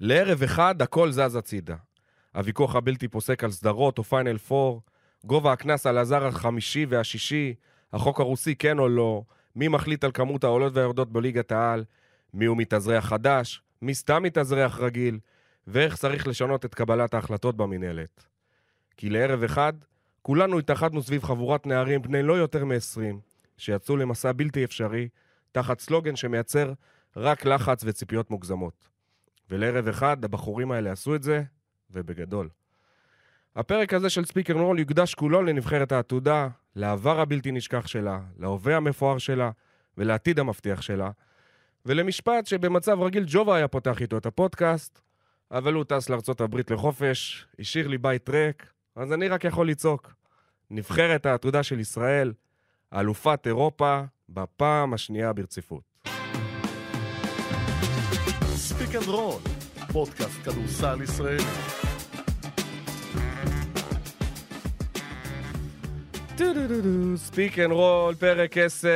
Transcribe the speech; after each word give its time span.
לערב 0.00 0.42
אחד 0.42 0.82
הכל 0.82 1.10
זז 1.10 1.36
הצידה. 1.36 1.76
הוויכוח 2.34 2.76
הבלתי 2.76 3.08
פוסק 3.08 3.44
על 3.44 3.50
סדרות 3.50 3.98
או 3.98 4.04
פיינל 4.04 4.38
פור, 4.38 4.82
גובה 5.24 5.52
הקנס 5.52 5.86
על 5.86 5.98
הזר 5.98 6.26
החמישי 6.26 6.86
והשישי, 6.88 7.54
החוק 7.92 8.20
הרוסי 8.20 8.54
כן 8.54 8.78
או 8.78 8.88
לא, 8.88 9.22
מי 9.56 9.68
מחליט 9.68 10.04
על 10.04 10.10
כמות 10.14 10.44
העולות 10.44 10.72
והיורדות 10.76 11.12
בליגת 11.12 11.52
העל, 11.52 11.84
מי 12.34 12.44
הוא 12.44 12.56
מתאזרח 12.56 13.04
חדש, 13.04 13.62
מי 13.82 13.94
סתם 13.94 14.22
מתאזרח 14.22 14.78
רגיל, 14.78 15.18
ואיך 15.66 15.96
צריך 15.96 16.26
לשנות 16.26 16.64
את 16.64 16.74
קבלת 16.74 17.14
ההחלטות 17.14 17.56
במינהלת. 17.56 18.26
כי 18.96 19.10
לערב 19.10 19.42
אחד, 19.42 19.72
כולנו 20.22 20.58
התאחדנו 20.58 21.02
סביב 21.02 21.24
חבורת 21.24 21.66
נערים 21.66 22.02
בני 22.02 22.22
לא 22.22 22.32
יותר 22.32 22.64
מ-20, 22.64 23.00
שיצאו 23.56 23.96
למסע 23.96 24.32
בלתי 24.32 24.64
אפשרי, 24.64 25.08
תחת 25.52 25.80
סלוגן 25.80 26.16
שמייצר 26.16 26.72
רק 27.16 27.44
לחץ 27.44 27.80
וציפיות 27.84 28.30
מוגזמות. 28.30 28.97
ולערב 29.50 29.88
אחד, 29.88 30.24
הבחורים 30.24 30.72
האלה 30.72 30.92
עשו 30.92 31.14
את 31.14 31.22
זה, 31.22 31.42
ובגדול. 31.90 32.48
הפרק 33.56 33.94
הזה 33.94 34.10
של 34.10 34.24
ספיקר 34.24 34.54
נורל 34.54 34.78
יוקדש 34.78 35.14
כולו 35.14 35.42
לנבחרת 35.42 35.92
העתודה, 35.92 36.48
לעבר 36.76 37.20
הבלתי 37.20 37.52
נשכח 37.52 37.86
שלה, 37.86 38.20
להווה 38.38 38.76
המפואר 38.76 39.18
שלה 39.18 39.50
ולעתיד 39.98 40.38
המבטיח 40.38 40.82
שלה, 40.82 41.10
ולמשפט 41.86 42.46
שבמצב 42.46 43.00
רגיל 43.00 43.24
ג'ובה 43.26 43.56
היה 43.56 43.68
פותח 43.68 44.00
איתו 44.00 44.18
את 44.18 44.26
הפודקאסט, 44.26 45.00
אבל 45.50 45.74
הוא 45.74 45.84
טס 45.84 46.08
לארצות 46.08 46.40
הברית 46.40 46.70
לחופש, 46.70 47.46
השאיר 47.58 47.88
לי 47.88 47.98
בית 47.98 48.28
ריק, 48.28 48.72
אז 48.96 49.12
אני 49.12 49.28
רק 49.28 49.44
יכול 49.44 49.68
לצעוק. 49.68 50.14
נבחרת 50.70 51.26
העתודה 51.26 51.62
של 51.62 51.80
ישראל, 51.80 52.32
אלופת 52.94 53.46
אירופה, 53.46 54.02
בפעם 54.28 54.94
השנייה 54.94 55.32
ברציפות. 55.32 55.97
ספיק 58.88 59.02
אנד 59.02 59.08
רול, 59.08 59.40
פודקאסט 59.92 60.42
כדורסל 60.44 61.02
ישראלי. 61.02 61.42
ספיק 67.16 67.58
אנד 67.58 67.72
רול, 67.72 68.14
פרק 68.14 68.58
10, 68.58 68.88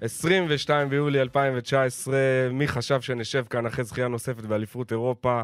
22 0.00 0.88
ביולי 0.88 1.20
2019. 1.20 2.16
מי 2.52 2.68
חשב 2.68 3.00
שנשב 3.00 3.44
כאן 3.50 3.66
אחרי 3.66 3.84
זכייה 3.84 4.08
נוספת 4.08 4.42
באליפות 4.44 4.92
אירופה 4.92 5.42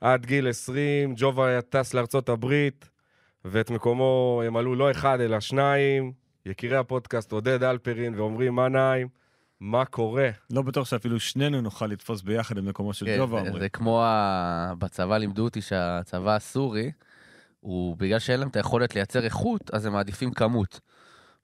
עד 0.00 0.26
גיל 0.26 0.48
20? 0.48 1.14
ג'ובה 1.16 1.62
טס 1.62 1.94
לארצות 1.94 2.28
הברית, 2.28 2.88
ואת 3.44 3.70
מקומו 3.70 4.42
ימלאו 4.46 4.74
לא 4.74 4.90
אחד 4.90 5.20
אלא 5.20 5.40
שניים. 5.40 6.12
יקירי 6.46 6.76
הפודקאסט 6.76 7.32
עודד 7.32 7.62
אלפרין 7.62 8.20
ועמרי 8.20 8.50
מנהיים. 8.50 9.08
מה 9.60 9.84
קורה? 9.84 10.28
לא 10.50 10.62
בטוח 10.62 10.86
שאפילו 10.88 11.20
שנינו 11.20 11.60
נוכל 11.60 11.86
לתפוס 11.86 12.22
ביחד 12.22 12.58
את 12.58 12.64
מקומו 12.64 12.92
של 12.94 13.06
כן, 13.06 13.16
ג'ובה, 13.18 13.36
זה- 13.36 13.40
אומרים. 13.46 13.60
זה 13.62 13.68
כמו 13.68 14.02
ה... 14.04 14.72
בצבא 14.78 15.18
לימדו 15.18 15.44
אותי 15.44 15.60
שהצבא 15.60 16.34
הסורי, 16.36 16.90
הוא 17.60 17.96
בגלל 17.96 18.18
שאין 18.18 18.40
להם 18.40 18.48
את 18.48 18.56
היכולת 18.56 18.94
לייצר 18.94 19.24
איכות, 19.24 19.70
אז 19.74 19.86
הם 19.86 19.92
מעדיפים 19.92 20.32
כמות. 20.32 20.80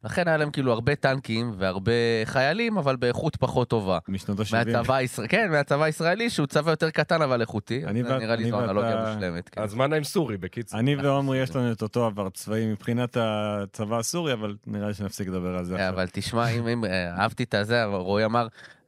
לכן 0.05 0.28
היה 0.28 0.36
להם 0.36 0.50
כאילו 0.50 0.72
הרבה 0.72 0.95
טנקים 0.95 1.53
והרבה 1.58 1.92
חיילים, 2.25 2.78
אבל 2.78 2.97
באיכות 2.97 3.36
פחות 3.36 3.69
טובה. 3.69 3.98
משנות 4.08 4.41
ה-70. 4.41 4.56
מהצבא 4.56 4.95
הישראלי, 4.95 5.28
כן, 5.28 5.50
מהצבא 5.50 5.84
הישראלי, 5.84 6.31
שהוא 6.31 6.47
צבא 6.47 6.70
יותר 6.70 6.91
קטן 6.91 7.22
אבל 7.22 7.41
איכותי. 7.41 7.83
אני 7.86 8.03
זה 8.03 8.12
ואת- 8.12 8.23
נראה 8.23 8.36
לי 8.36 8.50
זו 8.50 8.61
אנלוגיה 8.61 9.05
מושלמת. 9.14 9.48
כן. 9.48 9.62
אז 9.62 9.75
מנהיים 9.75 10.05
סורי, 10.05 10.36
בקיצור. 10.36 10.80
אני 10.80 10.97
ועומרי 10.97 11.39
יש 11.39 11.56
לנו 11.56 11.73
את 11.73 11.83
אותו 11.83 12.06
עבר 12.06 12.28
צבאי 12.30 12.67
מבחינת 12.67 13.17
הצבא 13.20 13.98
הסורי, 13.98 14.33
אבל 14.33 14.56
נראה 14.67 14.89
לי 14.89 14.95
שנפסיק 14.95 15.28
לדבר 15.28 15.56
על 15.56 15.64
זה 15.64 15.77
אה, 15.77 15.80
עכשיו. 15.89 15.95
אבל 15.95 16.06
תשמע, 16.12 16.48
אם 16.48 16.84
אה, 16.84 17.14
אהבתי 17.20 17.42
את 17.42 17.55
הזה, 17.55 17.84
רועי 17.84 18.25
אמר, 18.25 18.47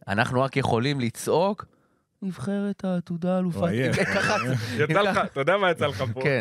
אנחנו 0.08 0.42
רק 0.42 0.56
יכולים 0.56 1.00
לצעוק, 1.00 1.64
נבחרת 2.24 2.84
העתודה 2.84 3.38
אלופת... 3.38 3.60
ככה- 4.14 4.36
יצא 4.88 5.00
לך, 5.02 5.20
אתה 5.32 5.40
יודע 5.40 5.56
מה 5.56 5.70
יצא 5.70 5.86
לך 5.86 6.04
פה? 6.14 6.20
כן, 6.22 6.40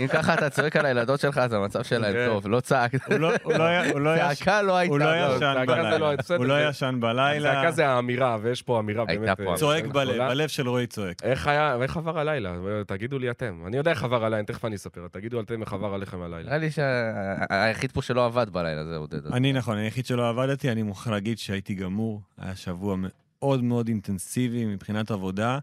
אם 0.00 0.06
ככה 0.08 0.34
אתה 0.34 0.50
צועק 0.50 0.76
על 0.76 0.86
הילדות 0.86 1.20
שלך, 1.20 1.38
אז 1.38 1.52
המצב 1.52 1.82
שלהם 1.84 2.12
כן. 2.12 2.26
טוב, 2.28 2.48
לא 2.48 2.60
צעק. 2.60 2.92
לא- 3.10 3.32
לא 3.44 4.00
לא 4.00 4.10
צעקה 4.34 4.62
לא 4.62 4.76
הייתה. 4.76 4.92
הוא 4.92 4.98
לא 5.00 5.06
לא, 5.06 5.26
ישן 5.36 5.38
צעקה 5.40 5.64
לא- 5.64 5.82
בלילה. 5.82 6.06
הוא 6.36 6.44
לא 6.46 6.54
זה- 6.62 6.68
ישן 6.70 6.96
בלילה. 7.00 7.52
הצעקה 7.52 7.70
זה 7.70 7.86
האמירה, 7.88 8.36
ויש 8.42 8.62
פה 8.62 8.78
אמירה 8.80 9.04
הייתה 9.08 9.24
באמת... 9.24 9.40
פה 9.40 9.52
אה, 9.52 9.56
צועק. 9.56 9.84
בלב, 9.86 10.16
בלב 10.28 10.48
של 10.48 10.68
רועי 10.68 10.86
צועק. 10.86 11.22
איך 11.22 11.46
היה, 11.46 11.76
איך 11.82 11.96
עבר 11.96 12.18
הלילה? 12.18 12.52
תגידו 12.86 13.18
לי 13.18 13.30
אתם. 13.30 13.60
אני 13.66 13.76
יודע 13.76 13.90
איך 13.90 14.04
עבר 14.04 14.24
הלילה, 14.24 14.44
תכף 14.44 14.64
אני 14.64 14.76
אספר. 14.76 15.06
תגידו 15.12 15.40
אתם 15.40 15.60
איך 15.62 15.72
עבר 15.72 15.94
עליכם 15.94 16.22
הלילה. 16.22 16.42
נראה 16.42 16.58
לי 16.58 16.68
שהיחיד 16.70 17.92
פה 17.92 18.02
שלא 18.02 18.26
עבד 18.26 18.50
בלילה 18.50 18.84
זה 18.84 18.96
עודד. 18.96 19.26
אני 19.32 19.52
נכון, 19.52 19.76
היחיד 19.78 20.06
שלא 20.06 20.28
עבדתי, 20.28 20.72
אני 20.72 20.82
מוכרח 20.82 21.08
להגיד 21.08 21.38
שהייתי 21.38 21.74
גמור. 21.74 22.20
היה 22.38 22.56
שבוע 22.56 22.96
מאוד 23.42 23.64
מאוד 23.64 23.88
אינטנסיבי 23.88 24.64
מבחינת 24.64 25.10
עבודה, 25.10 25.58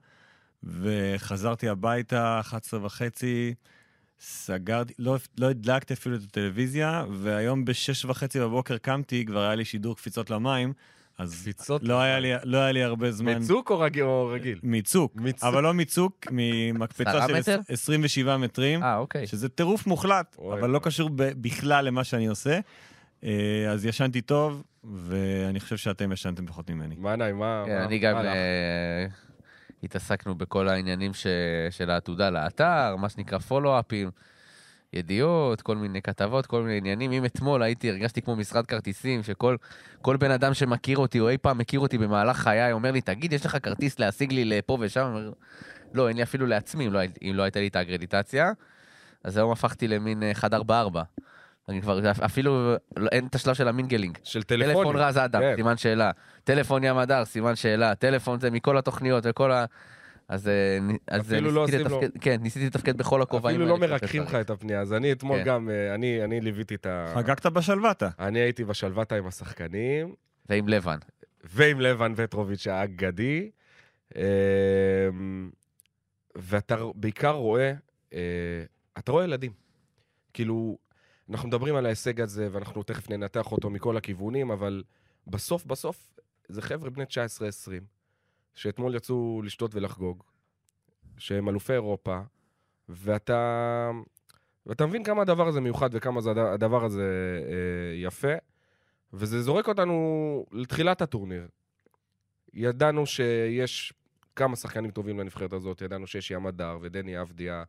וחזרתי 0.64 1.70
הביתה, 1.70 2.40
11 2.40 2.86
וחצי, 2.86 3.54
סגרתי, 4.20 4.94
לא, 5.00 5.18
לא 5.38 5.50
הדלקתי 5.50 5.94
אפילו 5.94 6.16
את 6.16 6.22
הטלוויזיה, 6.22 7.06
והיום 7.12 7.66
ב-6 7.66 7.74
וחצי 8.08 8.40
בבוקר 8.40 8.78
קמתי, 8.78 9.26
כבר 9.26 9.40
היה 9.40 9.56
לי 9.56 9.66
שידור 9.66 9.96
קפיצות 9.96 10.30
למים, 10.30 10.74
אז 11.18 11.34
קפיצות 11.42 11.84
לא 11.84 12.02
היה 12.02 12.20
לי, 12.20 12.32
לא 12.44 12.58
היה 12.58 12.72
לי 12.72 12.84
הרבה 12.84 13.12
זמן. 13.12 13.38
מצוק 13.38 13.72
או 13.72 13.80
רגיל? 13.80 14.04
או 14.04 14.28
רגיל? 14.34 14.60
מצוק, 14.64 15.16
מצוק. 15.16 15.44
אבל 15.44 15.64
לא 15.64 15.74
מצוק, 15.74 16.28
ממקפצה 16.32 17.28
של 17.28 17.40
מטר? 17.40 17.60
27 17.70 18.38
מטרים. 18.38 18.84
אה, 18.84 18.98
אוקיי. 18.98 19.28
שזה 19.28 19.50
טירוף 19.50 19.88
מוחלט, 19.88 20.36
אוי, 20.40 20.60
אבל 20.60 20.70
לא 20.70 20.78
אוי. 20.78 20.84
קשור 20.86 21.10
ב- 21.10 21.32
בכלל 21.42 21.86
למה 21.86 22.04
שאני 22.04 22.28
עושה. 22.28 22.60
אה, 23.24 23.30
אז 23.72 23.86
ישנתי 23.86 24.22
טוב, 24.22 24.64
ואני 24.84 25.60
חושב 25.60 25.78
שאתם 25.78 26.12
ישנתם 26.12 26.46
פחות 26.46 26.70
ממני. 26.70 26.96
מה... 26.96 27.64
כן, 27.66 27.78
מה- 27.78 27.86
אני 27.86 28.00
גם... 28.00 28.18
אה, 28.18 29.06
התעסקנו 29.84 30.36
בכל 30.36 30.68
העניינים 30.68 31.14
ש- 31.14 31.28
של 31.72 31.90
העתודה 31.90 32.30
לאתר, 32.30 32.96
מה 32.96 33.10
שנקרא 33.10 33.38
פולו-אפים, 33.38 34.10
ידיעות, 34.94 35.62
כל 35.62 35.76
מיני 35.76 36.02
כתבות, 36.02 36.46
כל 36.46 36.62
מיני 36.62 36.78
עניינים. 36.78 37.12
אם 37.12 37.26
אתמול 37.26 37.64
הייתי, 37.64 37.90
הרגשתי 37.90 38.22
כמו 38.22 38.36
משרד 38.36 38.66
כרטיסים, 38.66 39.24
שכל 39.24 39.56
כל 40.02 40.18
בן 40.18 40.32
אדם 40.32 40.54
שמכיר 40.54 40.98
אותי, 40.98 41.20
או 41.20 41.30
אי 41.30 41.38
פעם 41.38 41.58
מכיר 41.58 41.80
אותי 41.80 41.98
במהלך 41.98 42.38
חיי, 42.38 42.72
אומר 42.72 42.92
לי, 42.92 43.02
תגיד, 43.02 43.34
יש 43.34 43.46
לך 43.46 43.58
כרטיס 43.64 44.00
להשיג 44.00 44.34
לי 44.34 44.46
לפה 44.46 44.78
ושם? 44.82 45.02
אני 45.02 45.10
אומר, 45.10 45.32
לא, 45.94 46.08
אין 46.08 46.18
לי 46.18 46.24
אפילו 46.24 46.46
לעצמי, 46.48 46.88
אם 46.88 46.94
לא, 46.94 47.00
אם 47.22 47.32
לא 47.36 47.44
הייתה 47.44 47.60
לי 47.60 47.68
את 47.68 47.76
האקרדיטציה. 47.76 48.52
אז 49.24 49.38
היום 49.38 49.52
הפכתי 49.52 49.88
למין 49.88 50.24
אה, 50.24 50.34
חדר 50.34 50.64
בארבע. 50.64 51.04
אני 51.70 51.82
כבר, 51.82 52.00
אפילו 52.26 52.76
לא- 52.98 53.10
אין 53.12 53.28
את 53.28 53.36
השלב 53.36 53.54
של 53.54 53.68
המינגלינג. 53.68 54.18
של 54.24 54.44
טלפונים. 54.44 54.76
טלפון 54.78 54.96
רז 54.96 55.18
אדם, 55.18 55.42
כן. 55.42 55.54
סימן 55.56 55.78
שאלה. 55.78 56.12
טלפון 56.44 56.84
ים 56.84 56.98
הדר, 56.98 57.26
סימן 57.26 57.56
שאלה. 57.56 57.96
טלפון 57.96 58.40
זה 58.40 58.52
מכל 58.52 58.78
התוכניות 58.78 59.24
וכל 59.28 59.52
ה... 59.52 59.66
אז, 60.30 60.48
אה, 60.48 60.78
אז 61.08 61.22
אפילו 61.22 61.52
לא 61.52 61.66
ניסיתי 61.66 61.84
עושים 61.84 61.98
לו- 61.98 62.02
לתפקד, 62.02 62.22
כן, 62.22 62.38
ניסיתי 62.42 62.66
לתפקד 62.66 62.98
בכל 62.98 63.22
הכובעים. 63.22 63.56
אפילו 63.56 63.70
לא 63.70 63.78
מרככים 63.78 64.24
לך. 64.24 64.36
את 64.36 64.50
הפנייה. 64.50 64.82
אז 64.82 64.94
אני 64.94 65.12
אתמול 65.12 65.40
כן. 65.40 65.46
גם, 65.46 65.70
אה, 65.70 65.96
אני 65.96 66.24
אני 66.24 66.42
ליוויתי 66.42 66.76
את 66.76 66.86
ה... 66.86 67.12
חגגת 67.16 67.46
בשלוותה. 67.46 68.10
אני 68.20 68.40
הייתי 68.40 68.64
בשלוותה 68.64 69.16
עם 69.16 69.28
השחקנים, 69.28 70.16
ועם 70.50 70.68
לבן. 70.68 70.98
ועם 71.44 71.80
לבן 71.82 72.16
פטרוביץ' 72.16 72.68
האגדי. 72.68 73.50
אה, 74.18 74.22
ואתה 76.36 76.76
בעיקר 76.96 77.32
רואה, 77.32 77.74
אה, 78.14 78.20
אתה 78.98 79.12
רואה 79.12 79.24
ילדים. 79.24 79.52
כאילו, 80.34 80.78
אנחנו 81.30 81.48
מדברים 81.48 81.76
על 81.76 81.86
ההישג 81.86 82.22
הזה, 82.22 82.48
ואנחנו 82.52 82.84
תכף 82.84 83.10
ננתח 83.10 83.52
אותו 83.52 83.70
מכל 83.70 83.98
הכיוונים, 83.98 84.52
אבל 84.52 84.84
בסוף 85.28 85.66
בסוף, 85.66 86.20
זה 86.48 86.62
חבר'ה 86.62 86.90
בני 86.90 87.04
19-20, 87.04 87.08
שאתמול 88.56 88.96
יצאו 88.96 89.42
לשתות 89.46 89.76
ולחגוג, 89.76 90.24
שהם 91.18 91.50
אלופי 91.50 91.74
אירופה, 91.74 92.20
ואתה... 92.90 93.92
ואתה 94.66 94.86
מבין 94.86 95.04
כמה 95.04 95.22
הדבר 95.22 95.48
הזה 95.48 95.62
מיוחד 95.62 95.90
וכמה 95.92 96.22
זה, 96.22 96.32
הד- 96.32 96.38
הדבר 96.38 96.86
הזה 96.86 97.40
אה, 97.50 97.96
יפה, 97.96 98.34
וזה 99.14 99.42
זורק 99.42 99.68
אותנו 99.68 100.46
לתחילת 100.52 101.02
הטורניר. 101.02 101.48
ידענו 102.54 103.06
שיש 103.06 103.94
כמה 104.36 104.56
שחקנים 104.56 104.92
טובים 104.92 105.20
לנבחרת 105.20 105.54
הזאת, 105.54 105.82
ידענו 105.82 106.08
שיש 106.08 106.32
ים 106.32 106.48
הדר 106.48 106.78
ודני 106.82 107.22
אבדיה 107.22 107.64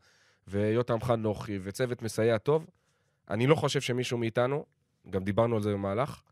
ויותם 0.49 1.00
חנוכי 1.00 1.59
וצוות 1.62 2.03
מסייע 2.03 2.38
טוב. 2.38 2.67
אני 3.31 3.47
לא 3.47 3.55
חושב 3.55 3.81
שמישהו 3.81 4.19
מאיתנו, 4.19 4.65
גם 5.11 5.25
דיברנו 5.25 5.57
על 5.57 5.63
זה 5.63 5.73
במהלך, 5.73 6.23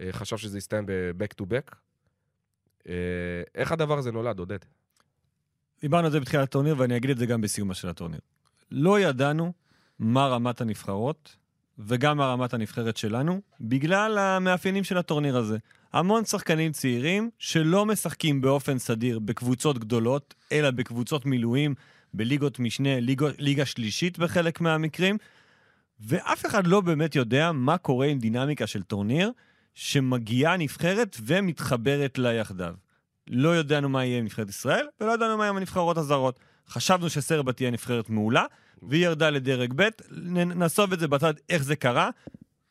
אה, 0.00 0.08
חשב 0.12 0.36
שזה 0.36 0.58
יסתיים 0.58 0.86
ב-back 0.86 1.42
to 1.42 1.44
back. 1.44 1.74
אה, 2.88 2.92
איך 3.54 3.72
הדבר 3.72 3.98
הזה 3.98 4.12
נולד, 4.12 4.38
עודד? 4.38 4.58
דיברנו 5.80 6.06
על 6.06 6.12
זה 6.12 6.20
בתחילת 6.20 6.42
הטורניר, 6.42 6.74
ואני 6.78 6.96
אגיד 6.96 7.10
את 7.10 7.18
זה 7.18 7.26
גם 7.26 7.40
בסיומה 7.40 7.74
של 7.74 7.88
הטורניר. 7.88 8.20
לא 8.70 9.00
ידענו 9.00 9.52
מה 9.98 10.26
רמת 10.26 10.60
הנבחרות, 10.60 11.36
וגם 11.78 12.16
מה 12.16 12.26
רמת 12.26 12.54
הנבחרת 12.54 12.96
שלנו, 12.96 13.40
בגלל 13.60 14.18
המאפיינים 14.18 14.84
של 14.84 14.98
הטורניר 14.98 15.36
הזה. 15.36 15.58
המון 15.92 16.24
שחקנים 16.24 16.72
צעירים 16.72 17.30
שלא 17.38 17.86
משחקים 17.86 18.40
באופן 18.40 18.78
סדיר 18.78 19.18
בקבוצות 19.18 19.78
גדולות, 19.78 20.34
אלא 20.52 20.70
בקבוצות 20.70 21.26
מילואים, 21.26 21.74
בליגות 22.14 22.58
משנה, 22.58 23.00
ליגו, 23.00 23.26
ליגה 23.38 23.64
שלישית 23.64 24.18
בחלק 24.18 24.60
מהמקרים, 24.60 25.18
ואף 26.06 26.46
אחד 26.46 26.66
לא 26.66 26.80
באמת 26.80 27.16
יודע 27.16 27.52
מה 27.52 27.78
קורה 27.78 28.06
עם 28.06 28.18
דינמיקה 28.18 28.66
של 28.66 28.82
טורניר 28.82 29.30
שמגיעה 29.74 30.56
נבחרת 30.56 31.16
ומתחברת 31.24 32.18
לה 32.18 32.32
יחדיו. 32.32 32.74
לא 33.26 33.56
ידענו 33.56 33.88
מה 33.88 34.04
יהיה 34.04 34.18
עם 34.18 34.24
נבחרת 34.24 34.48
ישראל, 34.48 34.86
ולא 35.00 35.12
ידענו 35.12 35.36
מה 35.36 35.44
יהיה 35.44 35.50
עם 35.50 35.56
הנבחרות 35.56 35.98
הזרות. 35.98 36.38
חשבנו 36.68 37.10
שסרבה 37.10 37.52
תהיה 37.52 37.70
נבחרת 37.70 38.10
מעולה, 38.10 38.44
והיא 38.82 39.04
ירדה 39.06 39.30
לדרג 39.30 39.72
ב', 39.76 39.88
נעזוב 40.44 40.92
את 40.92 41.00
זה 41.00 41.08
בצד 41.08 41.34
איך 41.48 41.62
זה 41.62 41.76
קרה. 41.76 42.10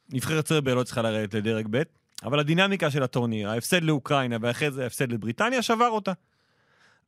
נבחרת 0.10 0.48
סרביה 0.48 0.76
לא 0.76 0.84
צריכה 0.84 1.02
לרדת 1.02 1.34
לדרג 1.34 1.68
ב', 1.70 1.82
אבל 2.24 2.40
הדינמיקה 2.40 2.92
של 2.92 3.04
הטורניר, 3.04 3.50
ההפסד 3.50 3.84
לאוקראינה 3.84 4.38
ואחרי 4.42 4.72
זה 4.72 4.84
ההפסד 4.84 5.12
לבריטניה, 5.12 5.62
שבר 5.62 5.90
אותה. 5.90 6.12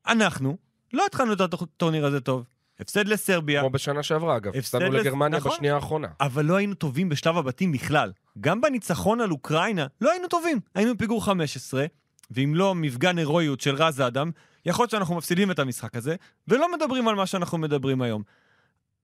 אנחנו 0.08 0.58
לא 0.94 1.06
התחלנו 1.06 1.34
את 1.34 1.42
הטורניר 1.42 2.06
הזה 2.06 2.22
טוב. 2.22 2.46
הפסד 2.80 3.08
לסרביה, 3.08 3.62
כמו 3.62 3.70
בשנה 3.70 4.04
שעברה, 4.04 4.38
אגב. 4.38 4.48
הפסד 4.56 4.60
הפסדנו 4.60 4.92
לס- 4.98 5.06
לגרמניה 5.06 5.40
נכון. 5.40 5.52
בשנייה 5.52 5.76
האחרונה. 5.76 6.08
אבל 6.22 6.46
לא 6.46 6.56
היינו 6.56 6.76
טובים 6.76 7.10
בשלב 7.10 7.38
הבתים 7.38 7.72
בכלל. 7.72 8.12
גם 8.40 8.62
בניצחון 8.62 9.22
על 9.22 9.32
אוקראינה 9.32 9.88
לא 10.02 10.12
היינו 10.12 10.28
טובים. 10.28 10.60
היינו 10.76 10.96
בפיגור 10.96 11.26
15, 11.26 11.86
ואם 12.32 12.56
לא 12.56 12.76
מפגן 12.76 13.18
הירואיות 13.18 13.62
של 13.62 13.76
רז 13.76 14.02
אדם, 14.02 14.32
יכול 14.66 14.84
להיות 14.84 14.92
שאנחנו 14.92 15.16
מפסידים 15.16 15.52
את 15.52 15.60
המשחק 15.60 15.96
הזה, 15.96 16.16
ולא 16.48 16.72
מדברים 16.74 17.08
על 17.08 17.16
מה 17.16 17.26
שאנחנו 17.26 17.58
מדברים 17.58 18.02
היום. 18.02 18.24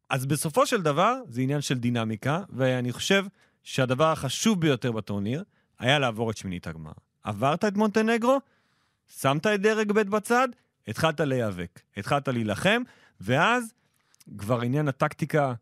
אז 0.10 0.25
בסופו 0.25 0.66
של 0.66 0.81
דבר, 0.81 1.16
זה 1.27 1.42
עניין 1.42 1.62
של 1.62 1.75
דינמיקה, 1.77 2.44
ואני 2.50 2.92
חושב 2.92 3.25
שהדבר 3.63 4.12
החשוב 4.12 4.62
ביותר 4.62 4.92
בטורניר 4.92 5.44
היה 5.80 6.00
לעבור 6.00 6.31
את 6.31 6.38
שמינית 6.38 6.68
הגמר. 6.68 6.92
עברת 7.24 7.66
את 7.66 7.77
מונטנגרו, 7.77 8.38
שמת 9.19 9.48
את 9.48 9.62
דרג 9.62 9.92
ב' 9.92 10.00
בצד, 10.01 10.48
התחלת 10.88 11.19
להיאבק, 11.21 11.80
התחלת 11.98 12.27
להילחם, 12.27 12.81
ואז 13.21 13.74
כבר 14.38 14.62
עניין 14.62 14.88
הטקטיקה 14.88 15.54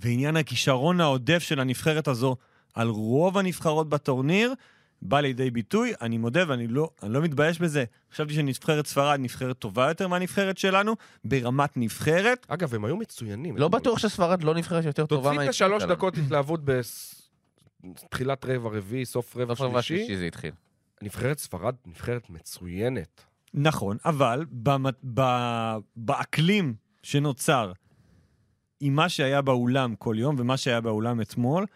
ועניין 0.00 0.36
הכישרון 0.36 1.00
העודף 1.00 1.38
של 1.38 1.60
הנבחרת 1.60 2.08
הזו 2.08 2.36
על 2.74 2.88
רוב 2.88 3.38
הנבחרות 3.38 3.88
בטורניר 3.88 4.54
בא 5.02 5.20
לידי 5.20 5.50
ביטוי. 5.50 5.92
אני 6.00 6.18
מודה 6.18 6.44
ואני 6.48 6.66
לא, 6.66 6.90
אני 7.02 7.12
לא 7.12 7.22
מתבייש 7.22 7.58
בזה. 7.58 7.84
חשבתי 8.12 8.34
שנבחרת 8.34 8.86
ספרד 8.86 9.20
נבחרת 9.20 9.58
טובה 9.58 9.88
יותר 9.88 10.08
מהנבחרת 10.08 10.58
שלנו, 10.58 10.96
ברמת 11.24 11.76
נבחרת. 11.76 12.46
אגב, 12.48 12.74
הם 12.74 12.84
היו 12.84 12.96
מצוינים. 12.96 13.56
לא. 13.56 13.68
בטוח 13.68 13.98
שספרד 13.98 14.44
לא 14.44 14.54
נבחרת 14.54 14.84
יותר 14.84 15.06
טובה 15.06 15.30
תוציא 15.30 15.44
את 15.44 15.48
השלוש 15.48 15.82
שלנו. 15.82 15.94
דקות 15.94 16.14
התלהבות 16.18 16.60
בתחילת 17.84 18.44
רבע 18.44 18.68
רביעי, 18.68 19.04
סוף 19.04 19.36
רבע 19.36 19.54
בסוף 19.54 19.66
רבע 19.66 19.82
שלישי. 19.82 20.06
שלישי 20.06 20.18
זה 20.18 20.24
התחיל. 20.24 20.52
נבחרת 21.02 21.38
ספרד, 21.38 21.74
נבחרת 21.86 22.30
מצוינת. 22.30 23.24
נכון, 23.56 23.96
אבל 24.04 24.44
במת, 24.50 24.94
ב, 25.14 25.20
באקלים 25.96 26.74
שנוצר 27.02 27.72
עם 28.80 28.94
מה 28.94 29.08
שהיה 29.08 29.42
באולם 29.42 29.94
כל 29.94 30.14
יום 30.18 30.36
ומה 30.38 30.56
שהיה 30.56 30.80
באולם 30.80 31.20
אתמול, 31.20 31.66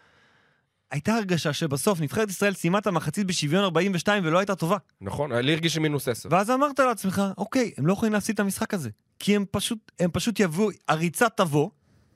הייתה 0.91 1.15
הרגשה 1.15 1.53
שבסוף 1.53 2.01
נבחרת 2.01 2.29
ישראל 2.29 2.53
סיימה 2.53 2.77
את 2.77 2.87
המחצית 2.87 3.27
בשוויון 3.27 3.63
42 3.63 4.25
ולא 4.25 4.39
הייתה 4.39 4.55
טובה. 4.55 4.77
נכון? 5.01 5.31
לי 5.31 5.53
הרגיש 5.53 5.77
מינוס 5.77 6.07
עשר. 6.07 6.29
ואז 6.31 6.51
אמרת 6.51 6.79
לעצמך, 6.79 7.21
אוקיי, 7.37 7.71
הם 7.77 7.87
לא 7.87 7.93
יכולים 7.93 8.13
להפסיד 8.13 8.33
את 8.33 8.39
המשחק 8.39 8.73
הזה. 8.73 8.89
כי 9.19 9.35
הם 9.35 9.45
פשוט, 9.51 9.91
הם 9.99 10.09
פשוט 10.13 10.39
יבואו, 10.39 10.69
הריצה 10.87 11.29
תבוא, 11.29 11.69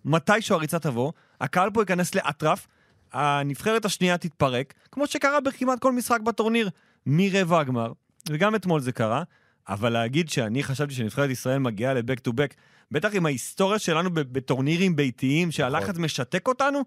מתישהו 0.05 0.55
הריצה 0.55 0.79
תבוא, 0.79 1.11
הקהל 1.41 1.69
פה 1.71 1.81
ייכנס 1.81 2.15
לאטרף, 2.15 2.67
הנבחרת 3.13 3.85
השנייה 3.85 4.17
תתפרק, 4.17 4.73
כמו 4.91 5.07
שקרה 5.07 5.39
בכמעט 5.39 5.79
כל 5.79 5.91
משחק 5.91 6.21
בטורניר, 6.21 6.69
מרבע 7.05 7.59
הגמר, 7.59 7.91
וגם 8.29 8.55
אתמול 8.55 8.81
זה 8.81 8.91
קרה, 8.91 9.23
אבל 9.67 9.89
להגיד 9.89 10.29
שאני 10.29 10.63
חשבתי 10.63 10.93
שנבחרת 10.93 11.29
ישראל 11.29 11.59
מגיעה 11.59 11.93
לבק 11.93 12.19
טו 12.19 12.33
בק, 12.33 12.53
בטח 12.91 13.09
עם 13.13 13.25
ההיסטוריה 13.25 13.79
שלנו 13.79 14.09
בטורנירים 14.13 14.95
ביתיים, 14.95 15.51
שהלחץ 15.51 15.97
משתק 15.97 16.47
אותנו, 16.47 16.79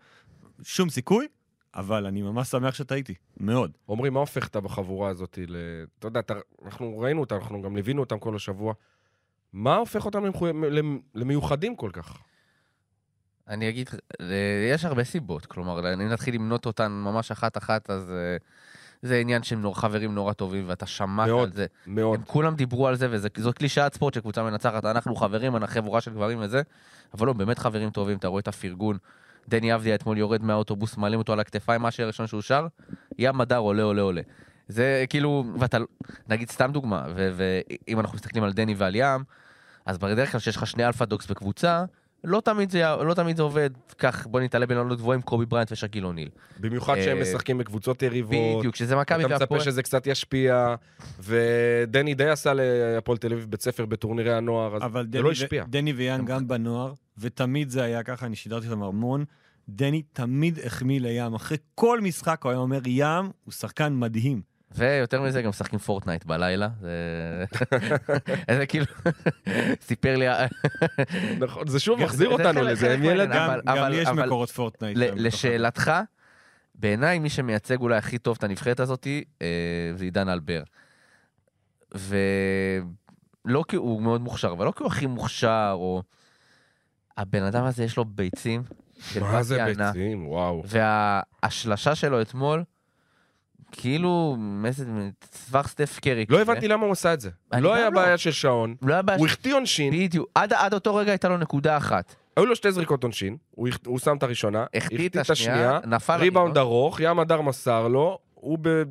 שום 0.63 0.91
סיכוי, 0.91 1.27
אבל 1.75 2.07
אני 2.07 2.23
ממש 2.23 2.49
שמח 2.49 2.75
שטעיתי, 2.75 3.15
מאוד. 3.41 3.71
עמרי, 3.89 4.11
מה 4.11 4.21
הופך 4.21 4.47
את 4.49 4.57
הבחבורה 4.57 5.11
הזאת 5.11 5.39
ל... 5.49 5.57
אתה 5.99 6.07
יודע, 6.07 6.21
אתה... 6.21 6.35
אנחנו 6.65 6.99
ראינו 6.99 7.21
אותם, 7.21 7.37
אנחנו 7.37 7.63
גם 7.63 7.77
ליווינו 7.77 8.01
אותם 8.01 8.19
כל 8.19 8.37
השבוע. 8.37 8.75
מה 9.53 9.77
הופך 9.77 10.07
אותם 10.07 10.25
למחו... 10.25 10.47
למיוחדים 11.15 11.77
כל 11.77 11.91
כך? 11.93 12.19
אני 13.49 13.69
אגיד, 13.69 13.89
אה, 14.21 14.71
יש 14.75 14.85
הרבה 14.85 15.05
סיבות, 15.05 15.47
כלומר, 15.47 15.95
אם 15.95 16.09
נתחיל 16.09 16.35
למנות 16.35 16.67
אותן 16.67 16.93
ממש 16.93 17.31
אחת-אחת, 17.31 17.91
אז 17.91 18.11
אה, 18.11 18.37
זה 19.03 19.17
עניין 19.17 19.43
שהם 19.43 19.63
נור, 19.63 19.81
חברים 19.81 20.15
נורא 20.15 20.33
טובים, 20.33 20.65
ואתה 20.67 20.87
שמעת 20.87 21.29
מאוד. 21.29 21.49
על 21.49 21.55
זה. 21.55 21.67
מאוד. 21.87 22.19
הם 22.19 22.25
כולם 22.27 22.55
דיברו 22.55 22.89
על 22.89 22.97
זה, 22.97 23.09
וזאת 23.11 23.59
קלישאת 23.59 23.95
ספורט 23.95 24.15
שקבוצה 24.15 24.43
מנצחת, 24.43 24.85
אנחנו 24.85 25.17
חברים, 25.17 25.57
אנחנו 25.57 25.75
חבורה 25.75 26.01
של 26.01 26.11
גברים 26.11 26.39
וזה, 26.41 26.63
אבל 27.15 27.27
לא, 27.27 27.33
באמת 27.33 27.59
חברים 27.59 27.91
טובים, 27.91 28.19
אתה 28.19 28.29
רואה 28.29 28.41
את 28.41 28.49
הפרגון. 28.49 28.99
דני 29.49 29.75
אבדיה 29.75 29.95
אתמול 29.95 30.19
יורד 30.19 30.43
מהאוטובוס, 30.43 30.97
מעלים 30.97 31.19
אותו 31.19 31.33
על 31.33 31.41
הכתפיים, 31.41 31.83
מה 31.83 31.91
שהראשון 31.91 32.27
שהוא 32.27 32.43
שר, 32.43 32.67
ים 33.19 33.39
מדר 33.39 33.59
עולה, 33.59 33.83
עולה, 33.83 34.03
עולה. 34.03 34.21
זה 34.69 35.05
כאילו, 35.09 35.45
ואתה, 35.59 35.79
נגיד 36.29 36.51
סתם 36.51 36.71
דוגמה, 36.73 37.05
ואם 37.15 38.01
אנחנו 38.01 38.17
מסתכלים 38.17 38.45
על 38.45 38.53
דני 38.53 38.75
ועל 38.75 38.95
ים, 38.95 39.25
אז 39.87 39.99
בדרך 39.99 40.33
כלל 40.33 40.41
כשיש 40.41 40.57
לך 40.57 40.67
שני 40.67 40.87
alpha 40.87 41.05
dogs 41.05 41.27
בקבוצה, 41.27 41.85
לא 42.25 42.41
תמיד 42.41 42.71
זה, 42.71 42.83
לא 43.05 43.15
תמיד 43.15 43.37
זה 43.37 43.43
עובד, 43.43 43.71
כך 43.99 44.27
בוא 44.27 44.41
ניתלה 44.41 44.67
באילנות 44.67 44.99
גבוהים, 44.99 45.23
קובי 45.23 45.47
בריינט 45.47 45.73
ושקיל 45.73 46.07
אוניל. 46.07 46.29
במיוחד 46.61 46.95
שהם 47.05 47.17
אה, 47.17 47.23
משחקים 47.23 47.59
בקבוצות 47.59 48.03
יריבות. 48.03 48.59
בדיוק, 48.59 48.77
שזה 48.77 48.97
מכבי 48.97 49.25
אתה 49.25 49.29
מצפה 49.29 49.43
והפועל. 49.43 49.61
שזה 49.61 49.83
קצת 49.83 50.07
ישפיע, 50.07 50.75
ודני 51.21 52.15
די 52.15 52.29
עשה 52.29 52.53
להפועל 52.55 53.19
תל 53.19 53.33
אביב 53.33 53.47
בית 53.51 53.63
ספר 53.63 53.87
בטורנירי 53.87 54.35
הנוער, 54.35 54.77
אז 54.77 54.83
אבל 54.83 55.03
זה 55.05 55.11
דני, 55.11 55.23
לא 55.23 55.31
השפיע. 55.31 55.65
דני 55.69 55.93
וים 55.93 56.25
גם 56.25 56.49
בנוער, 56.49 56.93
ותמיד 57.19 57.71
זה 57.71 57.83
היה 57.83 58.03
ככה, 58.03 58.27
אני 58.27 58.37
שידרתי 58.37 58.67
אותם 58.69 58.83
המון. 58.83 59.25
דני 59.69 60.03
תמיד 60.13 60.59
החמיא 60.65 61.01
לים. 61.01 61.35
אחרי 61.35 61.57
כל 61.75 62.01
משחק 62.01 62.41
הוא 62.43 62.51
היה 62.51 62.59
אומר, 62.59 62.81
ים 62.87 63.31
הוא 63.45 63.53
שחקן 63.53 63.95
מדהים. 63.95 64.58
ויותר 64.75 65.23
מזה, 65.23 65.43
גם 65.43 65.49
משחקים 65.49 65.79
Fortnite 65.79 66.25
בלילה. 66.25 66.69
זה... 66.81 67.45
כאילו, 68.69 68.87
סיפר 69.89 70.17
לי... 70.17 70.27
נכון, 71.45 71.67
זה 71.69 71.81
שוב 71.81 72.01
מחזיר 72.01 72.29
אותנו 72.29 72.63
לזה, 72.63 72.95
הם 72.95 73.05
ילדים. 73.05 73.41
גם, 73.65 73.91
לי 73.91 73.97
יש 73.97 74.09
מקורות 74.09 74.51
Fortnite. 74.51 74.99
בתוך 74.99 75.15
לשאלתך, 75.17 75.93
בעיניי 76.75 77.19
מי 77.19 77.31
שמייצג 77.31 77.81
אולי 77.81 77.97
הכי 77.97 78.19
טוב 78.19 78.37
את 78.39 78.45
הנבחרת 78.45 78.81
הזאת 78.81 79.07
אה, 79.43 79.47
זה 79.95 80.05
עידן 80.05 80.29
אלבר. 80.29 80.63
ולא 81.95 83.65
כי 83.69 83.77
הוא 83.77 84.03
מאוד 84.03 84.21
מוכשר, 84.21 84.53
אבל 84.53 84.67
לא 84.67 84.73
כי 84.77 84.83
הוא 84.83 84.93
הכי 84.93 85.07
מוכשר, 85.07 85.71
או... 85.75 86.03
הבן 87.19 87.43
אדם 87.43 87.65
הזה 87.65 87.85
יש 87.85 87.97
לו 87.97 88.05
ביצים. 88.05 88.63
מה 89.21 89.43
זה. 89.43 89.65
ביצים? 89.65 90.29
וואו. 90.29 90.63
וההשלשה 90.67 91.95
שלו 91.95 92.21
אתמול, 92.21 92.65
כאילו, 93.73 94.37
טווח 95.47 95.69
סטף 95.69 95.99
קרי. 96.03 96.27
לא. 96.29 96.41
הבנתי 96.41 96.69
למה 96.69 96.85
הוא 96.85 96.93
עשה 96.93 97.15
את 97.15 97.21
זה. 97.21 97.31
אני 97.53 97.63
לא 97.63 97.71
גם 97.71 97.77
היה 97.77 97.91
לא. 97.91 97.91
בעיה 97.91 98.19
של 98.19 98.31
שעון, 98.31 98.75
לא. 98.83 98.95
הוא 99.19 99.27
החטיא 99.27 99.55
עונשין, 99.55 99.93
בדיוק. 99.93 100.29
עד, 100.35 100.75
אותו 100.75 100.95
רגע 100.95 101.13
הייתה 101.13 101.29
לו 101.29 101.37
נקודה 101.37 101.77
אחת. 101.77 102.15
היו 102.37 102.47
לו 102.47 102.57
שתי 102.57 102.73
זריקות 102.73 103.03
עונשין, 103.03 103.37
הוא 103.87 103.99
שם 103.99 104.17
את 104.17 104.23
הראשונה, 104.23 104.65
החטיא 104.75 105.09
את 105.09 105.31
השנייה, 105.31 105.79
ריבאונד 105.85 106.19
לריבאונד. 106.19 106.59
ארוך, 106.59 107.01
ים 107.01 107.19
הדר 107.19 107.41
מסר 107.41 107.89
לו, 107.89 108.19
הוא 108.35 108.59
ב... 108.63 108.83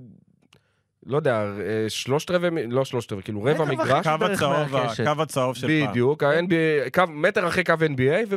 לא 1.05 1.17
יודע, 1.17 1.41
אה, 1.41 1.89
שלושת 1.89 2.31
רבעי, 2.31 2.67
לא 2.67 2.85
שלושת 2.85 3.11
רבעי, 3.11 3.23
כאילו 3.23 3.43
רבע 3.43 3.65
מגרש, 3.65 4.07
בערך 4.07 4.43
הצהוב. 4.43 4.75
הקו 5.07 5.21
הצהוב 5.21 5.55
של 5.55 5.67
פעם. 5.67 5.89
בדיוק, 5.89 6.23
ה-NBA, 6.23 6.89
קו- 6.93 7.03
מטר 7.07 7.47
אחרי 7.47 7.63
קו 7.63 7.73
NBA, 7.73 8.35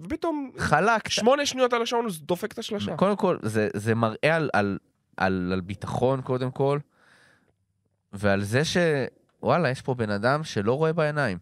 ופתאום 0.00 0.50
חלק. 0.58 1.08
שמונה 1.08 1.46
שניות 1.46 1.72
על 1.72 1.82
השעון 1.82 2.04
הוא 2.04 2.12
דופק 2.20 2.52
את 2.52 2.58
השלושה. 2.58 2.96
קודם 2.96 3.16
כל, 3.16 3.36
זה, 3.42 3.68
זה 3.74 3.94
מראה 3.94 4.36
על, 4.36 4.50
על, 4.52 4.78
על, 5.20 5.50
על 5.52 5.60
ביטחון 5.60 6.20
קודם 6.20 6.50
כל, 6.50 6.78
ועל 8.12 8.42
זה 8.42 8.64
ש... 8.64 8.76
וואלה, 9.42 9.70
יש 9.70 9.82
פה 9.82 9.94
בן 9.94 10.10
אדם 10.10 10.44
שלא 10.44 10.72
רואה 10.78 10.92
בעיניים. 10.92 11.38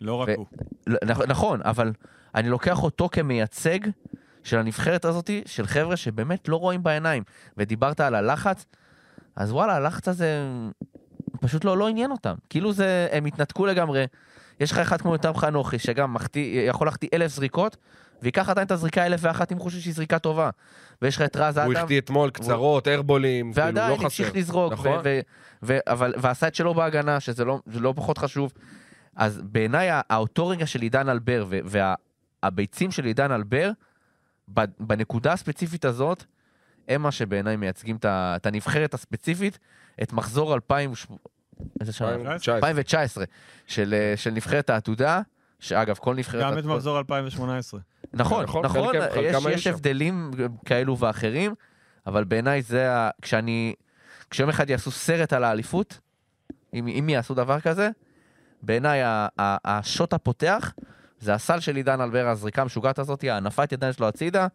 לא 0.00 0.14
רק 0.14 0.28
ו- 0.28 0.34
הוא. 0.36 0.46
לא, 0.86 0.98
נכ- 1.04 1.26
נכון, 1.26 1.60
אבל 1.62 1.92
אני 2.34 2.48
לוקח 2.48 2.82
אותו 2.82 3.08
כמייצג 3.12 3.78
של 4.44 4.58
הנבחרת 4.58 5.04
הזאת, 5.04 5.30
של 5.46 5.66
חבר'ה 5.66 5.96
שבאמת 5.96 6.48
לא 6.48 6.56
רואים 6.56 6.82
בעיניים. 6.82 7.22
ודיברת 7.56 8.00
על 8.00 8.14
הלחץ, 8.14 8.66
אז 9.36 9.52
וואלה, 9.52 9.76
הלחץ 9.76 10.08
הזה 10.08 10.48
פשוט 11.40 11.64
לא, 11.64 11.78
לא 11.78 11.88
עניין 11.88 12.10
אותם. 12.10 12.34
כאילו 12.50 12.72
זה, 12.72 13.08
הם 13.12 13.24
התנתקו 13.24 13.66
לגמרי. 13.66 14.04
יש 14.60 14.72
לך 14.72 14.78
אחד 14.78 15.00
כמו 15.00 15.12
יותם 15.12 15.34
חנוכי, 15.34 15.78
שגם 15.78 16.14
מחטיא, 16.14 16.68
יכול 16.68 16.86
להחטיא 16.86 17.08
אלף 17.14 17.32
זריקות, 17.32 17.76
וייקח 18.22 18.48
עדיין 18.48 18.66
את 18.66 18.72
הזריקה 18.72 19.06
אלף 19.06 19.20
ואחת 19.22 19.52
אם 19.52 19.56
הוא 19.56 19.64
חושב 19.64 19.78
שהיא 19.78 19.94
זריקה 19.94 20.18
טובה. 20.18 20.50
ויש 21.02 21.16
לך 21.16 21.22
את 21.22 21.36
רז 21.36 21.58
הוא 21.58 21.72
אדם, 21.72 21.82
החטיא 21.82 21.98
אתמול 21.98 22.30
קצרות, 22.30 22.88
ארבולים, 22.88 23.52
כאילו, 23.52 23.66
לא 23.66 23.66
ועדיין 23.66 23.96
חסר. 23.96 24.04
המשיך 24.04 24.36
לזרוק, 24.36 24.72
נכון. 24.72 24.98
ו- 24.98 25.00
ו- 25.04 25.20
ו- 25.62 25.78
אבל, 25.86 26.14
ועשה 26.18 26.48
את 26.48 26.54
שלו 26.54 26.74
בהגנה, 26.74 27.20
שזה 27.20 27.44
לא, 27.44 27.60
זה 27.66 27.80
לא 27.80 27.92
פחות 27.96 28.18
חשוב. 28.18 28.52
אז 29.16 29.40
בעיניי, 29.44 29.88
האותו 30.10 30.48
רגע 30.48 30.66
של 30.66 30.80
עידן 30.80 31.08
אלבר, 31.08 31.46
והביצים 32.42 32.90
של 32.90 33.04
עידן 33.04 33.32
אלבר, 33.32 33.70
ב- 34.54 34.64
בנקודה 34.80 35.32
הספציפית 35.32 35.84
הזאת, 35.84 36.24
הם 36.88 37.02
מה 37.02 37.12
שבעיניי 37.12 37.56
מייצגים 37.56 37.96
את 38.04 38.46
הנבחרת 38.46 38.94
הספציפית, 38.94 39.58
את 40.02 40.12
מחזור 40.12 40.54
2000... 40.54 40.92
איזה 41.80 41.92
שנה? 41.92 42.08
2019. 42.08 42.56
2019, 42.56 43.24
של, 43.66 43.94
אה, 43.94 44.16
של 44.16 44.30
נבחרת 44.30 44.70
העתודה, 44.70 45.20
שאגב, 45.60 45.96
כל 45.96 46.14
נבחרת... 46.14 46.42
גם 46.42 46.58
את 46.58 46.64
מחזור 46.64 46.98
2018. 46.98 47.80
נכון, 48.12 48.44
נכון, 48.44 48.64
נכון, 48.64 48.94
יש, 49.22 49.44
יש. 49.46 49.66
הבדלים 49.66 50.30
כאלו 50.64 50.98
ואחרים, 50.98 51.54
אבל 52.06 52.24
בעיניי 52.24 52.62
זה 52.62 52.92
ה... 52.92 53.10
כשאני... 53.22 53.74
כשיום 54.30 54.50
אחד 54.50 54.70
יעשו 54.70 54.90
סרט 54.90 55.32
על 55.32 55.44
האליפות, 55.44 55.98
אם, 56.74 56.86
אם 56.86 57.08
יעשו 57.08 57.34
דבר 57.34 57.60
כזה, 57.60 57.90
בעיניי 58.62 59.00
השוט 59.64 60.12
הפותח 60.12 60.72
זה 61.20 61.34
הסל 61.34 61.60
של 61.60 61.76
עידן 61.76 62.00
אלבר, 62.00 62.28
הזריקה 62.28 62.62
המשוגעת 62.62 62.98
הזאת, 62.98 63.24
הנפת 63.24 63.72
ידיים 63.72 63.92
שלו 63.92 64.08
הצידה, 64.08 64.46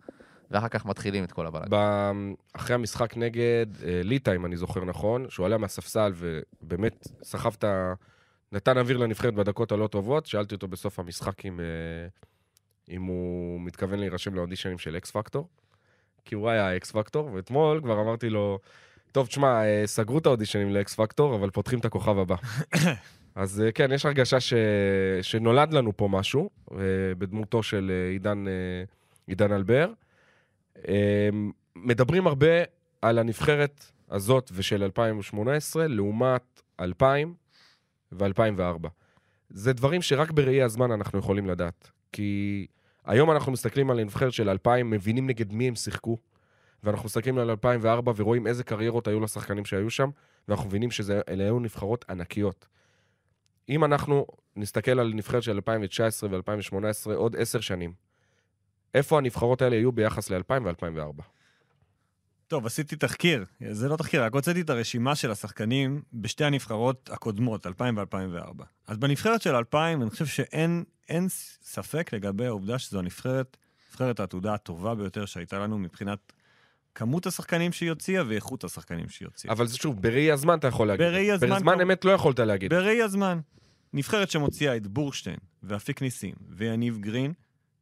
ואחר 0.51 0.67
כך 0.67 0.85
מתחילים 0.85 1.24
את 1.24 1.31
כל 1.31 1.47
הבלגן. 1.47 1.67
ב- 1.69 2.12
אחרי 2.53 2.75
המשחק 2.75 3.17
נגד 3.17 3.65
אה, 3.83 4.01
ליטא, 4.03 4.35
אם 4.35 4.45
אני 4.45 4.57
זוכר 4.57 4.85
נכון, 4.85 5.25
שהוא 5.29 5.45
עלה 5.45 5.57
מהספסל 5.57 6.13
ובאמת 6.15 7.07
סחב 7.24 7.53
את 7.57 7.63
ה... 7.63 7.93
נתן 8.51 8.77
אוויר 8.77 8.97
לנבחרת 8.97 9.33
בדקות 9.33 9.71
הלא 9.71 9.88
טובות, 9.88 10.25
שאלתי 10.25 10.55
אותו 10.55 10.67
בסוף 10.67 11.00
המשחק 11.00 11.45
אם, 11.45 11.59
אה, 11.59 11.65
אם 12.89 13.04
הוא 13.04 13.62
מתכוון 13.62 14.00
להירשם 14.00 14.36
לאודישנים 14.36 14.77
של 14.77 14.98
אקס 14.98 15.12
פקטור, 15.12 15.48
כי 16.25 16.36
הוא 16.36 16.50
היה 16.50 16.77
אקס 16.77 16.92
פקטור, 16.92 17.34
ואתמול 17.34 17.82
כבר 17.82 18.01
אמרתי 18.01 18.30
לו, 18.30 18.60
טוב, 19.12 19.27
תשמע, 19.27 19.63
אה, 19.63 19.84
סגרו 19.86 20.18
את 20.18 20.25
האודישנים 20.25 20.70
לאקס 20.74 20.96
פקטור, 20.96 21.36
אבל 21.36 21.50
פותחים 21.50 21.80
את 21.80 21.86
הכוכב 21.86 22.18
הבא. 22.18 22.36
אז 23.36 23.62
אה, 23.62 23.72
כן, 23.72 23.92
יש 23.92 24.06
הרגשה 24.06 24.39
ש... 24.39 24.54
שנולד 25.22 25.74
לנו 25.74 25.98
פה 25.98 26.08
משהו, 26.08 26.50
אה, 26.72 26.77
בדמותו 27.18 27.63
של 27.63 27.92
עידן, 28.12 28.46
עידן 29.27 29.51
אלבר. 29.51 29.92
אה, 30.88 31.30
מדברים 31.75 32.27
הרבה 32.27 32.63
על 33.01 33.20
הנבחרת 33.20 33.86
הזאת 34.10 34.51
ושל 34.54 34.84
2018 34.84 35.88
לעומת 35.88 36.62
2000 36.80 37.34
ו-2004. 38.12 38.88
זה 39.50 39.74
דברים 39.74 40.01
שרק 40.01 40.32
בראי 40.32 40.62
הזמן 40.62 40.92
אנחנו 40.92 41.20
יכולים 41.20 41.48
לדעת. 41.48 41.92
כי 42.15 42.67
היום 43.05 43.31
אנחנו 43.31 43.51
מסתכלים 43.51 43.91
על 43.91 44.00
הנבחרת 44.00 44.34
של 44.34 44.50
2000, 44.50 44.89
מבינים 44.89 45.27
נגד 45.27 45.53
מי 45.53 45.67
הם 45.67 45.75
שיחקו, 45.75 46.17
ואנחנו 46.84 47.05
מסתכלים 47.05 47.38
על 47.38 47.50
2004 47.50 48.13
ורואים 48.15 48.48
איזה 48.48 48.63
קריירות 48.63 49.07
היו 49.07 49.19
לשחקנים 49.19 49.65
שהיו 49.65 49.89
שם, 49.89 50.10
ואנחנו 50.48 50.67
מבינים 50.67 50.91
שאלה 50.91 51.43
היו 51.43 51.60
נבחרות 51.60 52.05
ענקיות. 52.10 52.67
אם 53.69 53.84
אנחנו 53.84 54.27
נסתכל 54.55 55.00
על 55.00 55.13
נבחרת 55.13 55.43
של 55.43 55.51
2019 55.51 56.29
ו-2018 56.31 57.15
עוד 57.15 57.36
עשר 57.36 57.60
שנים, 57.60 57.93
איפה 58.93 59.17
הנבחרות 59.17 59.62
האלה 59.62 59.75
יהיו 59.75 59.91
ביחס 59.91 60.29
ל-2000 60.29 60.63
ו-2004? 60.63 61.22
טוב, 62.48 62.66
עשיתי 62.66 62.96
תחקיר. 62.96 63.46
זה 63.72 63.90
לא 63.90 63.98
תחקיר, 63.98 64.24
רק 64.24 64.34
הוצאתי 64.34 64.62
את 64.62 64.70
הרשימה 64.70 65.16
של 65.16 65.32
השחקנים 65.32 66.02
בשתי 66.14 66.44
הנבחרות 66.44 67.10
הקודמות, 67.14 67.68
2000 67.68 67.98
ו-2004. 67.98 68.64
אז 68.88 68.98
בנבחרת 68.98 69.42
של 69.42 69.56
2000, 69.56 70.02
אני 70.02 70.10
חושב 70.10 70.25
שאין 70.25 70.84
אין 71.10 71.28
ספק 71.64 72.14
לגבי 72.14 72.46
העובדה 72.46 72.80
שזו 72.80 73.00
הנבחרת, 73.00 73.58
נבחרת 73.90 74.20
העתודה 74.20 74.54
הטובה 74.54 74.96
ביותר 74.96 75.25
שהייתה 75.25 75.60
לנו 75.60 75.78
מבחינת 75.78 76.34
כמות 76.96 77.25
השחקנים 77.25 77.72
שהיא 77.72 77.90
הוציאה 77.90 78.24
ואיכות 78.28 78.64
השחקנים 78.64 79.10
שהיא 79.10 79.25
הוציאה. 79.25 79.54
אבל 79.54 79.68
זה 79.68 79.78
שוב, 79.78 80.02
בראי 80.02 80.32
הזמן 80.32 80.60
אתה 80.60 80.68
יכול 80.68 80.88
להגיד. 80.88 81.06
בראי 81.06 81.32
הזמן 81.32 81.56
בזמן 81.56 81.82
אמת 81.82 82.06
לא 82.06 82.12
יכולת 82.12 82.40
להגיד. 82.40 82.74
בראי 82.74 83.02
הזמן. 83.02 83.40
נבחרת 83.94 84.32
שמוציאה 84.32 84.75
את 84.75 84.88
בורשטיין, 84.88 85.38
ואפיק 85.64 86.02
ניסים, 86.02 86.36
ויניב 86.50 86.98
גרין, 86.98 87.34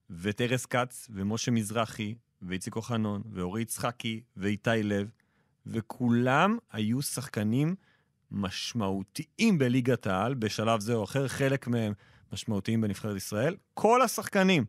ואת 0.09 0.41
ארז 0.41 0.65
כץ, 0.65 1.07
ומשה 1.13 1.51
מזרחי, 1.51 2.15
ואיציק 2.47 2.75
אוחנון, 2.75 3.21
ואורי 3.31 3.61
יצחקי, 3.61 4.21
ואיתי 4.37 4.83
לב, 4.83 5.09
וכולם 5.65 6.57
היו 6.71 7.01
שחקנים 7.01 7.75
משמעותיים 8.31 9.57
בליגת 9.57 10.07
העל, 10.07 10.33
בשלב 10.33 10.79
זה 10.79 10.93
או 10.93 11.03
אחר, 11.03 11.27
חלק 11.27 11.67
מהם 11.67 11.93
משמעותיים 12.33 12.81
בנבחרת 12.81 13.17
ישראל. 13.17 13.55
כל 13.73 14.01
השחקנים, 14.01 14.65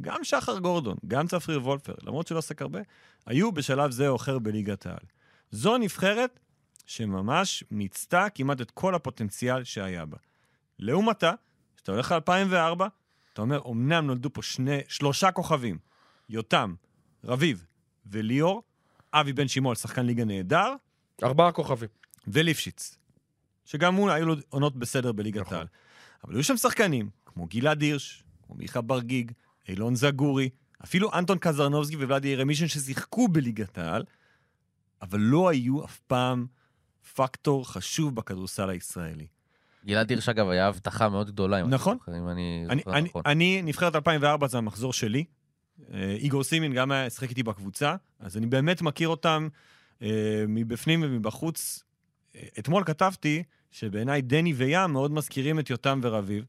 גם 0.00 0.24
שחר 0.24 0.58
גורדון, 0.58 0.96
גם 1.08 1.26
צפריר 1.26 1.62
וולפר, 1.62 1.94
למרות 2.02 2.26
שלא 2.26 2.38
עסק 2.38 2.62
הרבה, 2.62 2.80
היו 3.26 3.52
בשלב 3.52 3.90
זה 3.90 4.08
או 4.08 4.16
אחר 4.16 4.38
בליגת 4.38 4.86
העל. 4.86 5.06
זו 5.50 5.78
נבחרת 5.78 6.40
שממש 6.86 7.64
מיצתה 7.70 8.26
כמעט 8.34 8.60
את 8.60 8.70
כל 8.70 8.94
הפוטנציאל 8.94 9.64
שהיה 9.64 10.04
בה. 10.04 10.16
לעומתה, 10.78 11.32
כשאתה 11.76 11.92
הולך 11.92 12.12
ל-2004, 12.12 12.84
אתה 13.32 13.42
אומר, 13.42 13.60
אמנם 13.70 14.06
נולדו 14.06 14.32
פה 14.32 14.42
שני, 14.42 14.78
שלושה 14.88 15.30
כוכבים, 15.30 15.78
יותם, 16.28 16.74
רביב 17.26 17.66
וליאור, 18.06 18.62
אבי 19.12 19.32
בן 19.32 19.48
שמעון, 19.48 19.74
שחקן 19.74 20.06
ליגה 20.06 20.24
נהדר, 20.24 20.74
ארבעה 21.22 21.52
כוכבים. 21.52 21.88
וליפשיץ, 22.26 22.98
שגם 23.64 23.94
הוא, 23.94 24.10
היו 24.10 24.26
לו 24.26 24.34
עונות 24.48 24.76
בסדר 24.76 25.12
בליגת 25.12 25.40
נכון. 25.40 25.56
העל. 25.56 25.66
אבל 26.24 26.34
היו 26.34 26.44
שם 26.44 26.56
שחקנים, 26.56 27.10
כמו 27.26 27.46
גלעד 27.46 27.82
הירש, 27.82 28.24
כמו 28.46 28.56
מיכה 28.56 28.80
ברגיג, 28.80 29.32
אילון 29.68 29.94
זגורי, 29.94 30.48
אפילו 30.84 31.12
אנטון 31.14 31.38
קזרנובסקי 31.38 31.96
וולדי 31.96 32.28
ירמישן 32.28 32.68
ששיחקו 32.68 33.28
בליגת 33.28 33.78
העל, 33.78 34.04
אבל 35.02 35.20
לא 35.20 35.48
היו 35.48 35.84
אף 35.84 35.98
פעם 35.98 36.46
פקטור 37.14 37.68
חשוב 37.68 38.14
בכדורסל 38.14 38.70
הישראלי. 38.70 39.26
גלעד 39.86 40.10
הירש, 40.10 40.28
אגב, 40.28 40.48
היה 40.48 40.68
הבטחה 40.68 41.08
מאוד 41.08 41.26
גדולה, 41.26 41.62
נכון. 41.62 41.98
אם 42.08 42.28
אני 42.28 42.66
אני, 42.70 42.82
אני, 42.86 43.08
נכון. 43.08 43.22
אני, 43.26 43.62
נבחרת 43.62 43.96
2004 43.96 44.46
זה 44.46 44.58
המחזור 44.58 44.92
שלי. 44.92 45.24
אה, 45.94 46.16
איגור 46.18 46.44
סימין 46.44 46.72
גם 46.72 46.90
היה 46.90 47.10
שיחק 47.10 47.30
איתי 47.30 47.42
בקבוצה, 47.42 47.96
אז 48.20 48.36
אני 48.36 48.46
באמת 48.46 48.82
מכיר 48.82 49.08
אותם 49.08 49.48
אה, 50.02 50.44
מבפנים 50.48 51.00
ומבחוץ. 51.04 51.84
אה, 52.36 52.40
אתמול 52.58 52.84
כתבתי 52.84 53.42
שבעיניי 53.70 54.22
דני 54.22 54.52
וים 54.52 54.90
מאוד 54.90 55.12
מזכירים 55.12 55.58
את 55.58 55.70
יותם 55.70 56.00
ורביב, 56.02 56.44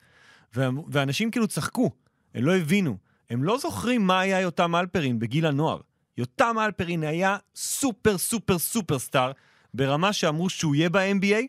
ואנשים 0.87 1.31
כאילו 1.31 1.47
צחקו, 1.47 1.91
הם 2.33 2.43
לא 2.43 2.55
הבינו. 2.55 2.97
הם 3.29 3.43
לא 3.43 3.57
זוכרים 3.57 4.07
מה 4.07 4.19
היה 4.19 4.41
יותם 4.41 4.75
הלפרין 4.75 5.19
בגיל 5.19 5.45
הנוער. 5.45 5.79
יותם 6.17 6.55
הלפרין 6.65 7.03
היה 7.03 7.37
super 7.55 8.17
super 8.17 8.59
superstar, 8.59 9.31
ברמה 9.73 10.13
שאמרו 10.13 10.49
שהוא 10.49 10.75
יהיה 10.75 10.89
ב-NBA, 10.89 11.45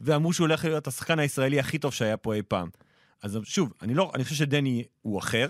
ואמרו 0.00 0.32
שהוא 0.32 0.46
הולך 0.46 0.64
להיות 0.64 0.86
השחקן 0.86 1.18
הישראלי 1.18 1.60
הכי 1.60 1.78
טוב 1.78 1.92
שהיה 1.92 2.16
פה 2.16 2.34
אי 2.34 2.42
פעם. 2.42 2.68
אז 3.22 3.38
שוב, 3.44 3.72
אני, 3.82 3.94
לא, 3.94 4.12
אני 4.14 4.24
חושב 4.24 4.36
שדני 4.36 4.84
הוא 5.02 5.18
אחר, 5.18 5.46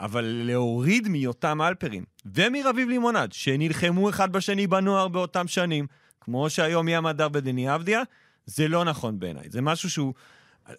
אבל 0.00 0.24
להוריד 0.24 1.08
מיותם 1.08 1.62
הלפרין 1.62 2.04
ומרביב 2.26 2.88
לימונד, 2.88 3.32
שנלחמו 3.32 4.10
אחד 4.10 4.32
בשני 4.32 4.66
בנוער 4.66 5.08
באותם 5.08 5.48
שנים, 5.48 5.86
כמו 6.20 6.50
שהיום 6.50 6.88
ים 6.88 7.06
מדר 7.06 7.28
ודני 7.32 7.74
אבדיה, 7.74 8.02
זה 8.46 8.68
לא 8.68 8.84
נכון 8.84 9.18
בעיניי. 9.18 9.50
זה 9.50 9.60
משהו 9.60 9.90
שהוא, 9.90 10.14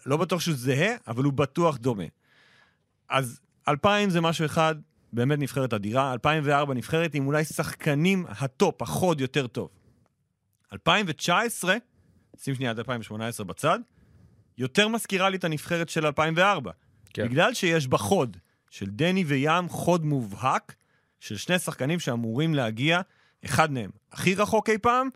לא 0.06 0.18
בטוח 0.18 0.42
שהוא 0.42 0.56
זהה, 0.56 0.96
אבל 1.08 1.24
הוא 1.24 1.34
בטוח 1.34 1.78
דומה. 1.78 2.04
אז 3.10 3.40
2000 3.68 4.10
זה 4.10 4.22
משהו 4.22 4.46
אחד, 4.46 4.76
באמת 5.14 5.40
נבחרת 5.40 5.74
אדירה, 5.74 6.14
2004 6.14 6.74
נבחרת 6.74 7.16
עם 7.16 7.28
אולי 7.28 7.46
שחקנים 7.46 8.26
הטופ, 8.30 8.82
החוד 8.82 9.22
יותר 9.22 9.48
טוב. 9.48 9.70
2019, 10.74 11.76
שים 12.38 12.56
שנייה 12.56 12.72
עד 12.72 12.78
2018 12.78 13.46
בצד, 13.46 13.80
יותר 14.58 14.88
מזכירה 14.88 15.30
לי 15.30 15.38
את 15.38 15.44
הנבחרת 15.44 15.90
של 15.90 16.06
2004. 16.06 16.72
כן. 16.72 17.24
כן. 17.24 17.30
בגלל 17.30 17.54
שיש 17.54 17.88
בה 17.88 17.98
חוד 17.98 18.38
של 18.72 18.86
דני 18.90 19.24
וים, 19.24 19.70
חוד 19.70 20.06
מובהק, 20.06 20.76
של 21.20 21.38
שני 21.38 21.60
שחקנים 21.60 22.00
שאמורים 22.00 22.56
להגיע, 22.56 23.02
אחד 23.46 23.72
מהם 23.72 23.90
הכי 24.12 24.36
רחוק 24.36 24.70
אי 24.70 24.78
פעם, 24.78 25.10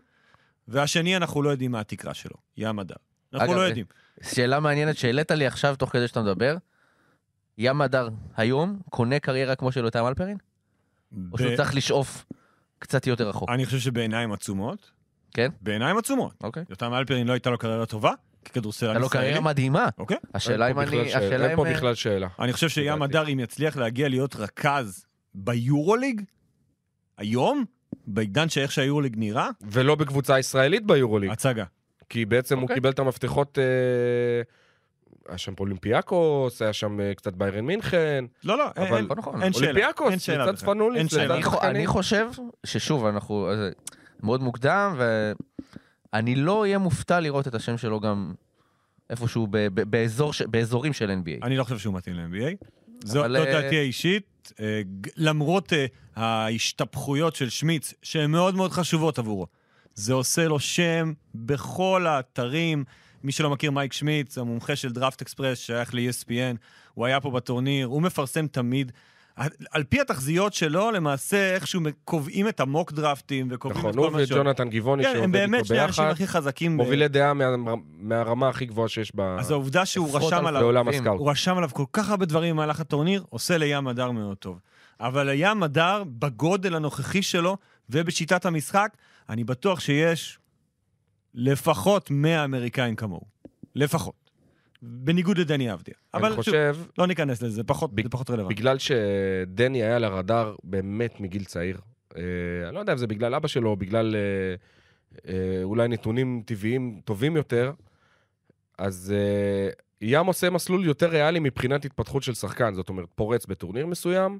והשני 0.68 1.16
אנחנו 1.16 1.42
לא 1.42 1.50
יודעים 1.50 1.70
מה 1.72 1.80
התקרה 1.80 2.14
שלו, 2.14 2.34
ים 2.56 2.78
הדר. 2.78 2.94
אנחנו 3.34 3.46
אגב, 3.46 3.54
לא 3.56 3.60
זה- 3.62 3.68
יודעים. 3.68 3.86
שאלה 4.22 4.60
מעניינת 4.60 4.96
שהעלית 4.96 5.30
לי 5.30 5.46
עכשיו, 5.46 5.76
תוך 5.76 5.90
כדי 5.92 6.08
שאתה 6.08 6.22
מדבר, 6.22 6.56
ים 7.58 7.80
הדר 7.80 8.08
היום 8.36 8.80
קונה 8.90 9.18
קריירה 9.18 9.54
כמו 9.56 9.72
של 9.72 9.84
יותם 9.84 10.06
אלפרין? 10.06 10.36
או 11.32 11.38
שהוא 11.38 11.50
ב- 11.52 11.56
צריך 11.56 11.74
לשאוף 11.74 12.24
קצת 12.78 13.06
יותר 13.06 13.28
רחוק? 13.28 13.50
אני 13.50 13.66
חושב 13.66 13.78
שבעיניים 13.78 14.32
עצומות. 14.32 14.90
כן? 15.34 15.48
בעיניים 15.60 15.98
עצומות. 15.98 16.34
אוקיי. 16.44 16.64
יותם 16.70 16.94
אלפרין 16.94 17.26
לא 17.26 17.32
הייתה 17.32 17.50
לו 17.50 17.58
קריירה 17.58 17.86
טובה, 17.86 18.12
ככדורסלן 18.48 18.88
הייתה 18.88 19.00
לו 19.00 19.06
ישראלי. 19.06 19.24
קריירה 19.26 19.40
מדהימה. 19.40 19.88
אוקיי. 19.98 20.16
השאלה 20.34 20.66
אין 20.68 20.78
אם 20.78 20.84
פה 20.84 20.90
בכלל 20.90 21.00
אני... 21.00 21.08
שאלה- 21.10 21.26
השאלה 21.26 21.46
אין 21.48 21.56
פה 21.56 21.66
אם... 21.68 21.72
בכלל 21.74 21.94
שאלה. 21.94 22.28
אני 22.40 22.52
חושב 22.52 22.68
שים. 22.68 23.02
הדר, 23.02 23.28
אם 23.28 23.40
יצליח 23.40 23.76
להגיע 23.76 24.08
להיות 24.08 24.36
רכז 24.36 25.04
ביורוליג, 25.34 26.22
היום, 27.18 27.64
בעידן 28.06 28.48
שאיך 28.48 28.72
שהיורוליג 28.72 29.14
נראה, 29.18 29.48
ולא 29.70 29.94
בקבוצה 29.94 30.38
ישראלית 30.38 30.86
ביורוליג, 30.86 31.30
הצגה. 31.30 31.64
כי 32.08 32.24
בעצם 32.24 32.54
הוא 32.56 32.62
אוקיי. 32.62 32.76
קיבל 32.76 32.90
את 32.90 32.98
המפתחות... 32.98 33.58
אה, 33.58 34.42
היה 35.28 35.38
שם 35.38 35.52
אולימפיאקוס, 35.60 36.62
היה 36.62 36.72
שם 36.72 37.00
אה, 37.00 37.14
קצת 37.14 37.32
ביירן 37.32 37.64
מינכן, 37.64 38.24
לא, 38.44 38.58
לא, 38.58 38.64
אבל- 38.76 38.96
אין, 38.96 39.04
נכון, 39.04 39.18
נכון. 39.18 39.42
אין 39.42 39.52
שאלה. 39.52 39.66
אולימפיאקוס, 39.70 40.10
אין 40.10 40.18
שאלה 40.18 40.44
שאלה. 40.44 40.52
לצד 40.52 41.56
אני, 41.62 41.86
חושב 41.86 42.28
ששוב, 42.66 43.06
אנחנו... 43.06 43.50
אה, 43.50 43.68
מאוד 44.22 44.42
מוקדם, 44.42 44.96
ואני 46.16 46.34
לא 46.34 46.60
אהיה 46.60 46.78
מופתע 46.78 47.20
לראות 47.20 47.48
את 47.48 47.54
השם 47.54 47.78
שלו 47.78 48.00
גם 48.00 48.32
איפשהו 49.10 49.46
ב- 49.46 49.56
ב- 49.56 49.90
באזור 49.90 50.32
ש- 50.32 50.42
באזורים 50.42 50.92
של 50.92 51.10
NBA. 51.10 51.46
אני 51.46 51.56
לא 51.56 51.64
חושב 51.64 51.78
שהוא 51.78 51.94
מתאים 51.94 52.16
ל-NBA. 52.16 52.66
זו 53.04 53.20
אבל, 53.20 53.36
אה, 53.36 53.44
דעתי 53.44 53.78
האישית, 53.78 54.52
אה, 54.60 54.82
למרות 55.16 55.72
אה, 55.72 55.86
ההשתפכויות 56.16 57.36
של 57.36 57.48
שמיץ, 57.48 57.94
שהן 58.02 58.30
מאוד 58.30 58.54
מאוד 58.54 58.72
חשובות 58.72 59.18
עבורו. 59.18 59.46
זה 59.94 60.12
עושה 60.12 60.48
לו 60.48 60.60
שם 60.60 61.12
בכל 61.34 62.06
האתרים. 62.06 62.84
מי 63.24 63.32
שלא 63.32 63.50
מכיר, 63.50 63.70
מייק 63.70 63.92
שמיץ, 63.92 64.38
המומחה 64.38 64.76
של 64.76 64.92
דראפט 64.92 65.22
אקספרס, 65.22 65.58
שייך 65.58 65.94
ל-ESPN, 65.94 66.56
הוא 66.94 67.06
היה 67.06 67.20
פה 67.20 67.30
בטורניר, 67.30 67.86
הוא 67.86 68.02
מפרסם 68.02 68.46
תמיד 68.46 68.92
על 69.70 69.84
פי 69.84 70.00
התחזיות 70.00 70.54
שלו, 70.54 70.90
למעשה 70.90 71.54
איכשהו 71.54 71.80
קובעים 72.04 72.48
את 72.48 72.60
המוק 72.60 72.92
דרפטים 72.92 73.48
וקובעים 73.50 73.78
נכון, 73.78 73.90
את 73.90 73.96
הוא 73.96 74.06
כל 74.06 74.10
מה 74.12 74.26
ש... 74.26 74.32
וג'ונתן 74.32 74.68
גבעוני 74.70 75.02
כן, 75.02 75.08
הם 75.08 75.14
שעובד 75.16 75.32
באמת 75.32 75.54
איתו 75.54 75.66
שני 75.66 75.78
האנשים 75.78 76.04
ביחד, 76.04 76.12
הכי 76.14 76.26
חזקים. 76.26 76.76
ב- 76.76 76.82
מובילי 76.82 77.08
דעה 77.08 77.34
מה- 77.34 77.74
מהרמה 77.98 78.48
הכי 78.48 78.66
גבוהה 78.66 78.88
שיש 78.88 79.12
ב- 79.14 79.20
אז 79.38 79.50
העובדה 79.50 79.86
שהוא 79.86 80.16
רשם 80.16 80.46
עליו... 80.46 80.60
בעולם. 80.62 80.88
הסקאוט. 80.88 81.18
הוא 81.20 81.30
רשם 81.30 81.56
עליו 81.56 81.70
כל 81.72 81.84
כך 81.92 82.10
הרבה 82.10 82.26
דברים 82.26 82.56
במהלך 82.56 82.80
הטורניר, 82.80 83.24
עושה 83.30 83.58
לים 83.58 83.88
הדר 83.88 84.10
מאוד 84.10 84.36
טוב. 84.36 84.58
אבל 85.00 85.30
לים 85.30 85.62
הדר, 85.62 86.02
בגודל 86.18 86.74
הנוכחי 86.74 87.22
שלו 87.22 87.56
ובשיטת 87.90 88.46
המשחק, 88.46 88.88
אני 89.28 89.44
בטוח 89.44 89.80
שיש 89.80 90.38
לפחות 91.34 92.10
100 92.10 92.44
אמריקאים 92.44 92.96
כמוהו. 92.96 93.22
לפחות. 93.74 94.25
בניגוד 94.82 95.38
לדני 95.38 95.72
אבדיה. 95.72 95.94
אבל 96.14 96.28
שוב, 96.28 96.36
חושב, 96.36 96.76
לא 96.98 97.06
ניכנס 97.06 97.42
לזה, 97.42 97.54
זה 97.54 97.64
פחות, 97.64 97.92
בג- 97.94 98.02
זה 98.02 98.08
פחות 98.10 98.30
רלוונטי. 98.30 98.54
בגלל 98.54 98.78
שדני 98.78 99.82
היה 99.82 99.96
על 99.96 100.04
הרדאר 100.04 100.54
באמת 100.64 101.20
מגיל 101.20 101.44
צעיר. 101.44 101.78
אה, 102.16 102.22
אני 102.66 102.74
לא 102.74 102.80
יודע 102.80 102.92
אם 102.92 102.98
זה 102.98 103.06
בגלל 103.06 103.34
אבא 103.34 103.48
שלו, 103.48 103.70
או 103.70 103.76
בגלל 103.76 104.16
אה, 104.16 104.54
אה, 105.32 105.62
אולי 105.62 105.88
נתונים 105.88 106.42
טבעיים 106.46 107.00
טובים 107.04 107.36
יותר, 107.36 107.72
אז 108.78 109.14
אה, 109.16 109.68
ים 110.00 110.26
עושה 110.26 110.50
מסלול 110.50 110.84
יותר 110.84 111.08
ריאלי 111.08 111.38
מבחינת 111.40 111.84
התפתחות 111.84 112.22
של 112.22 112.34
שחקן. 112.34 112.74
זאת 112.74 112.88
אומרת, 112.88 113.06
פורץ 113.14 113.46
בטורניר 113.46 113.86
מסוים, 113.86 114.38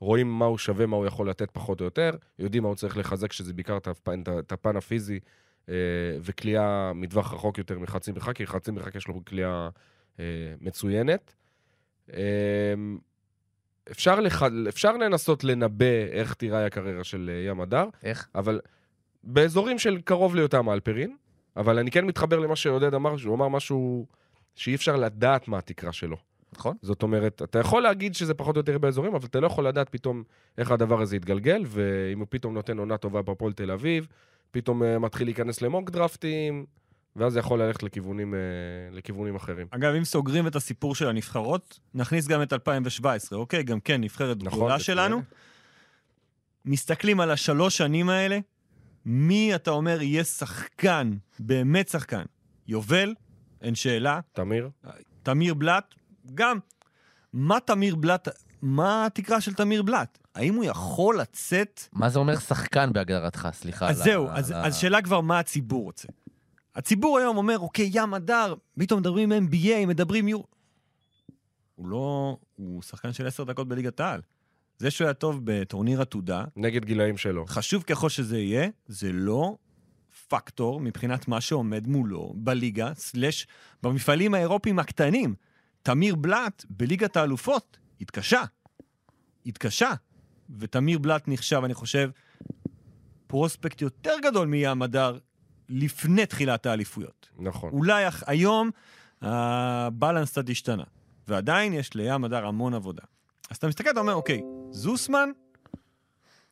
רואים 0.00 0.38
מה 0.38 0.44
הוא 0.44 0.58
שווה, 0.58 0.86
מה 0.86 0.96
הוא 0.96 1.06
יכול 1.06 1.30
לתת 1.30 1.50
פחות 1.50 1.80
או 1.80 1.84
יותר, 1.84 2.10
יודעים 2.38 2.62
מה 2.62 2.68
הוא 2.68 2.76
צריך 2.76 2.96
לחזק, 2.96 3.32
שזה 3.32 3.52
בעיקר 3.54 3.76
את 3.76 3.88
הפן, 3.88 4.22
את 4.38 4.52
הפן 4.52 4.76
הפיזי, 4.76 5.20
וכליאה 6.22 6.92
מטווח 6.92 7.34
רחוק 7.34 7.58
יותר 7.58 7.78
מחצי 7.78 8.12
מרחק, 8.12 8.36
כי 8.36 8.46
חצי 8.46 8.70
מרחק 8.70 8.94
יש 8.94 9.08
לו 9.08 9.24
כליאה 9.24 9.68
אה, 10.20 10.24
מצוינת. 10.60 11.34
אה, 12.12 12.74
אפשר, 13.90 14.20
לח... 14.20 14.42
אפשר 14.68 14.96
לנסות 14.96 15.44
לנבא 15.44 16.06
איך 16.10 16.34
תיראה 16.34 16.66
הקריירה 16.66 17.04
של 17.04 17.30
אה, 17.32 17.50
ים 17.50 17.60
הדר, 17.60 17.88
איך? 18.02 18.28
אבל 18.34 18.60
באזורים 19.24 19.78
של 19.78 20.00
קרוב 20.00 20.34
ליותם 20.34 20.70
אלפרין, 20.70 21.16
אבל 21.56 21.78
אני 21.78 21.90
כן 21.90 22.04
מתחבר 22.04 22.38
למה 22.38 22.56
שעודד 22.56 22.94
אמר, 22.94 23.16
שהוא 23.16 23.34
אמר 23.34 23.48
משהו 23.48 24.06
שאי 24.54 24.74
אפשר 24.74 24.96
לדעת 24.96 25.48
מה 25.48 25.58
התקרה 25.58 25.92
שלו. 25.92 26.16
נכון. 26.52 26.76
זאת 26.82 27.02
אומרת, 27.02 27.42
אתה 27.42 27.58
יכול 27.58 27.82
להגיד 27.82 28.14
שזה 28.14 28.34
פחות 28.34 28.56
או 28.56 28.60
יותר 28.60 28.78
באזורים, 28.78 29.14
אבל 29.14 29.26
אתה 29.26 29.40
לא 29.40 29.46
יכול 29.46 29.66
לדעת 29.66 29.88
פתאום 29.88 30.22
איך 30.58 30.70
הדבר 30.70 31.00
הזה 31.00 31.16
יתגלגל, 31.16 31.62
ואם 31.66 32.18
הוא 32.18 32.26
פתאום 32.30 32.54
נותן 32.54 32.78
עונה 32.78 32.96
טובה 32.96 33.22
בהפועל 33.22 33.52
תל 33.52 33.70
אביב, 33.70 34.06
פתאום 34.50 34.82
uh, 34.82 34.98
מתחיל 34.98 35.26
להיכנס 35.26 35.62
למוק 35.62 35.90
דרפטים, 35.90 36.66
ואז 37.16 37.32
זה 37.32 37.38
יכול 37.38 37.62
ללכת 37.62 37.82
לכיוונים, 37.82 38.34
uh, 38.34 38.96
לכיוונים 38.96 39.34
אחרים. 39.36 39.66
אגב, 39.70 39.94
אם 39.94 40.04
סוגרים 40.04 40.46
את 40.46 40.56
הסיפור 40.56 40.94
של 40.94 41.08
הנבחרות, 41.08 41.80
נכניס 41.94 42.26
גם 42.26 42.42
את 42.42 42.52
2017, 42.52 43.38
אוקיי? 43.38 43.62
גם 43.62 43.80
כן, 43.80 44.00
נבחרת 44.00 44.36
נכון, 44.42 44.58
גדולה. 44.58 44.78
שלנו. 44.78 45.22
מסתכלים 46.64 47.20
על 47.20 47.30
השלוש 47.30 47.76
שנים 47.76 48.08
האלה, 48.08 48.38
מי 49.06 49.54
אתה 49.54 49.70
אומר 49.70 50.02
יהיה 50.02 50.24
שחקן, 50.24 51.12
באמת 51.38 51.88
שחקן? 51.88 52.22
יובל, 52.66 53.14
אין 53.62 53.74
שאלה. 53.74 54.20
תמיר? 54.32 54.70
תמיר 55.22 55.54
בלאט, 55.54 55.94
גם. 56.34 56.58
מה 57.32 57.60
תמיר 57.60 57.96
בלאט, 57.96 58.28
מה 58.62 59.06
התקרה 59.06 59.40
של 59.40 59.54
תמיר 59.54 59.82
בלאט? 59.82 60.18
האם 60.34 60.54
הוא 60.54 60.64
יכול 60.64 61.20
לצאת... 61.20 61.82
מה 61.92 62.08
זה 62.08 62.18
אומר 62.18 62.38
שחקן 62.38 62.92
בהגדרתך? 62.92 63.48
סליחה. 63.52 63.88
אז 63.88 63.96
זהו, 63.96 64.28
אז, 64.28 64.76
שאלה 64.76 65.02
כבר 65.02 65.20
מה 65.20 65.38
הציבור 65.38 65.84
רוצה. 65.84 66.08
הציבור 66.74 67.18
היום 67.18 67.36
אומר, 67.36 67.58
אוקיי, 67.58 67.90
ים 67.92 68.14
הדר, 68.14 68.54
פתאום 68.78 69.00
מדברים 69.00 69.32
NBA, 69.32 69.86
מדברים 69.86 70.28
יור... 70.28 70.46
הוא 71.74 71.88
לא... 71.88 72.36
הוא 72.56 72.82
שחקן 72.82 73.12
של 73.12 73.26
עשר 73.26 73.44
דקות 73.44 73.68
בליגת 73.68 74.00
העל. 74.00 74.20
זה 74.78 74.90
שהוא 74.90 75.04
היה 75.04 75.14
טוב 75.14 75.40
בטורניר 75.44 76.00
עתודה, 76.00 76.44
נגד 76.56 76.84
גילאים 76.84 77.16
שלו. 77.16 77.46
חשוב 77.46 77.82
ככל 77.82 78.08
שזה 78.08 78.38
יהיה, 78.38 78.68
זה 78.86 79.12
לא 79.12 79.56
פקטור 80.28 80.80
מבחינת 80.80 81.28
מה 81.28 81.40
שעומד 81.40 81.86
מולו 81.86 82.32
בליגה, 82.36 82.94
סלש 82.94 83.46
במפעלים 83.82 84.34
האירופיים 84.34 84.78
הקטנים. 84.78 85.34
תמיר 85.82 86.14
בלאט 86.14 86.64
בליגת 86.70 87.16
האלופות 87.16 87.78
התקשה. 88.00 88.42
התקשה. 89.46 89.92
ותמיר 90.58 90.98
בלאט 90.98 91.28
נחשב, 91.28 91.60
אני 91.64 91.74
חושב, 91.74 92.10
פרוספקט 93.26 93.82
יותר 93.82 94.14
גדול 94.22 94.48
מים 94.48 94.82
הדר 94.82 95.18
לפני 95.68 96.26
תחילת 96.26 96.66
האליפויות. 96.66 97.28
נכון. 97.38 97.72
אולי 97.72 98.04
היום 98.26 98.70
הבלנס 99.22 100.30
קצת 100.30 100.50
השתנה, 100.50 100.84
ועדיין 101.28 101.72
יש 101.72 101.94
לים 101.94 102.24
הדר 102.24 102.46
המון 102.46 102.74
עבודה. 102.74 103.02
אז 103.50 103.56
אתה 103.56 103.68
מסתכל, 103.68 103.90
אתה 103.90 104.00
אומר, 104.00 104.14
אוקיי, 104.14 104.40
זוסמן, 104.70 105.30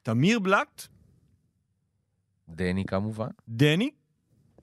תמיר 0.02 0.38
בלאט, 0.38 0.86
דני 2.48 2.84
כמובן. 2.84 3.28
דני, 3.48 3.90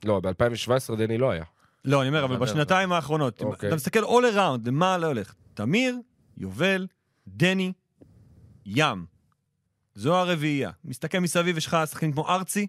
לא, 0.04 0.20
ב-2017 0.20 0.96
דני 0.98 1.18
לא 1.18 1.32
היה. 1.32 1.44
לא, 1.86 2.02
אני 2.02 2.10
אומר, 2.10 2.26
אבל. 2.26 2.38
בשנתיים 2.38 2.92
האחרונות, 2.92 3.42
אוקיי. 3.42 3.68
אתה 3.68 3.76
מסתכל 3.76 4.04
all 4.04 4.36
around, 4.36 4.60
למה 4.66 4.98
לא 4.98 5.08
הולך? 5.08 5.34
תמיר, 5.54 5.98
יובל, 6.38 6.88
דני, 7.28 7.74
ים. 8.66 9.06
זו 9.96 10.16
הרביעייה. 10.16 10.72
מסתכל 10.86 11.20
מסביב, 11.20 11.58
יש 11.58 11.66
לך 11.68 11.78
שחקנים 11.86 12.12
כמו 12.12 12.30
ארצי, 12.30 12.68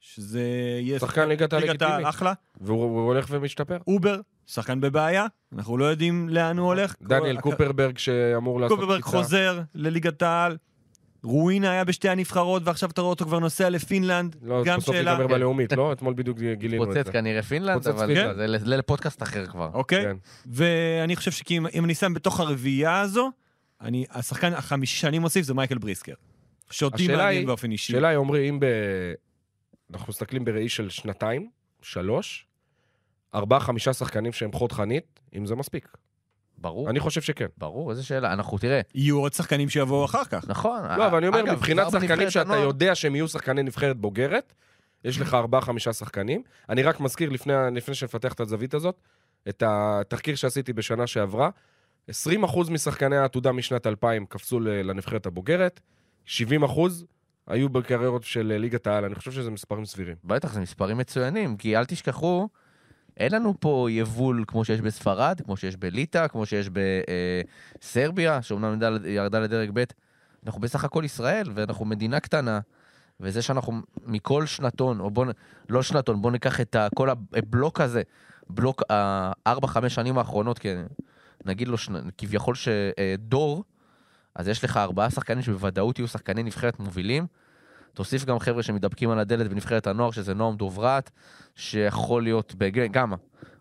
שזה 0.00 0.42
יהיה 0.80 0.98
שחקן 0.98 1.28
ליגת 1.28 1.52
העל 1.52 1.62
ליגת 1.62 1.82
העל, 1.82 1.92
לגיטימי. 1.92 2.08
אחלה. 2.10 2.32
והוא 2.60 2.82
הוא 2.82 3.06
הולך 3.06 3.26
ומשתפר. 3.30 3.78
אובר, 3.86 4.20
שחקן 4.46 4.80
בבעיה, 4.80 5.26
אנחנו 5.52 5.78
לא 5.78 5.84
יודעים 5.84 6.28
לאן 6.28 6.58
הוא 6.58 6.66
הולך. 6.66 6.94
דניאל 7.02 7.40
קופרברג 7.40 7.98
שאמור 7.98 8.60
לעשות 8.60 8.78
קופרברג 8.78 9.00
קפיצה. 9.00 9.16
חוזר 9.16 9.60
לליגת 9.74 10.22
העל. 10.22 10.56
רואינה 11.24 11.70
היה 11.70 11.84
בשתי 11.84 12.08
הנבחרות, 12.08 12.62
ועכשיו 12.64 12.90
אתה 12.90 13.00
רואה 13.00 13.10
אותו 13.10 13.24
כבר 13.24 13.38
נוסע 13.38 13.70
לפינלנד. 13.70 14.36
לא, 14.42 14.64
גם 14.64 14.78
בסוף 14.78 14.94
שאלה. 14.94 15.10
ייגמר 15.10 15.28
כן. 15.28 15.34
בלאומית, 15.34 15.72
לא? 15.72 15.92
אתמול 15.92 16.14
בדיוק 16.14 16.38
גילינו 16.38 16.84
את 16.84 16.88
פוצץ 16.88 17.06
זה. 17.06 17.12
כנראה 17.12 17.42
פינלנד, 17.42 17.76
פוצץ 17.76 17.88
אבל 17.88 18.06
פינלנד. 18.06 18.36
זה 18.36 18.64
זה 18.64 18.76
לפודקאסט 18.76 19.22
אחר 19.22 19.46
כבר. 19.46 19.70
אוקיי? 19.74 20.04
כן. 20.04 20.16
ואני 20.46 21.16
חושב 21.16 21.30
שאם 21.30 21.66
אם 21.74 21.84
אני 21.84 21.94
שם 21.94 22.14
בתוך 22.14 22.40
הרביעייה 22.40 23.00
הזו, 23.00 23.30
אני, 23.80 24.04
השחקן 24.10 24.52
החמישי 24.52 24.96
שאני 24.96 25.18
מוסיף 25.18 25.46
זה 25.46 25.54
מייקל 25.54 25.78
בריסקר. 25.78 26.14
שאותי 26.70 27.08
מעניין 27.08 27.46
באופן 27.46 27.70
אישי. 27.70 27.92
השאלה 27.92 28.08
היא, 28.08 28.18
עמרי, 28.18 28.48
אם 28.48 28.60
ב... 28.60 28.66
אנחנו 29.92 30.06
מסתכלים 30.08 30.44
בראי 30.44 30.68
של 30.68 30.90
שנתיים, 30.90 31.50
שלוש, 31.82 32.46
ארבעה, 33.34 33.60
חמישה 33.60 33.92
שחקנים 33.92 34.32
שהם 34.32 34.52
חוד 34.52 34.72
חנית, 34.72 35.20
אם 35.36 35.46
זה 35.46 35.54
מספיק. 35.54 35.88
ברור, 36.62 36.90
אני 36.90 37.00
חושב 37.00 37.20
שכן. 37.20 37.46
ברור, 37.58 37.90
איזה 37.90 38.02
שאלה. 38.02 38.32
אנחנו, 38.32 38.58
תראה, 38.58 38.80
יהיו 38.94 39.18
עוד 39.18 39.32
שחקנים 39.32 39.68
שיבואו 39.68 40.04
אחר 40.04 40.24
כך. 40.24 40.48
נכון. 40.48 40.82
לא, 40.98 41.06
אבל 41.06 41.16
אני 41.18 41.28
אומר, 41.28 41.40
אגב, 41.40 41.52
מבחינת 41.52 41.86
שחקנים 41.90 42.30
שאתה 42.30 42.56
יודע 42.56 42.94
שהם 42.94 43.14
יהיו 43.14 43.28
שחקני 43.28 43.62
נבחרת 43.62 43.96
בוגרת, 43.96 44.52
יש 45.04 45.20
לך 45.20 45.34
ארבעה, 45.34 45.60
חמישה 45.60 45.92
שחקנים. 45.92 46.42
אני 46.68 46.82
רק 46.82 47.00
מזכיר, 47.00 47.30
לפני, 47.30 47.52
לפני 47.72 47.94
שנפתח 47.94 48.32
את 48.32 48.40
הזווית 48.40 48.74
הזאת, 48.74 49.00
את 49.48 49.62
התחקיר 49.66 50.34
שעשיתי 50.34 50.72
בשנה 50.72 51.06
שעברה. 51.06 51.50
20% 52.10 52.12
משחקני 52.70 53.16
העתודה 53.16 53.52
משנת 53.52 53.86
2000 53.86 54.26
קפצו 54.26 54.60
לנבחרת 54.60 55.26
הבוגרת, 55.26 55.80
70% 56.26 56.30
היו 57.46 57.68
בקריירות 57.68 58.24
של 58.24 58.52
ליגת 58.56 58.86
העל. 58.86 59.04
אני 59.04 59.14
חושב 59.14 59.32
שזה 59.32 59.50
מספרים 59.50 59.84
סבירים. 59.84 60.16
בטח, 60.24 60.52
זה 60.52 60.60
מספרים 60.60 60.98
מצוינים, 60.98 61.56
כי 61.56 61.76
אל 61.76 61.84
תשכחו, 61.84 62.48
אין 63.22 63.32
לנו 63.34 63.54
פה 63.60 63.86
יבול 63.90 64.44
כמו 64.46 64.64
שיש 64.64 64.80
בספרד, 64.80 65.40
כמו 65.44 65.56
שיש 65.56 65.76
בליטא, 65.76 66.28
כמו 66.28 66.46
שיש 66.46 66.68
בסרביה, 67.80 68.42
שאומנם 68.42 68.78
ירדה- 69.06 69.40
לדרג 69.40 69.70
ב'. 69.74 69.82
אנחנו 70.46 70.60
בסך 70.60 70.84
הכל 70.84 71.02
ישראל, 71.04 71.46
ואנחנו 71.54 71.84
מדינה 71.84 72.20
קטנה, 72.20 72.60
וזה 73.20 73.42
שאנחנו 73.42 73.72
מכל 74.06 74.46
שנתון, 74.46 75.00
או 75.00 75.10
בוא, 75.10 75.26
נ- 75.26 75.30
לא 75.68 75.82
שנתון, 75.82 76.22
בוא 76.22 76.30
ניקח 76.30 76.60
את 76.60 76.76
כל 76.94 77.08
הבלוק 77.10 77.80
הזה, 77.80 78.02
בלוק 78.50 78.82
הארבע, 78.90 79.66
חמש 79.66 79.94
שנים 79.94 80.18
האחרונות, 80.18 80.58
כי 80.58 80.68
נגיד 81.44 81.68
לו 81.68 81.78
שנ- 81.78 81.90
כביכול 82.18 82.54
שדור, 82.54 83.64
אז 84.34 84.48
יש 84.48 84.64
לך 84.64 84.76
ארבעה 84.76 85.10
שחקנים 85.10 85.42
שבוודאות 85.42 85.98
יהיו 85.98 86.08
שחקני 86.08 86.42
נבחרת 86.42 86.80
מובילים. 86.80 87.26
תוסיף 87.94 88.24
גם 88.24 88.38
חבר'ה 88.38 88.62
שמתדפקים 88.62 89.10
על 89.10 89.18
הדלת 89.18 89.48
בנבחרת 89.50 89.86
הנוער, 89.86 90.10
שזה 90.10 90.34
נועם 90.34 90.56
דוברת, 90.56 91.10
שיכול 91.56 92.22
להיות, 92.22 92.54
בג... 92.54 92.86
גם, 92.92 93.12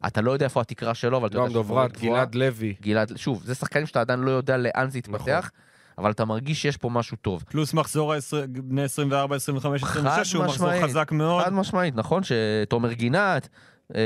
אתה 0.08 0.22
לא 0.22 0.32
יודע 0.32 0.46
איפה 0.46 0.62
התקרה 0.62 0.94
שלו, 0.94 1.17
אבל 1.17 1.28
אתה 1.28 1.36
יודע 1.36 1.41
נועם 1.44 1.54
דוברת. 1.54 1.98
גלעד 2.02 2.36
לוי. 2.36 2.76
גלעד, 2.82 3.12
שוב, 3.17 3.44
זה 3.46 3.56
שחקנים 3.56 3.86
שאתה 3.86 4.02
עדיין 4.02 4.20
לא 4.20 4.32
יודע 4.32 4.58
לאן 4.58 4.89
זה 4.89 4.98
יתפתח, 5.00 5.22
נכון. 5.28 5.50
אבל 5.98 6.12
אתה 6.12 6.26
מרגיש 6.26 6.62
שיש 6.62 6.78
פה 6.78 6.89
משהו 6.89 7.17
טוב. 7.17 7.44
פלוס 7.50 7.74
מחזור 7.74 8.13
העשרה- 8.13 8.48
בני 8.48 8.84
24, 8.84 9.36
25, 9.36 9.84
חד 9.84 10.00
26, 10.00 10.32
שהוא 10.32 10.46
מחזור 10.46 10.67
משמעית. 10.70 10.84
חזק 10.89 11.12
מאוד. 11.12 11.44
חד 11.46 11.54
משמעית, 11.54 11.96
נכון? 11.96 12.22
שתומר 12.24 12.94
גינת 12.94 13.50
אה, 13.96 14.02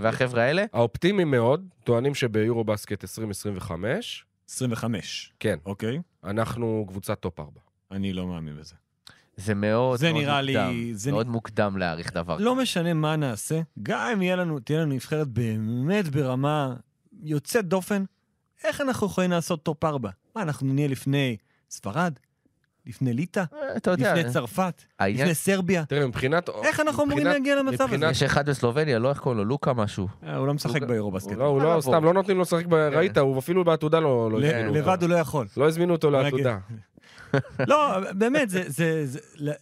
והחבר'ה 0.00 0.42
האלה, 0.42 0.64
האופטימיים 0.72 1.30
מאוד 1.30 1.64
טוענים 1.84 2.14
שביורובאסקט 2.14 3.04
2025, 3.04 4.24
25, 4.50 5.32
כן, 5.40 5.58
אוקיי? 5.66 5.98
אנחנו 6.24 6.84
קבוצת 6.88 7.20
טופ 7.20 7.40
4. 7.40 7.60
אני 7.92 8.12
לא 8.12 8.26
מאמין 8.26 8.56
בזה. 8.56 8.74
זה 9.44 9.54
מאוד 9.54 9.98
זה 9.98 10.12
מאוד 10.12 10.22
נראה 10.22 10.42
לי- 10.42 10.52
מוקדם. 10.56 10.94
זה 10.94 11.12
מאוד 11.12 11.26
נ- 11.26 11.30
מוקדם 11.30 11.76
להעריך 11.78 12.12
דבר 12.12 12.36
לא 12.40 12.56
משנה 12.56 12.94
מה 12.94 13.16
נעשה, 13.16 13.60
גם 13.82 14.08
אם 14.12 14.22
יהיה 14.22 14.36
לנו, 14.36 14.58
תהיה 14.58 14.80
לנו 14.80 14.94
נבחרת 14.94 15.28
באמת 15.28 16.08
ברמה 16.08 16.74
יוצאת 17.22 17.68
דופן, 17.68 18.04
איך 18.64 18.80
אנחנו 18.80 19.06
יכולים 19.06 19.30
לעשות 19.30 19.62
טופ 19.62 19.84
4? 19.84 20.10
מה, 20.36 20.42
אנחנו 20.42 20.72
נהיה 20.72 20.88
לפני 20.88 21.36
ספרד? 21.70 22.12
לפני 22.86 23.12
ליטא? 23.12 23.40
אה, 23.54 23.76
אתה 23.76 23.90
יודע, 23.90 24.14
לפני 24.14 24.32
צרפת? 24.32 24.82
העניין- 24.98 25.20
לפני 25.22 25.34
סרביה? 25.34 25.84
תראה, 25.88 26.06
מבחינת... 26.06 26.48
איך 26.64 26.80
אנחנו 26.80 27.02
אמורים 27.04 27.18
מבחינת- 27.18 27.32
להגיע 27.38 27.56
למצב 27.56 27.84
הזה? 27.84 27.96
מבחינת- 27.96 28.10
יש 28.10 28.22
אחד 28.22 28.48
בסלובניה, 28.48 28.98
לא 28.98 29.08
איך 29.10 29.18
קוראים 29.18 29.38
לו, 29.38 29.44
לוקה 29.44 29.72
משהו. 29.72 30.08
אה, 30.26 30.36
הוא 30.36 30.46
לא 30.46 30.54
משחק 30.54 30.80
הוא- 30.80 30.88
ביורובסקט. 30.88 31.30
הוא 31.30 31.38
לא, 31.38 31.44
הוא 31.44 31.62
לא, 31.62 31.70
לבוא? 31.76 31.80
סתם, 31.92 32.04
לא 32.04 32.12
נותנים 32.14 32.36
לו 32.36 32.42
לשחק, 32.42 32.66
ב- 32.66 32.74
ראית, 32.74 33.18
הוא 33.18 33.38
אפילו 33.38 33.64
בעתודה 33.64 34.00
לא 34.00 34.30
לא 34.32 34.40
ל- 34.40 34.44
הזמינו 34.44 34.68
אותו. 34.68 34.78
לבד 34.80 35.02
הוא 35.02 35.10
לא 35.10 35.14
יכול. 35.14 35.46
לא 35.56 35.68
הזמינו 35.68 35.92
אותו. 35.92 36.10
לעתודה. 36.10 36.58
לא, 37.68 37.76
באמת, 38.12 38.50
זה... 38.50 38.62
זה, 38.66 39.06
זה, 39.06 39.18
זה 39.38 39.52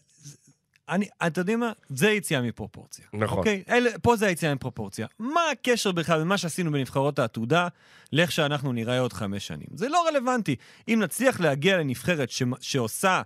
אני, 0.91 1.09
אתם 1.27 1.41
יודעים 1.41 1.61
מה? 1.61 1.73
זה 1.89 2.11
יציאה 2.11 2.43
מפרופורציה. 2.43 3.05
נכון. 3.13 3.39
אוקיי? 3.39 3.63
אלה, 3.71 3.91
פה 4.03 4.17
זה 4.17 4.27
היציאה 4.27 4.55
מפרופורציה. 4.55 5.07
מה 5.19 5.41
הקשר 5.53 5.93
בכלל 5.93 6.19
בין 6.19 6.29
מה 6.29 6.39
שעשינו 6.39 6.73
בנבחרות 6.73 7.19
העתודה 7.19 7.69
לאיך 8.13 8.33
שאנחנו 8.33 8.73
נראה 8.73 8.99
עוד 9.01 9.13
חמש 9.13 9.47
שנים? 9.47 9.67
זה 9.75 9.89
לא 9.89 10.05
רלוונטי. 10.09 10.57
אם 10.89 11.01
נצליח 11.03 11.41
להגיע 11.41 11.79
לנבחרת 11.79 12.31
ש, 12.31 12.43
שעושה 12.61 13.23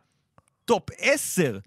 טופ 0.65 0.83
עשר, 0.99 1.59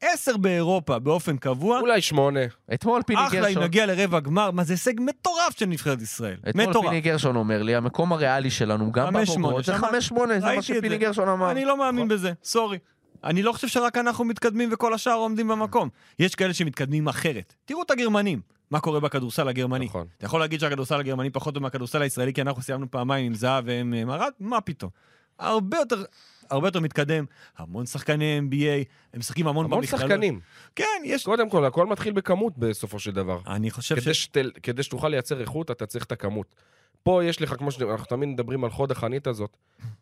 עשר 0.00 0.36
באירופה 0.36 0.98
באופן 0.98 1.36
קבוע, 1.36 1.80
אולי 1.80 2.00
שמונה. 2.00 2.40
אתמול 2.74 3.02
פיני 3.02 3.26
אחלה 3.26 3.40
אם 3.40 3.44
גרשון, 3.44 3.62
נגיע 3.62 3.86
לרבע 3.86 4.20
גמר, 4.20 4.50
מה 4.50 4.64
זה 4.64 4.72
הישג 4.72 4.94
מטורף 5.00 5.58
של 5.58 5.66
נבחרת 5.66 6.02
ישראל. 6.02 6.36
אתמול 6.48 6.66
מטורף. 6.66 6.86
פיני 6.86 7.00
גרשון 7.00 7.36
אומר 7.36 7.62
לי, 7.62 7.74
המקום 7.74 8.12
הריאלי 8.12 8.50
שלנו, 8.50 8.92
גם 8.92 9.06
חמש, 9.06 9.28
שמונה, 9.28 9.40
בבוגרות, 9.42 9.64
זה 9.64 9.72
שמע- 9.72 9.88
5-8, 9.88 10.40
זה 10.40 10.56
מה 10.56 10.62
שפיני. 10.62 10.98
גרשון 10.98 11.28
אמר. 11.28 11.50
אני 11.50 11.64
לא 11.64 11.76
מאמין 11.78 12.08
בזה, 12.08 12.32
sorry. 12.44 12.78
אני 13.24 13.42
לא 13.42 13.52
חושב 13.52 13.68
שרק 13.68 13.96
אנחנו 13.96 14.24
מתקדמים 14.24 14.68
וכל 14.72 14.94
השאר 14.94 15.12
עומדים 15.12 15.48
במקום. 15.48 15.88
יש 16.18 16.34
כאלה 16.34 16.54
שמתקדמים 16.54 17.08
אחרת. 17.08 17.54
תראו 17.64 17.82
את 17.82 17.90
הגרמנים, 17.90 18.40
מה 18.70 18.80
קורה 18.80 19.00
בכדורסל 19.00 19.48
הגרמני. 19.48 19.84
נכון. 19.84 20.06
אתה 20.18 20.26
יכול 20.26 20.40
להגיד 20.40 20.60
שהכדורסל 20.60 21.00
הגרמני 21.00 21.30
פחות 21.30 21.54
טוב 21.54 21.62
מהכדורסל 21.62 22.02
הישראלי, 22.02 22.32
כי 22.32 22.42
אנחנו 22.42 22.62
סיימנו 22.62 22.90
פעמיים 22.90 23.26
עם 23.26 23.34
זהב 23.34 23.64
והם 23.66 23.94
אה, 23.94 24.04
מרד? 24.04 24.30
מה 24.40 24.60
פתאום. 24.60 24.90
הרבה 25.38 25.76
יותר, 25.76 26.04
הרבה 26.50 26.68
יותר 26.68 26.80
מתקדם, 26.80 27.24
המון 27.58 27.86
שחקני 27.86 28.40
NBA, 28.40 28.88
הם 29.14 29.20
משחקים 29.20 29.46
המון 29.46 29.64
המון 29.64 29.80
במכללות. 29.80 30.02
שחקנים. 30.10 30.40
כן, 30.76 30.84
יש... 31.04 31.24
קודם 31.24 31.50
כל, 31.50 31.64
הכל 31.64 31.86
מתחיל 31.86 32.12
בכמות 32.12 32.58
בסופו 32.58 32.98
של 32.98 33.10
דבר. 33.10 33.38
אני 33.46 33.70
חושב 33.70 34.00
כדי, 34.00 34.14
ש... 34.14 34.22
שתל, 34.22 34.50
כדי 34.62 34.82
שתוכל 34.82 35.08
לייצר 35.08 35.40
איכות, 35.40 35.70
אתה 35.70 35.86
צריך 35.86 36.04
את 36.04 36.12
הכמות. 36.12 36.54
פה 37.02 37.24
יש 37.24 37.42
לך, 37.42 37.54
כמו 37.58 37.72
שאנחנו 37.72 38.06
תמיד 38.06 38.28
מדברים 38.28 38.64
על 38.64 38.70
חוד 38.70 38.90
החנית 38.90 39.26
הזאת, 39.26 39.56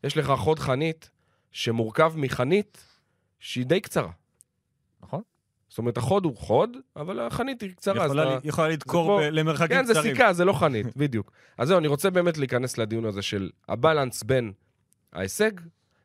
יש 0.05 0.17
לך 0.17 0.33
חוד 0.37 0.59
חנית 0.59 1.11
שמורכב 1.53 2.13
מחנית 2.17 2.85
שהיא 3.40 3.66
די 3.66 3.81
קצרה. 3.81 4.11
נכון. 5.03 5.22
זאת 5.68 5.79
אומרת, 5.79 5.96
החוד 5.96 6.24
הוא 6.24 6.37
חוד, 6.37 6.76
אבל 6.96 7.20
החנית 7.20 7.61
היא 7.62 7.70
קצרה. 7.74 8.05
יכולה, 8.07 8.37
אתה- 8.38 8.48
יכולה 8.48 8.68
לדקור 8.68 9.05
כמו- 9.05 9.16
ב- 9.18 9.20
למרחקים 9.20 9.76
כן, 9.76 9.85
זה 9.85 9.92
קצרים. 9.92 10.14
סיכה, 10.14 10.33
זה 10.33 10.44
לא 10.44 10.53
חנית, 10.61 10.96
בדיוק. 10.96 11.33
אז 11.59 11.68
זהו, 11.68 11.79
אני 11.79 11.88
רוצה 11.88 12.11
באמת 12.11 12.38
להיכנס 12.38 12.79
לדיון 12.79 13.05
הזה 13.05 13.22
של 13.22 13.50
הבלנס 13.68 14.22
בין 14.22 14.53
ההישג 15.12 15.50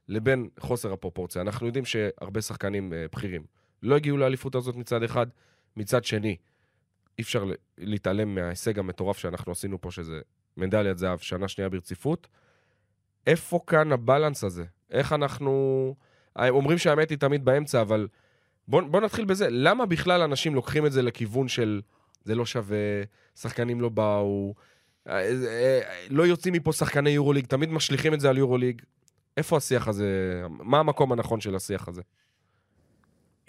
לבין 0.07 0.49
חוסר 0.59 0.93
הפרופורציה. 0.93 1.41
אנחנו 1.41 1.65
יודעים 1.67 1.85
שהרבה 1.85 2.41
שחקנים 2.41 2.93
אה, 2.93 3.05
בכירים 3.11 3.43
לא 3.83 3.95
הגיעו 3.95 4.17
לאליפות 4.17 4.55
הזאת 4.55 4.75
מצד 4.75 5.03
אחד, 5.03 5.27
מצד 5.77 6.03
שני, 6.03 6.35
אי 7.17 7.23
אפשר 7.23 7.45
להתעלם 7.77 8.35
מההישג 8.35 8.79
המטורף 8.79 9.17
שאנחנו 9.17 9.51
עשינו 9.51 9.81
פה, 9.81 9.91
שזה 9.91 10.21
מדליית 10.57 10.97
זהב, 10.97 11.19
שנה 11.19 11.47
שנייה 11.47 11.69
ברציפות. 11.69 12.27
איפה 13.27 13.59
כאן 13.67 13.91
הבלנס 13.91 14.43
הזה? 14.43 14.63
איך 14.91 15.13
אנחנו... 15.13 15.95
אומרים 16.39 16.77
שהאמת 16.77 17.09
היא 17.09 17.17
תמיד 17.17 17.45
באמצע, 17.45 17.81
אבל 17.81 18.07
בואו 18.67 18.89
בוא 18.89 19.01
נתחיל 19.01 19.25
בזה. 19.25 19.47
למה 19.49 19.85
בכלל 19.85 20.21
אנשים 20.21 20.55
לוקחים 20.55 20.85
את 20.85 20.91
זה 20.91 21.01
לכיוון 21.01 21.47
של 21.47 21.81
זה 22.23 22.35
לא 22.35 22.45
שווה, 22.45 23.03
שחקנים 23.35 23.81
לא 23.81 23.89
באו, 23.89 24.53
אה, 25.07 25.31
אה, 25.47 26.05
לא 26.09 26.23
יוצאים 26.23 26.53
מפה 26.53 26.73
שחקני 26.73 27.09
יורוליג, 27.09 27.45
תמיד 27.45 27.69
משליכים 27.69 28.13
את 28.13 28.19
זה 28.19 28.29
על 28.29 28.37
יורוליג. 28.37 28.81
איפה 29.37 29.57
השיח 29.57 29.87
הזה? 29.87 30.41
מה 30.49 30.79
המקום 30.79 31.11
הנכון 31.11 31.41
של 31.41 31.55
השיח 31.55 31.87
הזה? 31.87 32.01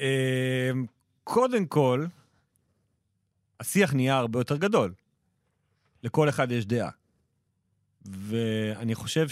אה, 0.01 0.71
קודם 1.25 1.67
כל, 1.67 2.07
השיח 3.61 3.95
נהיה 3.95 4.17
הרבה 4.17 4.41
יותר 4.41 4.57
גדול. 4.57 4.95
לכל 6.03 6.29
אחד 6.29 6.51
יש 6.51 6.67
דעה. 6.67 6.91
ואני 8.05 8.95
חושב 8.95 9.29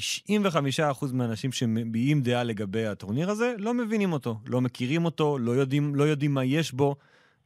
ש-95% 0.00 1.06
מהאנשים 1.12 1.52
שמביעים 1.52 2.22
דעה 2.22 2.44
לגבי 2.44 2.86
הטורניר 2.86 3.30
הזה 3.30 3.54
לא 3.58 3.74
מבינים 3.74 4.12
אותו, 4.12 4.40
לא 4.46 4.60
מכירים 4.60 5.04
אותו, 5.04 5.38
לא 5.38 5.50
יודעים, 5.52 5.94
לא 5.94 6.04
יודעים 6.04 6.34
מה 6.34 6.44
יש 6.44 6.72
בו. 6.72 6.96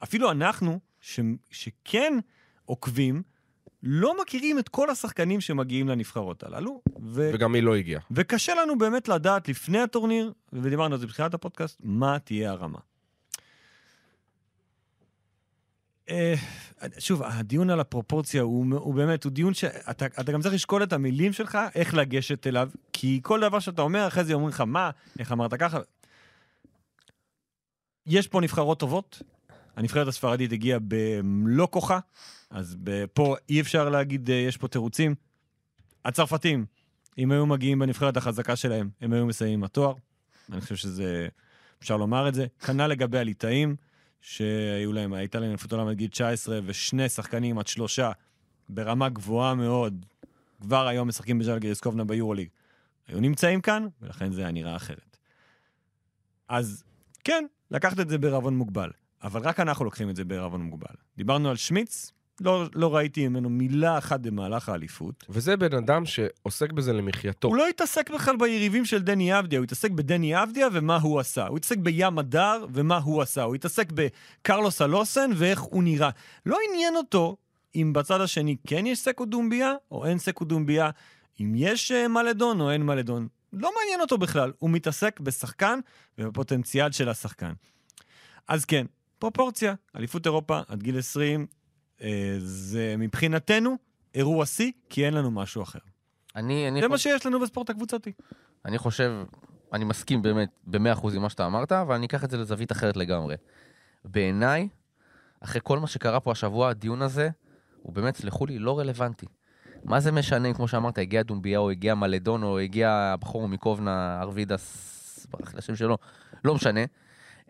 אפילו 0.03 0.31
אנחנו, 0.31 0.81
ש, 1.01 1.21
שכן 1.51 2.19
עוקבים, 2.65 3.23
לא 3.83 4.23
מכירים 4.23 4.59
את 4.59 4.69
כל 4.69 4.91
השחקנים 4.91 5.41
שמגיעים 5.41 5.89
לנבחרות 5.89 6.43
הללו. 6.43 6.83
ו... 7.03 7.31
וגם 7.35 7.53
מי 7.53 7.61
לא 7.61 7.77
הגיע. 7.77 8.01
וקשה 8.11 8.55
לנו 8.55 8.79
באמת 8.79 9.09
לדעת 9.09 9.49
לפני 9.49 9.79
הטורניר, 9.79 10.33
ודיברנו 10.53 10.95
על 10.95 11.01
זה 11.01 11.07
בתחילת 11.07 11.35
הפודקאסט, 11.35 11.81
מה 11.85 12.19
תהיה 12.19 12.51
הרמה. 12.51 12.79
אה, 12.79 12.83
שוב, 16.99 17.23
הדיון 17.23 17.71
על 17.71 17.81
הפרופורציה 17.81 18.43
הוא, 18.43 18.67
הוא 18.79 18.95
באמת, 18.95 19.25
הוא 19.25 19.33
דיון 19.33 19.55
שאתה 19.55 20.07
אתה 20.07 20.33
גם 20.33 20.43
צריך 20.43 20.55
לשקול 20.55 20.83
את 20.83 20.93
המילים 20.93 21.33
שלך, 21.33 21.59
איך 21.75 21.95
לגשת 21.95 22.47
אליו, 22.47 22.71
כי 22.93 23.21
כל 23.23 23.41
דבר 23.41 23.59
שאתה 23.59 23.83
אומר, 23.83 24.07
אחרי 24.07 24.25
זה 24.25 24.35
אומרים 24.35 24.49
לך, 24.49 24.61
מה, 24.61 24.91
איך 25.19 25.33
אמרת 25.33 25.55
ככה? 25.55 25.79
יש 28.07 28.29
פה 28.29 28.41
נבחרות 28.41 28.81
טובות, 28.81 29.23
הנבחרת 29.77 30.09
הספרדית 30.09 30.53
הגיעה 30.53 30.79
במלוא 30.89 31.67
כוחה, 31.71 31.99
אז 32.51 32.77
פה 33.15 33.37
אי 33.49 33.61
אפשר 33.61 33.89
להגיד, 33.89 34.31
אה, 34.31 34.37
יש 34.37 34.57
פה 34.57 34.69
תירוצים. 34.69 35.15
הצרפתים, 36.05 36.67
אם 37.19 37.33
היו 37.33 37.47
מגיעים 37.47 37.79
בנבחרת 37.79 38.17
החזקה 38.17 38.57
שלהם, 38.57 38.91
הם 39.01 39.13
היו 39.13 39.27
מסיימים 39.27 39.59
עם 39.59 39.65
התואר. 39.65 39.95
אני 40.53 40.61
חושב 40.61 40.77
שזה, 40.77 41.29
אפשר 41.79 41.97
לומר 41.97 42.29
את 42.29 42.35
זה. 42.35 42.47
כנ"ל 42.67 42.87
לגבי 42.87 43.19
הליטאים, 43.19 43.77
שהיו 44.21 44.93
להם, 44.93 45.13
הייתה 45.13 45.41
להם 45.41 45.51
אליפות 45.51 45.73
עולם 45.73 45.89
עד 45.89 45.97
גיל 45.97 46.09
19, 46.09 46.61
ושני 46.65 47.09
שחקנים 47.09 47.59
עד 47.59 47.67
שלושה, 47.67 48.13
ברמה 48.69 49.09
גבוהה 49.09 49.55
מאוד, 49.55 50.07
כבר 50.61 50.87
היום 50.87 51.09
משחקים 51.09 51.39
בז'לגיריס 51.39 51.81
קובנה 51.81 52.05
ביורוליג. 52.05 52.49
היו 53.09 53.21
נמצאים 53.21 53.61
כאן, 53.61 53.87
ולכן 54.03 54.33
זה 54.33 54.41
היה 54.41 54.51
נראה 54.51 54.77
אחרת. 54.77 55.17
אז 56.49 56.85
כן, 57.25 57.45
לקחת 57.71 58.01
את 58.01 58.09
זה 58.09 58.19
בערבון 58.19 58.57
מוגבל, 58.57 58.91
אבל 59.23 59.41
רק 59.41 59.61
אנחנו 59.61 59.85
לוקחים 59.85 60.11
את 60.11 60.17
זה 60.17 60.25
בערבון 60.25 60.63
מוגבל. 60.63 60.95
דיברנו 61.17 61.51
על 61.51 61.57
שמיץ, 61.57 62.13
לא, 62.41 62.65
לא 62.75 62.97
ראיתי 62.97 63.29
ממנו 63.29 63.51
מילה 63.51 63.99
אחת 63.99 64.21
במהלך 64.21 64.69
האליפות. 64.69 65.25
וזה 65.29 65.57
בן 65.57 65.75
אדם 65.75 66.07
שעוסק 66.07 66.73
בזה 66.73 66.93
למחייתו. 66.93 67.49
הוא 67.49 67.57
לא 67.57 67.69
התעסק 67.69 68.11
בכלל 68.11 68.37
ביריבים 68.37 68.85
של 68.85 69.03
דני 69.03 69.39
אבדיה, 69.39 69.59
הוא 69.59 69.65
התעסק 69.65 69.91
בדני 69.91 70.43
אבדיה 70.43 70.69
ומה 70.73 70.97
הוא 70.97 71.21
עשה. 71.21 71.47
הוא 71.47 71.57
התעסק 71.57 71.79
בים 71.79 72.19
הדר 72.19 72.67
ומה 72.73 72.99
הוא 72.99 73.23
עשה. 73.23 73.43
הוא 73.43 73.55
התעסק 73.55 73.93
בקרלוס 73.93 74.83
אלוסן 74.83 75.31
ואיך 75.35 75.61
הוא 75.61 75.83
נראה. 75.83 76.11
לא 76.47 76.59
עניין 76.71 76.97
אותו 76.97 77.37
אם 77.77 77.93
בצד 77.93 78.21
השני 78.21 78.57
כן 78.67 78.87
יש 78.87 78.99
סקו 78.99 79.25
דומביה 79.25 79.75
או 79.91 80.07
אין 80.07 80.19
סקו 80.19 80.45
דומביה, 80.45 80.91
אם 81.41 81.53
יש 81.57 81.93
uh, 81.93 82.09
מלדון 82.09 82.61
או 82.61 82.71
אין 82.71 82.83
מלדון. 82.83 83.29
לא 83.53 83.71
מעניין 83.79 84.01
אותו 84.01 84.19
בכלל. 84.19 84.53
הוא 84.59 84.71
מתעסק 84.71 85.21
בשחקן 85.21 85.79
ובפוטנציאל 86.19 86.93
של 86.93 87.09
השחקן. 87.09 87.53
אז 88.49 88.65
כן, 88.65 88.87
פרופורציה, 89.19 89.75
אליפות 89.97 90.27
אירופה 90.27 90.61
עד 90.69 90.83
גיל 90.83 90.99
20, 90.99 91.41
אה, 91.41 91.47
זה 92.39 92.95
מבחינתנו 92.99 93.77
אירוע 94.15 94.47
שיא, 94.47 94.73
כי 94.89 95.07
אין 95.07 95.15
לנו 95.15 95.31
משהו 95.31 95.63
אחר. 95.63 95.79
אני, 96.37 96.69
אני, 96.69 96.81
זה 96.81 96.89
מה 96.89 96.97
חושב, 96.97 97.11
שיש 97.11 97.27
לנו 97.27 97.41
בספורט 97.41 97.71
הקבוצתי. 97.71 98.13
אני 98.65 98.79
חושב, 98.79 99.13
אני 99.73 99.85
מסכים 99.85 100.23
באמת 100.23 100.49
במאה 100.67 100.93
אחוז 100.93 101.15
עם 101.15 101.23
מה 101.23 101.29
שאתה 101.29 101.47
אמרת, 101.47 101.73
אבל 101.73 101.95
אני 101.95 102.07
אקח 102.07 102.25
את 102.25 102.31
זה 102.31 102.37
לזווית 102.37 102.73
אחרת 102.73 102.97
לגמרי. 102.97 103.37
בעיניי, 104.05 104.69
אחרי 105.41 105.61
כל 105.65 105.79
מה 105.79 105.87
שקרה 105.87 106.21
פה 106.21 106.33
השבוע, 106.33 106.69
הדיון 106.69 107.03
הזה, 107.03 107.29
הוא 107.83 107.93
באמת, 107.93 108.17
סלחו 108.17 108.47
לי, 108.47 108.59
לא 108.59 108.79
רלוונטי. 108.79 109.27
מה 109.85 110.01
זה 110.01 110.13
משנה 110.13 110.55
כמו 110.55 110.69
שאמרת, 110.69 110.99
הגיע 110.99 111.23
דומביה, 111.23 111.59
או 111.59 111.71
הגיע 111.71 111.95
מלדון, 111.95 112.43
או 112.43 112.59
הגיע 112.59 112.91
הבחור 112.91 113.49
מקובנה, 113.49 114.21
ארווידס, 114.21 115.27
ברח 115.31 115.55
לי 115.55 115.59
השם 115.59 115.77
שלו, 115.77 115.99
לא 116.45 116.55
משנה. 116.55 116.81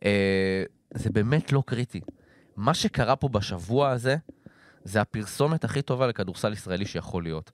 אה, 0.04 0.64
זה 0.94 1.10
באמת 1.10 1.52
לא 1.52 1.62
קריטי. 1.66 2.00
מה 2.56 2.74
שקרה 2.74 3.16
פה 3.16 3.28
בשבוע 3.28 3.90
הזה, 3.90 4.16
זה 4.86 5.00
הפרסומת 5.00 5.64
הכי 5.64 5.82
טובה 5.82 6.06
לכדורסל 6.06 6.52
ישראלי 6.52 6.86
שיכול 6.86 7.22
להיות. 7.22 7.50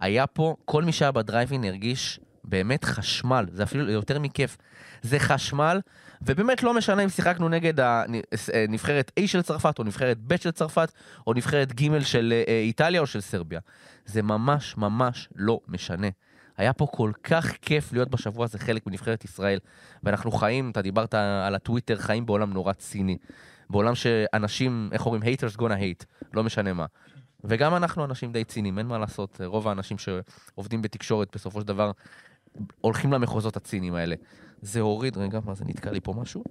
היה 0.00 0.26
פה, 0.26 0.56
כל 0.64 0.84
מי 0.84 0.92
שהיה 0.92 1.12
בדרייבין 1.12 1.64
הרגיש 1.64 2.20
באמת 2.44 2.84
חשמל, 2.84 3.46
זה 3.52 3.62
אפילו 3.62 3.90
יותר 3.90 4.18
מכיף. 4.18 4.56
זה 5.02 5.18
חשמל, 5.18 5.80
ובאמת 6.22 6.62
לא 6.62 6.74
משנה 6.74 7.04
אם 7.04 7.08
שיחקנו 7.08 7.48
נגד 7.48 7.74
הנבחרת 7.80 9.12
A 9.20 9.26
של 9.26 9.42
צרפת, 9.42 9.78
או 9.78 9.84
נבחרת 9.84 10.18
ב' 10.26 10.36
של 10.36 10.50
צרפת, 10.50 10.92
או 11.26 11.34
נבחרת 11.34 11.80
ג' 11.80 12.00
של 12.00 12.42
אה, 12.48 12.60
איטליה 12.60 13.00
או 13.00 13.06
של 13.06 13.20
סרביה. 13.20 13.60
זה 14.06 14.22
ממש 14.22 14.76
ממש 14.76 15.28
לא 15.36 15.60
משנה. 15.68 16.08
היה 16.56 16.72
פה 16.72 16.86
כל 16.86 17.12
כך 17.22 17.52
כיף 17.62 17.92
להיות 17.92 18.10
בשבוע 18.10 18.44
הזה 18.44 18.58
חלק 18.58 18.86
מנבחרת 18.86 19.24
ישראל, 19.24 19.58
ואנחנו 20.02 20.30
חיים, 20.30 20.70
אתה 20.70 20.82
דיברת 20.82 21.14
על 21.14 21.54
הטוויטר, 21.54 21.96
חיים 21.96 22.26
בעולם 22.26 22.52
נורא 22.52 22.72
ציני. 22.72 23.16
בעולם 23.70 23.94
שאנשים, 23.94 24.88
איך 24.92 25.06
אומרים, 25.06 25.22
haters 25.22 25.56
gonna 25.56 25.62
hate, 25.80 26.04
לא 26.34 26.44
משנה 26.44 26.72
מה. 26.72 26.86
וגם 27.44 27.74
אנחנו 27.76 28.04
אנשים 28.04 28.32
די 28.32 28.44
ציניים, 28.44 28.78
אין 28.78 28.86
מה 28.86 28.98
לעשות. 28.98 29.40
רוב 29.44 29.68
האנשים 29.68 29.96
שעובדים 29.98 30.82
בתקשורת 30.82 31.28
בסופו 31.36 31.60
של 31.60 31.66
דבר 31.66 31.90
הולכים 32.80 33.12
למחוזות 33.12 33.56
הציניים 33.56 33.94
האלה. 33.94 34.16
זה 34.62 34.80
הוריד, 34.80 35.16
רגע, 35.16 35.38
מה 35.44 35.54
זה 35.54 35.64
נתקע 35.64 35.90
לי 35.90 36.00
פה 36.00 36.12
משהו? 36.12 36.44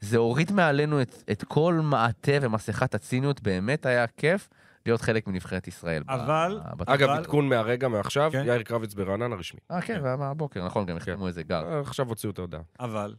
זה 0.00 0.16
הוריד 0.16 0.52
מעלינו 0.52 1.02
את, 1.02 1.22
את 1.32 1.44
כל 1.44 1.74
מעטה 1.82 2.32
ומסכת 2.42 2.94
הציניות, 2.94 3.40
באמת 3.42 3.86
היה 3.86 4.06
כיף 4.06 4.48
להיות 4.86 5.00
חלק 5.00 5.26
מנבחרת 5.26 5.68
ישראל. 5.68 6.02
ב- 6.02 6.10
אבל- 6.10 6.60
בת- 6.76 6.88
אגב, 6.88 7.08
אבל- 7.08 7.18
עדכון 7.18 7.48
מהרגע, 7.48 7.88
מעכשיו, 7.88 8.30
כן. 8.32 8.42
יאיר 8.46 8.62
קרביץ 8.62 8.94
ברעננה 8.94 9.34
רשמי. 9.36 9.60
אה, 9.70 9.80
כן, 9.80 10.02
מהבוקר, 10.18 10.66
נכון, 10.66 10.86
גם 10.86 10.96
החתימו 10.96 11.26
איזה 11.26 11.42
גר. 11.42 11.64
אה, 11.72 11.80
עכשיו 11.80 12.08
הוציאו 12.08 12.32
את 12.32 12.38
ההודעה. 12.38 12.60
אבל 12.80 13.14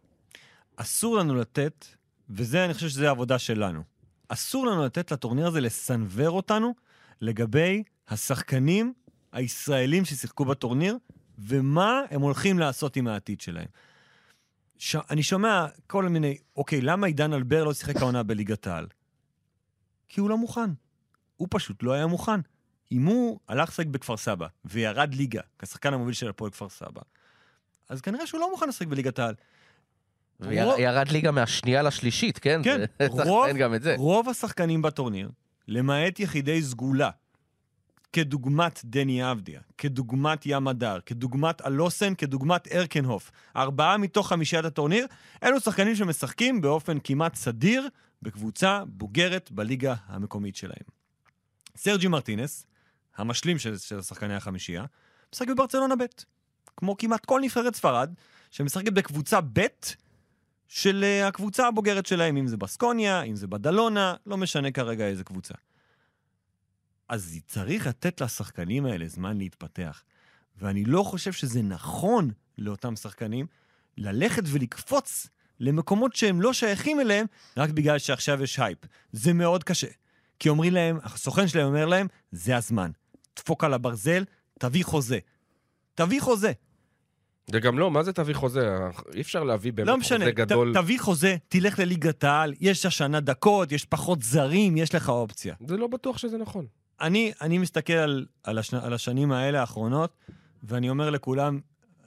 אסור 0.78 1.18
לנו 1.18 1.36
לתת, 1.36 1.86
וזה, 2.32 2.66
אני 2.66 2.74
חושב 2.74 2.90
שזה 2.90 3.08
העבודה 3.08 3.40
שלנו, 3.40 3.84
אסור 4.28 4.68
לנו 4.68 4.86
לתת 4.86 5.12
לטורניר 5.12 5.48
הזה 5.48 5.62
לסנוור 5.62 6.30
אותנו 6.30 6.76
לגבי 7.22 7.84
השחקנים 8.08 8.94
הישראלים 9.32 10.06
ששיחקו 10.06 10.46
בטורניר, 10.46 10.98
ומה 11.40 12.02
הם 12.10 12.22
הולכים 12.22 12.60
לעשות 12.60 12.96
עם 12.96 13.08
העתיד 13.08 13.42
שלהם. 13.42 13.68
ש... 14.78 14.96
אני 14.96 15.24
שומע 15.24 15.66
כל 15.88 16.10
מיני, 16.10 16.38
אוקיי, 16.56 16.82
למה 16.82 17.08
עידן 17.08 17.34
אלבר 17.34 17.64
לא 17.64 17.74
שיחק 17.74 17.96
העונה 17.96 18.24
בליגת 18.24 18.68
העל? 18.68 18.88
כי 20.10 20.20
הוא 20.20 20.30
לא 20.30 20.38
מוכן. 20.38 20.70
הוא 21.38 21.48
פשוט 21.52 21.84
לא 21.84 21.92
היה 21.92 22.08
מוכן. 22.08 22.40
אם 22.92 23.06
הוא 23.06 23.40
הלך 23.48 23.70
לשחק 23.70 23.88
בכפר 23.88 24.18
סבא 24.18 24.48
וירד 24.66 25.14
ליגה 25.14 25.42
כשחקן 25.60 25.94
המוביל 25.94 26.14
של 26.14 26.30
הפועל 26.30 26.52
כפר 26.52 26.70
סבא, 26.70 27.02
אז 27.90 28.02
כנראה 28.02 28.28
שהוא 28.28 28.40
לא 28.40 28.52
מוכן 28.52 28.70
לשחק 28.70 28.88
בליגת 28.88 29.20
העל. 29.20 29.36
רוב- 30.42 30.76
וירד 30.78 31.08
ליגה 31.12 31.32
מהשנייה 31.32 31.82
לשלישית, 31.82 32.40
כן? 32.40 32.62
כן, 32.64 32.82
רוב, 33.10 33.44
לציין 33.44 33.58
גם 33.58 33.76
את 33.76 33.82
זה. 33.82 33.96
רוב 33.98 34.30
השחקנים 34.30 34.82
בטורניר, 34.82 35.30
למעט 35.68 36.20
יחידי 36.20 36.62
סגולה, 36.62 37.10
כדוגמת 38.14 38.82
דני 38.84 39.32
אבדיה, 39.32 39.62
כדוגמת 39.78 40.42
ים 40.46 40.68
הדר, 40.68 41.00
כדוגמת 41.06 41.62
אלוסן, 41.68 42.16
כדוגמת 42.16 42.68
ארקנהוף, 42.72 43.32
ארבעה 43.56 43.98
מתוך 43.98 44.28
חמישיית 44.30 44.66
הטורניר, 44.66 45.06
אלו 45.44 45.60
שחקנים 45.60 45.96
שמשחקים 45.96 46.62
באופן 46.62 46.98
כמעט 47.04 47.36
סדיר 47.36 47.88
בקבוצה 48.22 48.84
בוגרת 48.88 49.52
בליגה 49.52 49.96
המקומית 50.08 50.56
שלהם. 50.56 50.84
סרג'י 51.78 52.08
מרטינס, 52.08 52.66
המשלים 53.18 53.60
של, 53.60 53.78
של 53.78 54.02
שחקני 54.02 54.36
החמישייה, 54.36 54.86
משחק 55.34 55.48
בברצלונה 55.48 55.96
ב', 55.96 56.06
כמו 56.78 56.98
כמעט 56.98 57.26
כל 57.26 57.42
נבחרת 57.44 57.76
ספרד, 57.76 58.14
שמשחקת 58.52 58.94
בקבוצה 58.94 59.40
ב' 59.54 59.62
של 60.74 61.04
אה, 61.04 61.28
הקבוצה 61.28 61.68
הבוגרת 61.68 62.06
שלהם, 62.06 62.38
אם 62.38 62.48
זה 62.48 62.58
בסקוניה, 62.58 63.22
אם 63.22 63.36
זה 63.36 63.48
בדלונה, 63.48 64.16
לא 64.26 64.38
משנה 64.38 64.72
כרגע 64.72 65.08
איזה 65.08 65.24
קבוצה. 65.24 65.54
אז 67.10 67.40
צריך 67.48 67.88
לתת 67.88 68.22
לשחקנים 68.22 68.86
האלה 68.86 69.08
זמן 69.08 69.38
להתפתח. 69.38 70.04
ואני 70.58 70.86
לא 70.86 71.04
חושב 71.04 71.32
שזה 71.32 71.62
נכון 71.62 72.32
לאותם 72.58 72.96
שחקנים 72.96 73.46
ללכת 73.98 74.44
ולקפוץ 74.46 75.28
למקומות 75.60 76.16
שהם 76.16 76.42
לא 76.42 76.54
שייכים 76.54 77.00
אליהם 77.00 77.26
רק 77.58 77.70
בגלל 77.70 78.00
שעכשיו 78.00 78.44
יש 78.44 78.60
הייפ. 78.60 78.80
זה 79.12 79.34
מאוד 79.34 79.64
קשה. 79.64 79.88
כי 80.40 80.50
אומרים 80.50 80.74
להם, 80.74 81.00
הסוכן 81.04 81.48
שלהם 81.48 81.68
אומר 81.68 81.86
להם, 81.86 82.08
זה 82.32 82.58
הזמן. 82.58 82.92
דפוק 83.36 83.64
על 83.64 83.74
הברזל, 83.74 84.24
תביא 84.60 84.84
חוזה. 84.84 85.20
תביא 85.96 86.22
חוזה. 86.22 86.52
זה 87.48 87.60
גם 87.60 87.80
לא, 87.80 87.92
מה 87.92 88.04
זה 88.04 88.14
תביא 88.14 88.34
חוזה? 88.34 88.78
אי 89.14 89.22
אפשר 89.22 89.44
להביא 89.44 89.74
באמת 89.74 89.88
לא 89.88 89.98
משנה, 89.98 90.20
חוזה 90.20 90.32
גדול. 90.32 90.74
ת, 90.74 90.78
תביא 90.78 91.00
חוזה, 91.00 91.36
תלך 91.48 91.80
לליגת 91.80 92.24
העל, 92.24 92.54
יש 92.62 92.86
השנה 92.86 93.20
דקות, 93.20 93.72
יש 93.72 93.86
פחות 93.86 94.22
זרים, 94.22 94.78
יש 94.78 94.96
לך 94.96 95.10
אופציה. 95.10 95.56
זה 95.68 95.78
לא 95.78 95.88
בטוח 95.88 96.18
שזה 96.18 96.38
נכון. 96.38 96.66
אני, 97.02 97.32
אני 97.42 97.58
מסתכל 97.58 97.94
על, 97.94 98.26
על, 98.44 98.58
השנ, 98.58 98.78
על 98.78 98.94
השנים 98.94 99.32
האלה 99.32 99.60
האחרונות, 99.60 100.18
ואני 100.64 100.90
אומר 100.90 101.10
לכולם, 101.10 101.60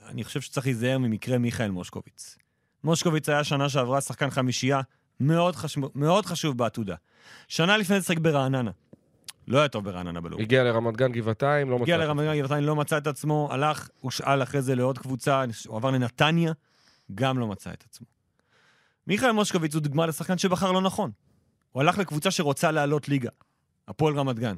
אני 0.09 0.25
חושב 0.25 0.41
שצריך 0.41 0.67
להיזהר 0.67 0.99
ממקרה 0.99 1.39
מיכאל 1.39 1.71
מושקוביץ. 1.71 2.39
מושקוביץ 2.85 3.29
היה 3.29 3.45
שנה 3.45 3.69
שעברה 3.69 4.01
שחקן 4.01 4.31
חמישייה 4.31 4.81
מאוד 5.21 5.57
חשוב, 5.57 5.91
מאוד 5.95 6.27
חשוב 6.27 6.59
בעתודה. 6.59 6.95
שנה 7.49 7.77
לפני 7.77 8.01
זה 8.01 8.07
שחק 8.07 8.19
ברעננה. 8.19 8.71
לא 9.49 9.59
היה 9.59 9.69
טוב 9.69 9.85
ברעננה 9.85 10.21
בלאומי. 10.21 10.43
הגיע 10.43 10.65
לרמת 10.65 10.97
גן 10.97 11.13
גבעתיים, 11.13 11.71
לא 11.71 11.77
מצא... 11.77 11.83
הגיע 11.83 11.97
את 11.97 12.01
לרמת 12.01 12.25
גן 12.25 12.39
גבעתיים, 12.39 12.65
לא 12.65 12.77
מצא 12.77 12.99
את 12.99 13.07
עצמו, 13.07 13.49
הלך, 13.51 13.89
הושאל 14.01 14.43
אחרי 14.43 14.63
זה 14.63 14.75
לעוד 14.75 14.99
קבוצה, 14.99 15.45
הוא 15.67 15.77
עבר 15.77 15.91
לנתניה, 15.91 16.53
גם 17.15 17.39
לא 17.39 17.47
מצא 17.47 17.73
את 17.73 17.85
עצמו. 17.89 18.07
מיכאל 19.07 19.33
מושקוביץ 19.33 19.75
הוא 19.75 19.83
דוגמה 19.83 20.07
לשחקן 20.07 20.39
שבחר 20.39 20.73
לא 20.73 20.81
נכון. 20.81 21.11
הוא 21.73 21.81
הלך 21.81 21.99
לקבוצה 21.99 22.31
שרוצה 22.31 22.71
לעלות 22.71 23.09
ליגה, 23.09 23.31
הפועל 23.89 24.19
רמת 24.19 24.39
גן. 24.39 24.57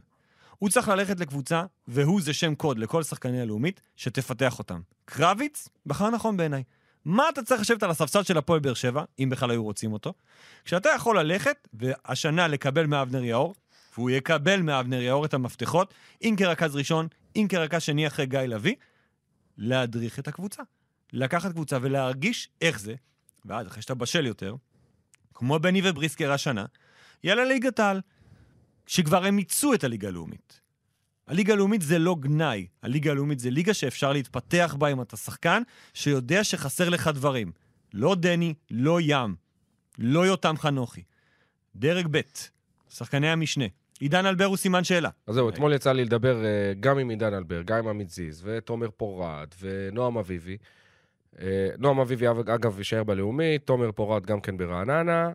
הוא 0.58 0.70
צריך 0.70 0.88
ללכת 0.88 1.20
לקבוצה, 1.20 1.64
והוא 1.88 2.20
זה 2.20 2.32
שם 2.32 2.54
קוד 2.54 2.78
לכל 2.78 3.02
שחקני 3.02 3.40
הלאומית, 3.40 3.80
שתפתח 3.96 4.58
אותם. 4.58 4.80
קרביץ 5.04 5.68
בחר 5.86 6.10
נכון 6.10 6.36
בעיניי. 6.36 6.62
מה 7.04 7.28
אתה 7.28 7.42
צריך 7.42 7.60
לשבת 7.60 7.82
על 7.82 7.90
הספסל 7.90 8.22
של 8.22 8.38
הפועל 8.38 8.60
באר 8.60 8.74
שבע, 8.74 9.04
אם 9.18 9.30
בכלל 9.30 9.50
היו 9.50 9.64
רוצים 9.64 9.92
אותו, 9.92 10.14
כשאתה 10.64 10.88
יכול 10.96 11.18
ללכת, 11.18 11.68
והשנה 11.74 12.48
לקבל 12.48 12.86
מאבנר 12.86 13.24
יאור, 13.24 13.54
והוא 13.96 14.10
יקבל 14.10 14.62
מאבנר 14.62 15.00
יאור 15.00 15.24
את 15.24 15.34
המפתחות, 15.34 15.94
אם 16.22 16.34
כרכז 16.38 16.76
ראשון, 16.76 17.08
אם 17.36 17.46
כרכז 17.48 17.82
שני 17.82 18.06
אחרי 18.06 18.26
גיא 18.26 18.40
לביא, 18.40 18.74
להדריך 19.58 20.18
את 20.18 20.28
הקבוצה. 20.28 20.62
לקחת 21.12 21.52
קבוצה 21.52 21.78
ולהרגיש 21.82 22.48
איך 22.60 22.80
זה, 22.80 22.94
ואז 23.44 23.66
אחרי 23.66 23.82
שאתה 23.82 23.94
בשל 23.94 24.26
יותר, 24.26 24.54
כמו 25.34 25.58
בני 25.58 25.80
ובריסקר 25.84 26.32
השנה, 26.32 26.64
יאללה 27.24 27.44
ליגת 27.44 27.78
העל, 27.78 28.00
שכבר 28.86 29.24
הם 29.24 29.36
מיצו 29.36 29.74
את 29.74 29.84
הליגה 29.84 30.08
הלאומית. 30.08 30.60
הליגה 31.26 31.52
הלאומית 31.52 31.82
זה 31.82 31.98
לא 31.98 32.16
גנאי, 32.20 32.66
הליגה 32.82 33.10
הלאומית 33.10 33.38
זה 33.38 33.50
ליגה 33.50 33.74
שאפשר 33.74 34.12
להתפתח 34.12 34.76
בה 34.78 34.88
אם 34.88 35.02
אתה 35.02 35.16
שחקן 35.16 35.62
שיודע 35.94 36.44
שחסר 36.44 36.88
לך 36.88 37.08
דברים. 37.08 37.52
לא 37.94 38.14
דני, 38.14 38.54
לא 38.70 38.98
ים, 39.00 39.36
לא 39.98 40.26
יותם 40.26 40.54
חנוכי. 40.58 41.02
דרג 41.76 42.06
ב', 42.10 42.20
שחקני 42.88 43.28
המשנה. 43.28 43.64
עידן 44.00 44.26
אלבר 44.26 44.44
הוא 44.44 44.56
סימן 44.56 44.84
שאלה. 44.84 45.10
אז 45.26 45.34
זהו, 45.34 45.48
אתמול 45.48 45.72
יצא 45.74 45.92
לי 45.92 46.04
לדבר 46.04 46.44
אה, 46.44 46.72
גם 46.80 46.98
עם 46.98 47.08
עידן 47.08 47.34
אלבר, 47.34 47.62
גם 47.62 47.78
עם 47.78 47.88
עמית 47.88 48.10
זיז, 48.10 48.42
ותומר 48.44 48.90
פורת, 48.96 49.54
ונועם 49.60 50.18
אביבי. 50.18 50.56
אה, 51.40 51.68
נועם 51.78 52.00
אביבי, 52.00 52.28
אב- 52.28 52.50
אגב, 52.50 52.78
יישאר 52.78 53.04
בלאומי, 53.04 53.58
תומר 53.58 53.92
פורת 53.92 54.26
גם 54.26 54.40
כן 54.40 54.56
ברעננה, 54.56 55.32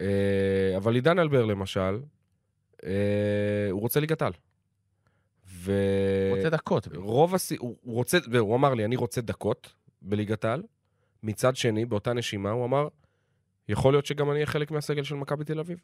אה, 0.00 0.74
אבל 0.76 0.94
עידן 0.94 1.18
אלבר, 1.18 1.44
למשל, 1.44 2.00
הוא 3.70 3.80
רוצה 3.80 4.00
ליגת 4.00 4.22
על. 4.22 4.32
ו... 5.46 5.72
רוצה 6.36 6.50
דקות. 6.50 6.88
רוב 6.94 7.34
הסי... 7.34 7.56
הוא 7.56 7.76
הוא 7.82 7.94
רוצה, 7.94 8.18
והוא 8.30 8.56
אמר 8.56 8.74
לי, 8.74 8.84
אני 8.84 8.96
רוצה 8.96 9.20
דקות 9.20 9.72
בליגת 10.02 10.44
העל. 10.44 10.62
מצד 11.22 11.56
שני, 11.56 11.84
באותה 11.84 12.12
נשימה, 12.12 12.50
הוא 12.50 12.64
אמר, 12.64 12.88
יכול 13.68 13.92
להיות 13.92 14.06
שגם 14.06 14.26
אני 14.30 14.34
אהיה 14.34 14.46
חלק 14.46 14.70
מהסגל 14.70 15.02
של 15.02 15.14
מכבי 15.14 15.44
תל 15.44 15.60
אביב. 15.60 15.80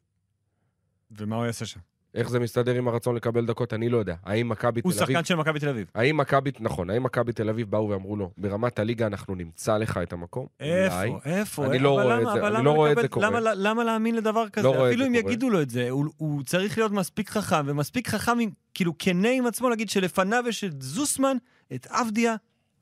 ומה 1.11 1.37
הוא 1.37 1.47
יעשה 1.47 1.67
שם? 1.67 1.81
איך 2.15 2.29
זה 2.31 2.39
מסתדר 2.41 2.75
עם 2.75 2.89
הרצון 2.89 3.15
לקבל 3.17 3.47
דקות, 3.47 3.73
אני 3.75 3.89
לא 3.89 3.99
יודע. 3.99 4.15
האם 4.25 4.49
מכבי 4.49 4.81
תל 4.83 4.89
הוא 4.89 4.93
אביב... 4.93 5.07
שחקן 5.07 5.25
של 5.25 5.35
מכבי 5.35 5.61
תל 5.61 5.69
אביב. 5.69 5.87
האם 5.95 6.17
מכבי, 6.17 6.51
נכון, 6.61 6.91
האם 6.91 7.03
מכבי 7.03 7.33
תל 7.33 7.49
אביב 7.49 7.71
באו 7.71 7.89
ואמרו 7.89 8.17
לו, 8.17 8.31
ברמת 8.39 8.79
הליגה 8.79 9.07
אנחנו 9.07 9.35
נמצא 9.35 9.79
לך 9.79 9.99
את 10.03 10.13
המקום? 10.13 10.47
איפה? 10.61 11.05
אולי. 11.05 11.11
איפה? 11.25 11.67
אני 11.67 11.79
לא 11.79 11.91
רואה 11.91 12.19
את 12.23 12.27
זה, 12.35 12.47
אני 12.57 12.65
לא 12.65 12.71
רואה 12.71 12.93
את 12.93 12.97
זה 13.03 13.09
קורה. 13.09 13.27
למה- 13.27 13.55
למה 13.55 13.85
להאמין 13.85 14.15
לדבר 14.17 14.49
כזה? 14.49 14.69
רואה 14.69 14.81
את 14.81 14.87
אפילו 14.89 15.07
אם. 15.07 15.15
יגידו 15.15 15.51
לו 15.51 15.63
את 15.63 15.71
זה, 15.71 15.91
הוא- 15.91 16.07
הוא 16.17 16.43
צריך 16.43 16.79
להיות 16.79 16.93
מספיק 16.93 17.31
חכם, 17.31 17.63
ומספיק 17.67 18.09
חכם, 18.09 18.39
עם- 18.41 18.51
כאילו, 18.75 18.93
כנה 18.99 19.29
עם 19.31 19.47
עצמו, 19.47 19.69
להגיד 19.71 19.91
שלפניו 19.91 20.45
יש 20.49 20.65
את 20.65 20.83
זוסמן, 20.83 21.37
את 21.75 21.87
עבדיה, 21.91 22.35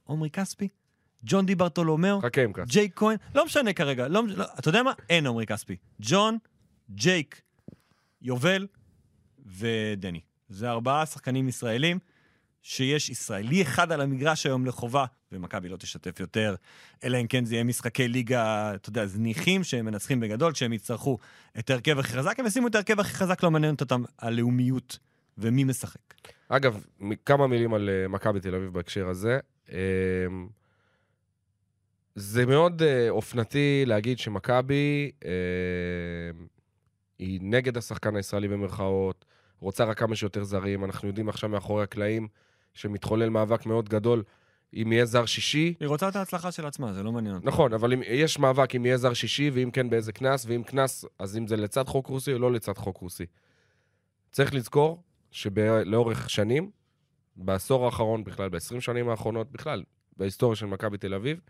עומרי 0.04 0.30
כספי, 0.30 0.68
ג'ון 1.24 1.46
די 1.46 1.54
ברטולומיאו. 1.54 2.20
ג'ייק 2.66 2.92
כהן, 2.96 3.16
לא 3.34 3.44
משנה 3.44 3.72
כרגע, 3.72 4.08
לא, 4.08 4.22
לא, 4.36 4.44
אתה 4.58 4.68
יודע 4.68 4.82
מה? 4.82 4.92
אין 5.10 5.26
עומרי 5.26 5.46
כספי. 5.46 5.76
ג'ון, 6.00 6.38
ג'ייק, 6.90 7.40
יובל 8.22 8.66
ודני. 9.58 10.20
זה 10.48 10.70
ארבעה 10.70 11.06
שחקנים 11.06 11.48
ישראלים, 11.48 11.98
שיש 12.62 13.10
ישראלי 13.10 13.62
אחד 13.62 13.92
על 13.92 14.00
המגרש 14.00 14.46
היום 14.46 14.66
לחובה, 14.66 15.04
ומכבי 15.32 15.68
לא 15.68 15.76
תשתף 15.76 16.20
יותר, 16.20 16.54
אלא 17.04 17.20
אם 17.20 17.26
כן 17.26 17.44
זה 17.44 17.54
יהיה 17.54 17.64
משחקי 17.64 18.08
ליגה, 18.08 18.74
אתה 18.74 18.88
יודע, 18.88 19.06
זניחים, 19.06 19.64
שהם 19.64 19.84
מנצחים 19.84 20.20
בגדול, 20.20 20.52
כשהם 20.52 20.72
יצטרכו 20.72 21.18
את 21.58 21.70
ההרכב 21.70 21.98
הכי 21.98 22.12
חזק, 22.12 22.40
הם 22.40 22.46
ישימו 22.46 22.66
את 22.66 22.74
ההרכב 22.74 23.00
הכי 23.00 23.14
חזק, 23.14 23.42
לא 23.42 23.50
מעניין 23.50 23.74
אותם 23.80 24.02
הלאומיות 24.18 24.98
ומי 25.38 25.64
משחק. 25.64 26.00
אגב, 26.48 26.84
כמה 27.26 27.46
מילים 27.46 27.74
על 27.74 27.88
אה, 27.88 28.08
מכבי 28.08 28.40
תל 28.40 28.54
אביב 28.54 28.72
בהקשר 28.72 29.08
הזה. 29.08 29.38
אה, 29.72 29.76
זה 32.14 32.46
מאוד 32.46 32.82
אה, 32.82 33.10
אופנתי 33.10 33.82
להגיד 33.86 34.18
שמכבי 34.18 35.10
אה, 35.24 35.30
היא 37.18 37.40
נגד 37.42 37.76
השחקן 37.76 38.16
הישראלי 38.16 38.48
במרכאות, 38.48 39.24
רוצה 39.60 39.84
רק 39.84 39.98
כמה 39.98 40.16
שיותר 40.16 40.44
זרים. 40.44 40.84
אנחנו 40.84 41.08
יודעים 41.08 41.28
עכשיו 41.28 41.50
מאחורי 41.50 41.82
הקלעים 41.82 42.28
שמתחולל 42.74 43.28
מאבק 43.28 43.66
מאוד 43.66 43.88
גדול 43.88 44.22
אם 44.74 44.92
יהיה 44.92 45.06
זר 45.06 45.26
שישי. 45.26 45.74
היא 45.80 45.88
רוצה 45.88 46.08
את 46.08 46.16
ההצלחה 46.16 46.52
של 46.52 46.66
עצמה, 46.66 46.92
זה 46.92 47.02
לא 47.02 47.12
מעניין. 47.12 47.38
נכון, 47.42 47.72
אבל 47.72 47.92
אם, 47.92 48.02
יש 48.06 48.38
מאבק 48.38 48.74
אם 48.74 48.86
יהיה 48.86 48.96
זר 48.96 49.12
שישי, 49.12 49.50
ואם 49.50 49.70
כן 49.70 49.90
באיזה 49.90 50.12
קנס, 50.12 50.46
ואם 50.48 50.62
קנס, 50.62 51.04
אז 51.18 51.36
אם 51.36 51.46
זה 51.46 51.56
לצד 51.56 51.88
חוק 51.88 52.06
רוסי 52.06 52.32
או 52.32 52.38
לא 52.38 52.52
לצד 52.52 52.78
חוק 52.78 52.96
רוסי. 52.96 53.26
צריך 54.32 54.54
לזכור 54.54 55.02
שלאורך 55.30 56.30
שנים, 56.30 56.70
בעשור 57.36 57.84
האחרון 57.84 58.24
בכלל, 58.24 58.48
ב-20 58.48 58.80
שנים 58.80 59.08
האחרונות 59.08 59.52
בכלל, 59.52 59.82
בהיסטוריה 60.16 60.56
של 60.56 60.66
מכבי 60.66 60.98
תל 60.98 61.14
אביב, 61.14 61.40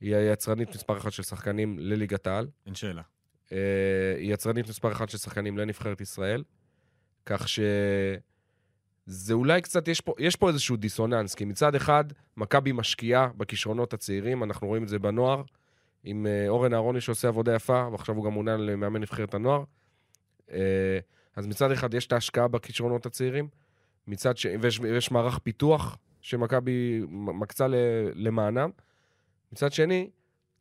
היא 0.00 0.16
היצרנית 0.16 0.68
מספר 0.68 0.96
אחת 0.96 1.12
של 1.12 1.22
שחקנים 1.22 1.78
לליגת 1.78 2.26
העל. 2.26 2.48
אין 2.66 2.74
שאלה. 2.74 3.02
אה, 3.52 3.58
היא 4.18 4.34
יצרנית 4.34 4.68
מספר 4.68 4.92
אחת 4.92 5.08
של 5.08 5.18
שחקנים 5.18 5.58
לנבחרת 5.58 6.00
ישראל, 6.00 6.42
כך 7.28 7.48
ש... 7.48 7.60
זה 9.06 9.34
אולי 9.34 9.62
קצת, 9.62 9.88
יש 9.88 10.00
פה, 10.00 10.14
יש 10.18 10.36
פה 10.36 10.48
איזשהו 10.48 10.76
דיסוננס, 10.76 11.34
כי 11.34 11.44
מצד 11.44 11.74
אחד, 11.74 12.04
מכבי 12.36 12.72
משקיעה 12.72 13.28
בכישרונות 13.36 13.94
הצעירים, 13.94 14.44
אנחנו 14.44 14.66
רואים 14.66 14.82
את 14.82 14.88
זה 14.88 14.98
בנוער, 14.98 15.42
עם 16.04 16.26
אה, 16.26 16.48
אורן 16.48 16.74
אהרוני 16.74 17.00
שעושה 17.00 17.28
עבודה 17.28 17.54
יפה, 17.54 17.88
ועכשיו 17.92 18.14
הוא 18.14 18.24
גם 18.24 18.32
מונה 18.32 18.56
למאמן 18.56 19.00
נבחרת 19.00 19.34
הנוער. 19.34 19.64
אה, 20.52 20.98
אז 21.36 21.46
מצד 21.46 21.70
אחד 21.70 21.94
יש 21.94 22.06
את 22.06 22.12
ההשקעה 22.12 22.48
בכישרונות 22.48 23.06
הצעירים, 23.06 23.48
מצד 24.06 24.36
ש... 24.36 24.46
ויש, 24.60 24.80
ויש 24.80 25.10
מערך 25.10 25.38
פיתוח 25.38 25.98
שמכבי 26.20 27.02
מקצה 27.10 27.66
למענם. 28.14 28.70
מצד 29.52 29.72
שני, 29.72 30.10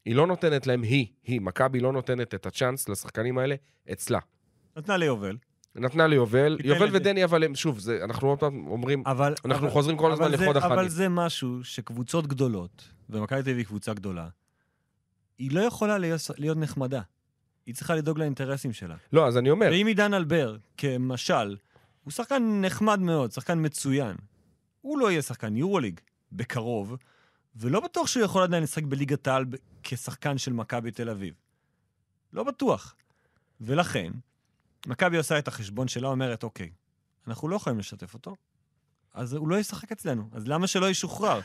היא 0.05 0.15
לא 0.15 0.27
נותנת 0.27 0.67
להם, 0.67 0.81
היא, 0.81 1.07
היא, 1.23 1.41
מכבי 1.41 1.79
לא 1.79 1.93
נותנת 1.93 2.33
את 2.33 2.45
הצ'אנס 2.45 2.89
לשחקנים 2.89 3.37
האלה 3.37 3.55
אצלה. 3.91 4.19
נתנה 4.77 4.97
ליובל. 4.97 5.37
נתנה 5.77 6.07
ליובל, 6.07 6.57
יובל. 6.63 6.89
ודני, 6.93 7.23
אבל 7.23 7.43
הם, 7.43 7.55
שוב, 7.55 7.79
זה, 7.79 7.99
אנחנו 8.03 8.29
עוד 8.29 8.39
פעם 8.39 8.67
אומרים, 8.67 9.03
אבל... 9.05 9.33
אנחנו 9.45 9.65
אבל- 9.65 9.73
חוזרים 9.73 9.97
כל 9.97 10.11
הזמן 10.11 10.31
לחוד 10.31 10.57
החנית. 10.57 10.71
אבל 10.73 10.89
זה 10.89 11.09
משהו 11.09 11.63
שקבוצות 11.63 12.27
גדולות, 12.27 12.87
ומכבי 13.09 13.43
תל 13.43 13.49
אביב 13.49 13.57
היא 13.57 13.65
קבוצה 13.65 13.93
גדולה, 13.93 14.27
היא 15.37 15.51
לא 15.51 15.59
יכולה 15.59 15.97
להיות, 15.97 16.21
להיות 16.37 16.57
נחמדה. 16.57 17.01
היא 17.65 17.75
צריכה 17.75 17.95
לדאוג 17.95 18.19
לאינטרסים 18.19 18.73
שלה. 18.73 18.95
לא, 19.13 19.27
אז 19.27 19.37
אני 19.37 19.49
אומר, 19.49 19.67
ואם 19.71 19.87
עידן 19.87 20.13
אלבר, 20.13 20.57
כמשל, 20.77 21.55
הוא 22.03 22.11
שחקן 22.11 22.61
נחמד 22.61 22.99
מאוד, 22.99 23.31
שחקן 23.31 23.65
מצוין, 23.65 24.15
הוא 24.81 24.99
לא 24.99 25.11
יהיה 25.11 25.21
שחקן 25.21 25.55
יורוליג 25.57 25.99
בקרוב, 26.31 26.95
ולא 27.55 27.79
בטוח 27.79 28.07
שהוא 28.07 28.23
יכול 28.23 28.43
עדיין 28.43 28.63
לשחק 28.63 28.83
בליגת 28.83 29.27
העל 29.27 29.45
כשחקן 29.83 30.37
של 30.37 30.53
מכבי 30.53 30.91
תל 30.91 31.09
אביב. 31.09 31.33
לא 32.33 32.43
בטוח. 32.43 32.95
ולכן, 33.61 34.11
מכבי 34.87 35.17
עושה 35.17 35.39
את 35.39 35.47
החשבון 35.47 35.87
שלה, 35.87 36.07
אומרת, 36.07 36.43
אוקיי, 36.43 36.69
אנחנו 37.27 37.47
לא 37.49 37.55
יכולים 37.55 37.79
לשתף 37.79 38.13
אותו, 38.13 38.35
אז 39.13 39.33
הוא 39.33 39.47
לא 39.47 39.55
ישחק 39.55 39.91
אצלנו. 39.91 40.23
אז 40.33 40.47
למה 40.47 40.67
שלא 40.67 40.89
ישוחרר? 40.89 41.39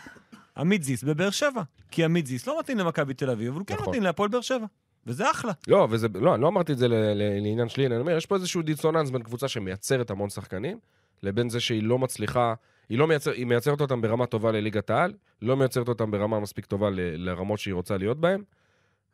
עמית 0.57 0.83
זיס 0.83 1.05
בבאר 1.05 1.31
שבע. 1.31 1.63
כי 1.91 2.05
עמית 2.05 2.27
זיס 2.27 2.47
לא 2.47 2.59
מתאים 2.61 2.79
למכבי 2.79 3.15
תל 3.15 3.31
אביב, 3.31 3.49
אבל 3.49 3.59
הוא 3.59 3.67
כן 3.67 3.75
נכון. 3.75 3.89
מתאים 3.89 4.03
להפועל 4.03 4.29
באר 4.29 4.41
שבע. 4.41 4.67
וזה 5.07 5.31
אחלה. 5.31 5.53
לא, 5.69 5.89
וזה, 5.91 6.07
לא, 6.15 6.35
אני 6.35 6.43
לא 6.43 6.49
אמרתי 6.49 6.73
את 6.73 6.79
זה 6.79 6.89
ל- 6.89 6.95
ל- 6.95 7.41
לעניין 7.43 7.69
שלי, 7.69 7.87
אני 7.87 7.97
אומר, 7.97 8.17
יש 8.17 8.27
פה 8.27 8.35
איזשהו 8.35 8.63
דיסוננס 8.63 9.11
בין 9.11 9.23
קבוצה 9.23 9.49
שמייצרת 9.49 10.11
המון 10.11 10.31
שחקנים, 10.31 10.79
לבין 11.23 11.51
זה 11.51 11.61
שהיא 11.61 11.83
לא 11.83 11.99
מצליחה, 11.99 12.55
היא 12.89 12.99
לא 12.99 13.07
מייצר, 13.07 13.31
היא 13.31 13.47
מייצרת 13.47 13.81
אותם 13.81 14.01
ברמה 14.01 14.27
טובה 14.27 14.53
לליגת 14.53 14.91
העל, 14.91 15.13
לא 15.43 15.57
מייצרת 15.57 15.89
אותם 15.89 16.11
ברמה 16.11 16.41
מספיק 16.41 16.67
טובה 16.67 16.91
ל- 16.91 17.01
לרמות 17.31 17.59
שהיא 17.59 17.75
רוצה 17.75 17.97
להיות 17.99 18.21
בהן, 18.21 18.43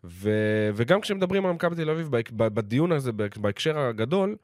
ו, 0.05 0.31
וגם 0.75 1.01
כשמדברים 1.01 1.47
על 1.47 1.53
מכבי 1.53 1.77
תל 1.77 1.91
אביב, 1.91 2.09
בדיון 2.37 2.93
הזה, 2.93 3.13
בהק- 3.13 3.37
בהקשר 3.37 3.79
הגדול, 3.79 4.37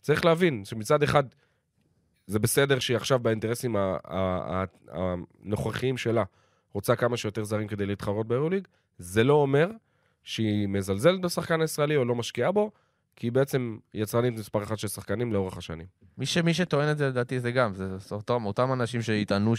צריך 0.00 0.24
להבין 0.24 0.64
שמצד 0.64 1.02
אחד, 1.02 1.24
זה 2.26 2.38
בסדר 2.38 2.78
שהיא 2.78 2.96
עכשיו 2.96 3.18
באינטרסים 3.18 3.76
ה- 3.76 3.96
ה- 4.04 4.64
ה- 4.92 5.14
הנוכחיים 5.44 5.96
שלה 5.96 6.24
רוצה 6.72 6.96
כמה 6.96 7.16
שיותר 7.16 7.44
זרים 7.44 7.68
כדי 7.68 7.86
להתחרות 7.86 8.28
ביורוליג, 8.28 8.68
זה 8.98 9.24
לא 9.24 9.34
אומר 9.34 9.70
שהיא 10.22 10.68
מזלזלת 10.68 11.20
בשחקן 11.20 11.60
הישראלי 11.60 11.96
או 11.96 12.04
לא 12.04 12.14
משקיעה 12.14 12.52
בו, 12.52 12.70
כי 13.16 13.26
היא 13.26 13.32
בעצם 13.32 13.78
יצרנית 13.94 14.34
מספר 14.34 14.62
אחת 14.62 14.78
של 14.78 14.88
שחקנים 14.88 15.32
לאורך 15.32 15.56
השנים. 15.56 15.86
מי, 16.18 16.26
ש, 16.26 16.38
מי 16.38 16.54
שטוען 16.54 16.90
את 16.90 16.98
זה, 16.98 17.08
לדעתי, 17.08 17.40
זה 17.40 17.52
גם, 17.52 17.74
זה, 17.74 17.96
אותם, 18.10 18.44
אותם 18.44 18.72
אנשים 18.72 19.02
שיטענו 19.02 19.54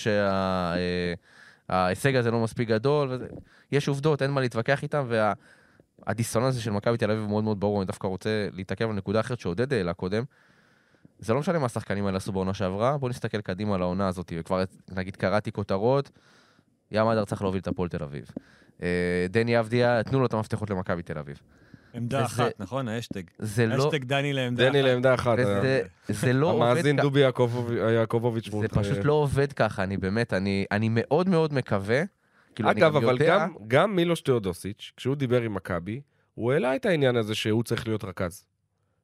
שההישג 1.68 2.16
הזה 2.16 2.32
לא 2.32 2.44
מספיק 2.44 2.70
גדול, 2.70 3.12
וזה, 3.12 3.28
יש 3.72 3.88
עובדות, 3.88 4.22
אין 4.22 4.32
מה 4.32 4.42
להתווכח 4.42 4.84
איתם, 4.84 5.08
והדיסוננס 6.06 6.48
הזה 6.48 6.62
של 6.62 6.72
מכבי 6.72 6.98
תל 6.98 7.12
אביב 7.12 7.26
מאוד 7.28 7.44
מאוד 7.44 7.60
ברור, 7.60 7.82
אני 7.82 7.88
דווקא 7.88 8.08
רוצה 8.08 8.48
להתעכב 8.52 8.90
על 8.90 8.96
נקודה 8.96 9.20
אחרת 9.20 9.40
שעודד 9.40 9.74
העלה 9.74 9.94
קודם. 9.94 10.24
זה 11.20 11.34
לא 11.34 11.40
משנה 11.40 11.60
מה 11.60 11.66
השחקנים 11.66 12.06
האלה 12.06 12.18
עשו 12.18 12.32
בעונה 12.32 12.54
שעברה, 12.54 12.98
בואו 12.98 13.10
נסתכל 13.10 13.42
קדימה 13.42 13.76
על 13.76 13.82
העונה 13.82 14.08
הזאת, 14.08 14.34
וכבר 14.40 14.64
נגיד 14.92 15.16
קראתי 15.16 15.52
כותרות, 15.52 16.10
ים 16.92 17.08
אדר 17.08 17.26
צריך 17.26 17.42
להוביל 17.42 17.62
את 17.62 17.68
הפועל 17.68 17.90
תל 17.90 18.04
אביב. 18.04 18.32
אה, 18.84 19.26
דני 19.30 19.60
אבדיה, 19.60 20.04
תנו 20.04 20.20
לו 20.20 20.26
את 20.26 20.34
המפתחות 20.34 20.70
למכבי 20.70 21.04
תל 21.04 21.18
אביב. 21.18 21.42
עמדה 21.98 22.18
וזה- 22.18 22.26
אחת, 22.26 22.52
נכון? 22.60 22.88
האשטג. 22.88 23.22
זה 23.40 23.66
לא, 23.68 23.84
האשטג 23.84 24.04
דני 24.04 24.34
לעמדה 24.34 24.64
אחת. 24.64 24.72
דני 24.72 24.82
לעמדה 24.82 25.14
אחת. 25.14 25.38
וזה, 25.40 25.82
זה 26.10 26.34
לא 26.34 26.48
עובד 26.52 26.66
המאזין 26.72 26.98
כ- 26.98 27.02
דובי 27.02 27.20
יעקובוביץ'. 27.94 28.50
זה 28.62 28.68
פשוט 28.68 28.98
לא 29.04 29.14
עובד 29.14 29.54
ככה, 29.54 29.84
אני 29.84 29.98
באמת, 29.98 30.34
אני, 30.34 30.66
אני 30.72 30.90
מאוד 30.92 31.30
מאוד 31.30 31.54
מקווה. 31.54 32.02
כאילו, 32.56 32.70
אני 32.72 32.82
אגב, 32.82 32.92
גם 32.96 33.04
אבל 33.04 33.14
יודע, 33.14 33.38
גם, 33.38 33.54
גם 33.68 33.96
מילוש 33.96 34.22
תאודוסיץ', 34.22 34.92
כשהוא 34.98 35.16
דיבר 35.16 35.42
עם 35.42 35.54
מכבי, 35.54 36.02
הוא 36.34 36.54
העלה 36.54 36.76
את 36.76 36.86
העניין 36.86 37.16
הזה 37.16 37.36
שהוא 37.36 37.64
צריך 37.64 37.88
להיות 37.88 38.04
רכז. 38.04 38.46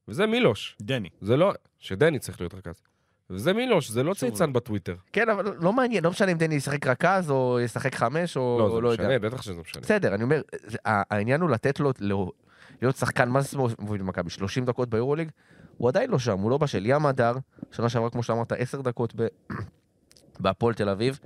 וזה 0.07 0.25
מילוש, 0.25 0.77
דני. 0.81 1.09
זה 1.21 1.37
לא... 1.37 1.53
שדני 1.79 2.19
צריך 2.19 2.41
להיות 2.41 2.53
רכז. 2.53 2.81
וזה 3.29 3.53
מילוש, 3.53 3.89
זה 3.89 4.03
לא. 4.03 4.13
צייצן 4.13 4.53
בטוויטר. 4.53 4.95
כן, 5.13 5.29
אבל 5.29 5.53
לא 5.59 5.73
מעניין, 5.73 6.03
לא 6.03 6.09
משנה 6.09 6.31
אם 6.31 6.37
דני 6.37 6.55
ישחק 6.55 6.87
רכז 6.87 7.29
או 7.31 7.59
ישחק 7.63 7.95
חמש 7.95 8.37
או 8.37 8.57
לא, 8.59 8.67
לא, 8.69 8.75
זה 8.75 8.81
לא 8.81 8.89
יודע. 8.89 9.03
משנה, 9.03 9.19
בטח 9.19 9.41
שזה 9.41 9.61
משנה. 9.61 9.81
בסדר, 9.81 10.15
אני 10.15 10.23
אומר, 10.23 10.41
זה- 10.63 10.77
העניין 10.85 11.41
הוא 11.41 11.49
לתת 11.49 11.79
לו 11.79 11.91
לו- 11.99 12.31
להיות 12.83 12.95
שחקן, 12.95 13.29
מה 13.29 13.41
זה 13.41 13.57
מוביל 13.79 14.01
במכבי? 14.01 14.29
30 14.29 14.65
דקות 14.65 14.89
ביורוליג? 14.89 15.31
הוא 15.77 15.89
עדיין 15.89 16.09
לא 16.09 16.19
שם, 16.19 16.39
הוא 16.39 16.51
לא 16.51 16.57
בשל. 16.57 16.85
ים 16.85 17.05
הדר, 17.05 17.33
שנה 17.71 17.89
שעברה, 17.89 18.09
כמו 18.09 18.23
שאמרת, 18.23 18.51
10 18.51 18.81
דקות 18.81 19.13
בהפועל 20.39 20.73
תל 20.73 20.89
אביב. 20.89 21.19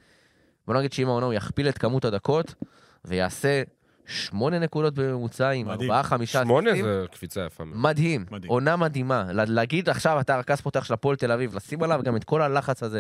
בוא 0.68 0.76
נגיד 0.76 0.94
שאם 0.94 1.08
העונה 1.08 1.26
הוא 1.26 1.34
יכפיל 1.34 1.70
את 1.70 1.78
כמות 1.78 2.06
הדקות 2.06 2.56
ויעשה 3.06 3.64
8 4.08 4.60
נקודות 4.60 4.94
בממוצע 4.94 5.50
עם 5.50 5.68
מדהים. 5.68 5.92
4-5 5.92 5.96
שמונה 6.26 6.72
זה 6.82 7.06
קפיצה 7.12 7.46
יפה. 7.46 7.64
מדהים, 7.66 8.26
מדהים. 8.32 8.52
עונה 8.52 8.76
מדהימה. 8.76 9.26
לה- 9.34 9.46
להגיד 9.48 9.90
עכשיו 9.90 10.20
אתה 10.20 10.38
רכז 10.40 10.62
פותח 10.62 10.84
של 10.84 10.94
הפועל 10.94 11.16
תל 11.16 11.32
אביב, 11.32 11.56
לשים 11.56 11.84
עליו 11.84 12.02
גם 12.04 12.16
את 12.16 12.24
כל 12.24 12.42
הלחץ 12.42 12.84
הזה, 12.84 13.00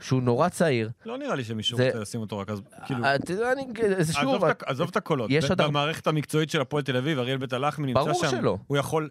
שהוא 0.00 0.22
נורא 0.22 0.48
צעיר. 0.48 0.90
לא 1.06 1.18
נראה 1.18 1.34
לי 1.34 1.44
שמישהו 1.44 1.76
זה- 1.76 1.86
רוצה 1.86 1.98
לשים 1.98 2.20
אותו 2.20 2.38
רק 2.38 2.50
אז, 2.50 2.60
כאילו... 2.86 3.04
אה, 3.04 3.14
אתה 3.14 3.32
יודע, 3.32 3.52
אני, 3.52 3.66
זה 4.04 4.12
שוב, 4.12 4.44
עזוב 4.66 4.88
את 4.90 4.96
הקולות. 4.96 5.30
יש 5.32 5.50
עוד 5.50 5.60
במערכת 5.62 6.06
המקצועית 6.06 6.50
של 6.50 6.60
הפועל 6.60 6.82
תל 6.82 6.96
אביב, 6.96 7.18
אריאל 7.18 7.36
בית 7.36 7.52
הלחמי 7.52 7.86
נמצא 7.86 8.00
ברור 8.00 8.14
שם. 8.14 8.30
שלא. 8.30 8.58
הוא 8.66 8.76
יכול, 8.78 9.08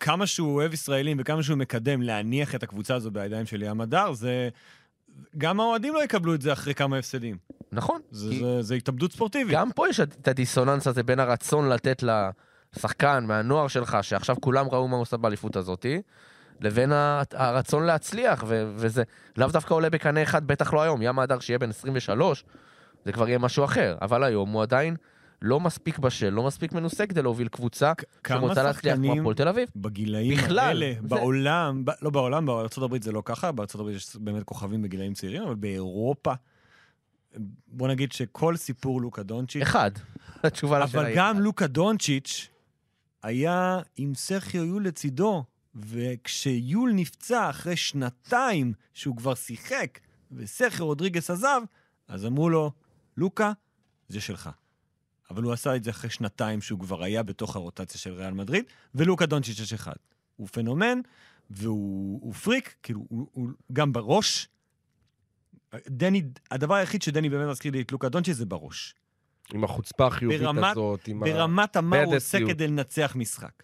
כמה 0.00 0.26
שהוא 0.26 0.54
אוהב 0.54 0.72
ישראלים 0.74 1.16
וכמה 1.20 1.42
שהוא 1.42 1.58
מקדם 1.58 2.02
להניח 2.02 2.54
את 2.54 2.62
הקבוצה 2.62 2.94
הזו 2.94 3.10
בידיים 3.10 3.46
של 3.46 3.62
ים 3.62 3.80
הדר, 3.80 4.12
זה... 4.12 4.48
גם 5.38 5.60
האוהדים 5.60 5.94
לא 5.94 6.04
יקבלו 6.04 6.34
את 6.34 6.42
זה 6.42 6.52
אחרי 6.52 6.74
כמה 6.74 6.98
הפסדים. 6.98 7.36
נכון. 7.72 8.00
זה, 8.10 8.30
כי 8.30 8.38
זה, 8.38 8.62
זה 8.62 8.74
התאבדות 8.74 9.12
ספורטיבית. 9.12 9.54
גם 9.54 9.72
פה 9.72 9.88
יש 9.88 10.00
את 10.00 10.28
הדיסוננס 10.28 10.86
הזה 10.86 11.02
בין 11.02 11.20
הרצון 11.20 11.68
לתת 11.68 12.02
לשחקן 12.76 13.24
מהנוער 13.24 13.68
שלך, 13.68 13.98
שעכשיו 14.02 14.36
כולם 14.40 14.66
ראו 14.68 14.88
מה 14.88 14.96
הוא 14.96 15.02
עושה 15.02 15.16
באליפות 15.16 15.56
הזאתי, 15.56 16.02
לבין 16.60 16.92
הרצון 17.32 17.82
להצליח, 17.82 18.44
ו- 18.46 18.72
וזה 18.76 19.02
לאו 19.36 19.48
דווקא 19.48 19.74
עולה 19.74 19.90
בקנה 19.90 20.22
אחד, 20.22 20.46
בטח 20.46 20.72
לא 20.72 20.82
היום. 20.82 21.02
ים 21.02 21.18
הדר 21.18 21.40
שיהיה 21.40 21.58
בן 21.58 21.70
23, 21.70 22.44
זה 23.04 23.12
כבר 23.12 23.28
יהיה 23.28 23.38
משהו 23.38 23.64
אחר. 23.64 23.96
אבל 24.02 24.24
היום 24.24 24.50
הוא 24.50 24.62
עדיין 24.62 24.96
לא 25.42 25.60
מספיק 25.60 25.98
בשל, 25.98 26.28
לא 26.30 26.46
מספיק 26.46 26.72
מנוסה 26.72 27.06
כדי 27.06 27.22
להוביל 27.22 27.48
קבוצה 27.48 27.92
שרוצה 28.28 28.62
להצליח 28.62 28.96
כמו 28.96 29.12
הפועל 29.20 29.34
תל 29.34 29.48
אביב. 29.48 29.68
בגילאים 29.76 30.38
בכלל, 30.38 30.58
האלה, 30.58 30.92
זה- 31.02 31.08
בעולם, 31.08 31.84
ב, 31.84 31.90
לא 32.02 32.10
בעולם, 32.10 32.48
הברית 32.84 33.02
זה 33.02 33.12
לא 33.12 33.22
ככה, 33.24 33.48
הברית 33.48 33.96
יש 33.96 34.16
באמת 34.16 34.42
כוכבים 34.42 34.82
בגילאים 34.82 35.14
צעירים, 35.14 35.42
אבל 35.42 35.54
באירופה, 35.54 36.32
בוא 37.66 37.88
נגיד 37.88 38.12
שכל 38.12 38.56
סיפור 38.56 39.00
לוקה 39.00 39.22
דונצ'יץ', 39.22 39.62
אחד. 39.62 39.90
התשובה 40.44 40.78
לשאלה 40.78 41.02
אבל 41.02 41.12
גם. 41.16 41.40
לוקה 41.40 41.66
דונצ'יץ' 41.66 42.48
היה 43.22 43.80
עם 43.96 44.14
סרחיו 44.14 44.64
יול 44.64 44.84
לצידו, 44.86 45.44
וכשיול 45.74 46.92
נפצע 46.94 47.50
אחרי 47.50 47.76
שנתיים 47.76 48.72
שהוא 48.94 49.16
כבר 49.16 49.34
שיחק, 49.34 49.98
וסרחיו 50.32 50.86
רודריגס 50.86 51.30
עזב, 51.30 51.60
אז 52.08 52.26
אמרו 52.26 52.50
לו, 52.50 52.72
לוקה, 53.16 53.52
זה 54.08 54.20
שלך. 54.20 54.50
אבל 55.30 55.42
הוא 55.42 55.52
עשה 55.52 55.76
את 55.76 55.84
זה 55.84 55.90
אחרי 55.90 56.10
שנתיים 56.10 56.60
שהוא 56.60 56.80
כבר 56.80 57.02
היה 57.02 57.22
בתוך 57.22 57.56
הרוטציה 57.56 58.00
של 58.00 58.12
ריאל 58.12 58.32
מדריד, 58.34 58.64
ולוקה 58.94 59.26
דונצ'יץ' 59.26 59.60
יש 59.60 59.72
אחד. 59.72 59.96
הוא 60.36 60.48
פנומן, 60.48 61.00
והוא 61.50 62.20
הוא 62.22 62.34
פריק, 62.34 62.74
כאילו, 62.82 63.00
הוא, 63.08 63.28
הוא 63.32 63.48
גם 63.72 63.92
בראש. 63.92 64.48
דני, 65.88 66.22
הדבר 66.50 66.74
היחיד 66.74 67.02
שדני 67.02 67.28
באמת 67.28 67.48
מזכיר 67.48 67.72
לי 67.72 67.80
את 67.80 67.92
לוקה 67.92 68.08
דונצ'יץ' 68.08 68.36
זה 68.36 68.46
בראש. 68.46 68.94
עם 69.52 69.64
החוצפה 69.64 70.06
החיובית 70.06 70.40
ברמת- 70.40 70.70
הזאת, 70.70 71.08
עם 71.08 71.22
ה... 71.22 71.26
ברמת 71.26 71.76
מה 71.76 71.96
הוא 71.96 72.04
עושה 72.06 72.14
בדסיות. 72.38 72.50
כדי 72.50 72.68
לנצח 72.68 73.12
משחק. 73.16 73.62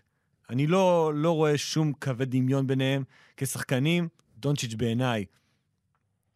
אני 0.50 0.66
לא, 0.66 1.12
לא 1.14 1.32
רואה 1.32 1.58
שום 1.58 1.92
קווי 1.92 2.26
דמיון 2.26 2.66
ביניהם. 2.66 3.04
כשחקנים, 3.36 4.08
דונצ'יץ' 4.38 4.74
בעיניי 4.74 5.24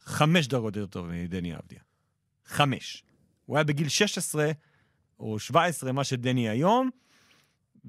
חמש 0.01 0.47
דרגות 0.47 0.77
יותר 0.77 0.87
טוב 0.87 1.07
מדני 1.11 1.57
אבדיה. 1.57 1.81
חמש. 2.47 3.05
הוא 3.47 3.57
היה 3.57 3.65
בגיל 3.65 3.89
16 3.89 4.51
או 5.21 5.39
17, 5.39 5.93
מה 5.93 6.05
שדני 6.05 6.49
היום, 6.49 6.91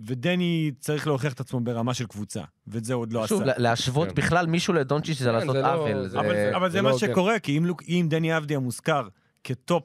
ודני 0.06 0.72
צריך 0.80 1.08
להוכיח 1.08 1.34
את 1.34 1.40
עצמו 1.40 1.60
ברמה 1.60 1.94
של 1.94 2.06
קבוצה, 2.06 2.42
ואת 2.68 2.86
זה 2.86 2.94
עוד 2.94 3.14
לא 3.14 3.28
שוב, 3.28 3.42
עשה. 3.42 3.46
לה- 3.52 3.58
להשוות 3.58 4.08
כן. 4.10 4.16
בכלל 4.16 4.48
מישהו 4.48 4.74
לדונצ'יץ' 4.74 5.18
זה 5.18 5.26
כן, 5.26 5.32
לעשות 5.36 5.56
זה 5.56 5.62
לא- 5.62 5.74
עוול. 5.74 6.08
זה- 6.08 6.20
אבל, 6.20 6.34
זה- 6.34 6.56
אבל 6.56 6.68
זה 6.70 6.72
זה 6.74 6.78
לא 6.82 6.90
מה 6.90 6.96
הוגן. 6.96 7.08
שקורה, 7.08 7.40
כי 7.40 7.60
אם, 7.88 8.08
דני 8.10 8.38
אבדיה 8.38 8.60
מוזכר 8.60 9.08
כטופ 9.44 9.84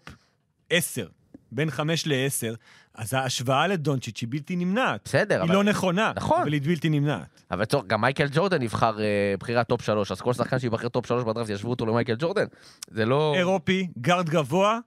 10, 0.70 1.06
בין 1.52 1.70
5 1.70 2.06
ל-10, 2.06 2.54
אז 2.94 3.14
ההשוואה 3.14 3.66
לדונצ'יץ' 3.66 4.20
היא 4.20 4.28
בלתי 4.30 4.56
נמנעת. 4.56 5.00
בסדר, 5.04 5.34
היא 5.34 5.42
אבל... 5.44 5.54
לא 5.54 5.64
נכונה, 5.64 6.12
נכון. 6.16 6.40
אבל 6.42 6.52
היא 6.52 6.62
בלתי 6.64 6.88
נמנעת. 6.88 7.42
אבל 7.50 7.64
צורך, 7.64 7.86
גם 7.86 8.00
מייקל 8.00 8.26
ג'ורדן 8.32 8.62
נבחר 8.62 9.00
אה, 9.00 9.04
בחירת 9.40 9.68
טופ 9.68 9.82
שלוש, 9.82 10.12
אז 10.12 10.20
כל 10.20 10.32
שחקן 10.32 10.58
שיבחר 10.58 10.88
טופ 10.88 11.06
שלוש 11.06 11.24
בדראפט 11.24 11.50
ישוו 11.50 11.70
אותו 11.70 11.86
למייקל 11.86 12.14
ג'ורדן. 12.18 12.44
זה 12.90 13.04
לא... 13.06 13.34
אירופי, 13.36 13.88
גארד 14.00 14.28
גבוה, 14.30 14.78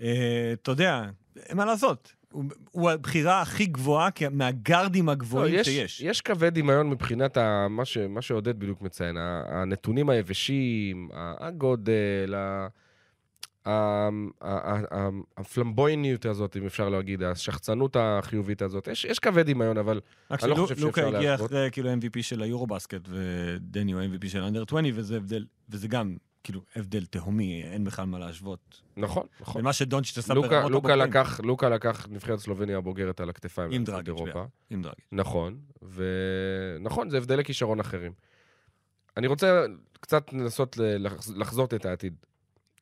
אה, 0.00 0.06
אתה 0.52 0.70
יודע, 0.70 1.02
אין 1.48 1.56
מה 1.56 1.64
לעשות. 1.64 2.12
הוא, 2.32 2.44
הוא 2.70 2.90
הבחירה 2.90 3.40
הכי 3.40 3.66
גבוהה 3.66 4.08
מהגארדים 4.30 5.06
לא, 5.06 5.12
הגבוהים 5.12 5.54
יש, 5.54 5.66
שיש. 5.66 6.00
יש 6.00 6.20
קווי 6.20 6.50
דמיון 6.50 6.90
מבחינת 6.90 7.36
ה, 7.36 7.66
מה, 7.70 7.84
ש, 7.84 7.98
מה 7.98 8.22
שעודד 8.22 8.58
בדיוק 8.58 8.82
מציין, 8.82 9.16
הנתונים 9.18 10.10
היבשים, 10.10 11.08
הגודל, 11.14 12.34
ה, 12.36 12.68
הפלמבויניות 15.36 16.26
הזאת, 16.26 16.56
אם 16.56 16.66
אפשר 16.66 16.88
להגיד, 16.88 17.22
השחצנות 17.22 17.96
החיובית 18.00 18.62
הזאת. 18.62 18.88
יש, 18.88 19.04
יש 19.04 19.18
קווי 19.18 19.42
דמיון, 19.42 19.78
אבל 19.78 20.00
אני 20.30 20.50
לא 20.50 20.54
חושב 20.54 20.76
שאפשר 20.76 21.16
הגיע 21.16 21.30
להשוות. 21.30 21.50
אחרי 21.50 21.68
כאילו 21.72 21.92
MVP 21.92 22.22
של 22.22 22.42
היורו-בסקט, 22.42 23.08
ודני 23.08 23.92
הוא 23.92 24.02
MVP 24.02 24.28
של 24.28 24.42
אנדר 24.42 24.62
20, 24.68 24.94
וזה 24.96 25.16
הבדל, 25.16 25.44
וזה 25.70 25.88
גם 25.88 26.16
כאילו 26.46 26.60
הבדל 26.76 27.04
תהומי, 27.06 27.62
אין 27.62 27.84
בכלל 27.84 28.04
מה 28.04 28.18
להשוות. 28.18 28.80
נכון, 28.96 29.26
נכון. 29.40 29.62
למה 29.62 29.72
שדונצ'יץ' 29.72 30.18
עשה 30.18 30.34
לוקה, 30.34 30.48
ברמות 30.48 30.70
לוקה, 30.70 30.92
הבוגרים. 30.92 31.10
לקח, 31.10 31.40
לוקה 31.40 31.68
לקח 31.68 32.06
נבחרת 32.10 32.38
סלובניה 32.38 32.78
הבוגרת 32.78 33.20
על 33.20 33.30
הכתפיים. 33.30 33.72
עם 33.72 33.84
דרגיץ'. 33.84 34.14
עם 34.70 34.82
דרגיץ'. 34.82 35.06
נכון, 35.12 35.60
ונכון, 35.82 37.10
זה 37.10 37.16
הבדלי 37.16 37.44
כישרון 37.44 37.80
אחרים. 37.80 38.12
אני 39.16 39.26
רוצה 39.26 39.66
קצת 40.00 40.32
לנסות 40.32 40.78
לחזות 41.36 41.74
את 41.74 41.86
העתיד. 41.86 42.14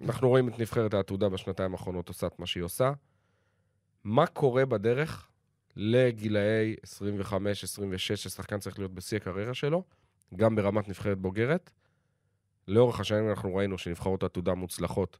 אנחנו 0.00 0.28
רואים 0.28 0.48
את 0.48 0.58
נבחרת 0.58 0.94
העתודה 0.94 1.28
בשנתיים 1.28 1.72
האחרונות 1.72 2.08
עושה 2.08 2.26
את 2.26 2.38
מה 2.38 2.46
שהיא 2.46 2.64
עושה. 2.64 2.92
מה 4.04 4.26
קורה 4.26 4.66
בדרך 4.66 5.28
לגילאי 5.76 6.76
25-26, 6.84 7.96
ששחקן 7.96 8.58
צריך 8.58 8.78
להיות 8.78 8.94
בשיא 8.94 9.16
הקריירה 9.16 9.54
שלו, 9.54 9.82
גם 10.36 10.56
ברמת 10.56 10.88
נבחרת 10.88 11.18
בוגרת? 11.18 11.70
לאורך 12.68 13.00
השנים 13.00 13.28
אנחנו 13.30 13.54
ראינו 13.54 13.78
שנבחרות 13.78 14.22
העתודה 14.22 14.54
מוצלחות 14.54 15.18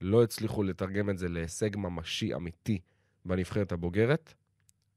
לא 0.00 0.22
הצליחו 0.22 0.62
לתרגם 0.62 1.10
את 1.10 1.18
זה 1.18 1.28
להישג 1.28 1.76
ממשי 1.76 2.34
אמיתי 2.34 2.78
בנבחרת 3.24 3.72
הבוגרת. 3.72 4.34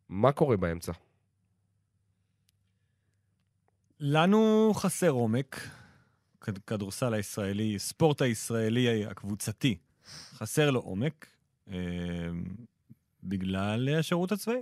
מה 0.09 0.31
קורה 0.31 0.57
באמצע? 0.57 0.91
לנו 3.99 4.71
חסר 4.75 5.09
עומק, 5.09 5.67
כד- 6.41 6.57
כדורסל 6.57 7.13
הישראלי, 7.13 7.79
ספורט 7.79 8.21
הישראלי 8.21 9.05
הקבוצתי, 9.05 9.77
חסר 10.33 10.71
לו 10.71 10.79
עומק, 10.79 11.25
אה, 11.71 11.75
בגלל 13.23 13.89
השירות 13.99 14.31
הצבאי. 14.31 14.61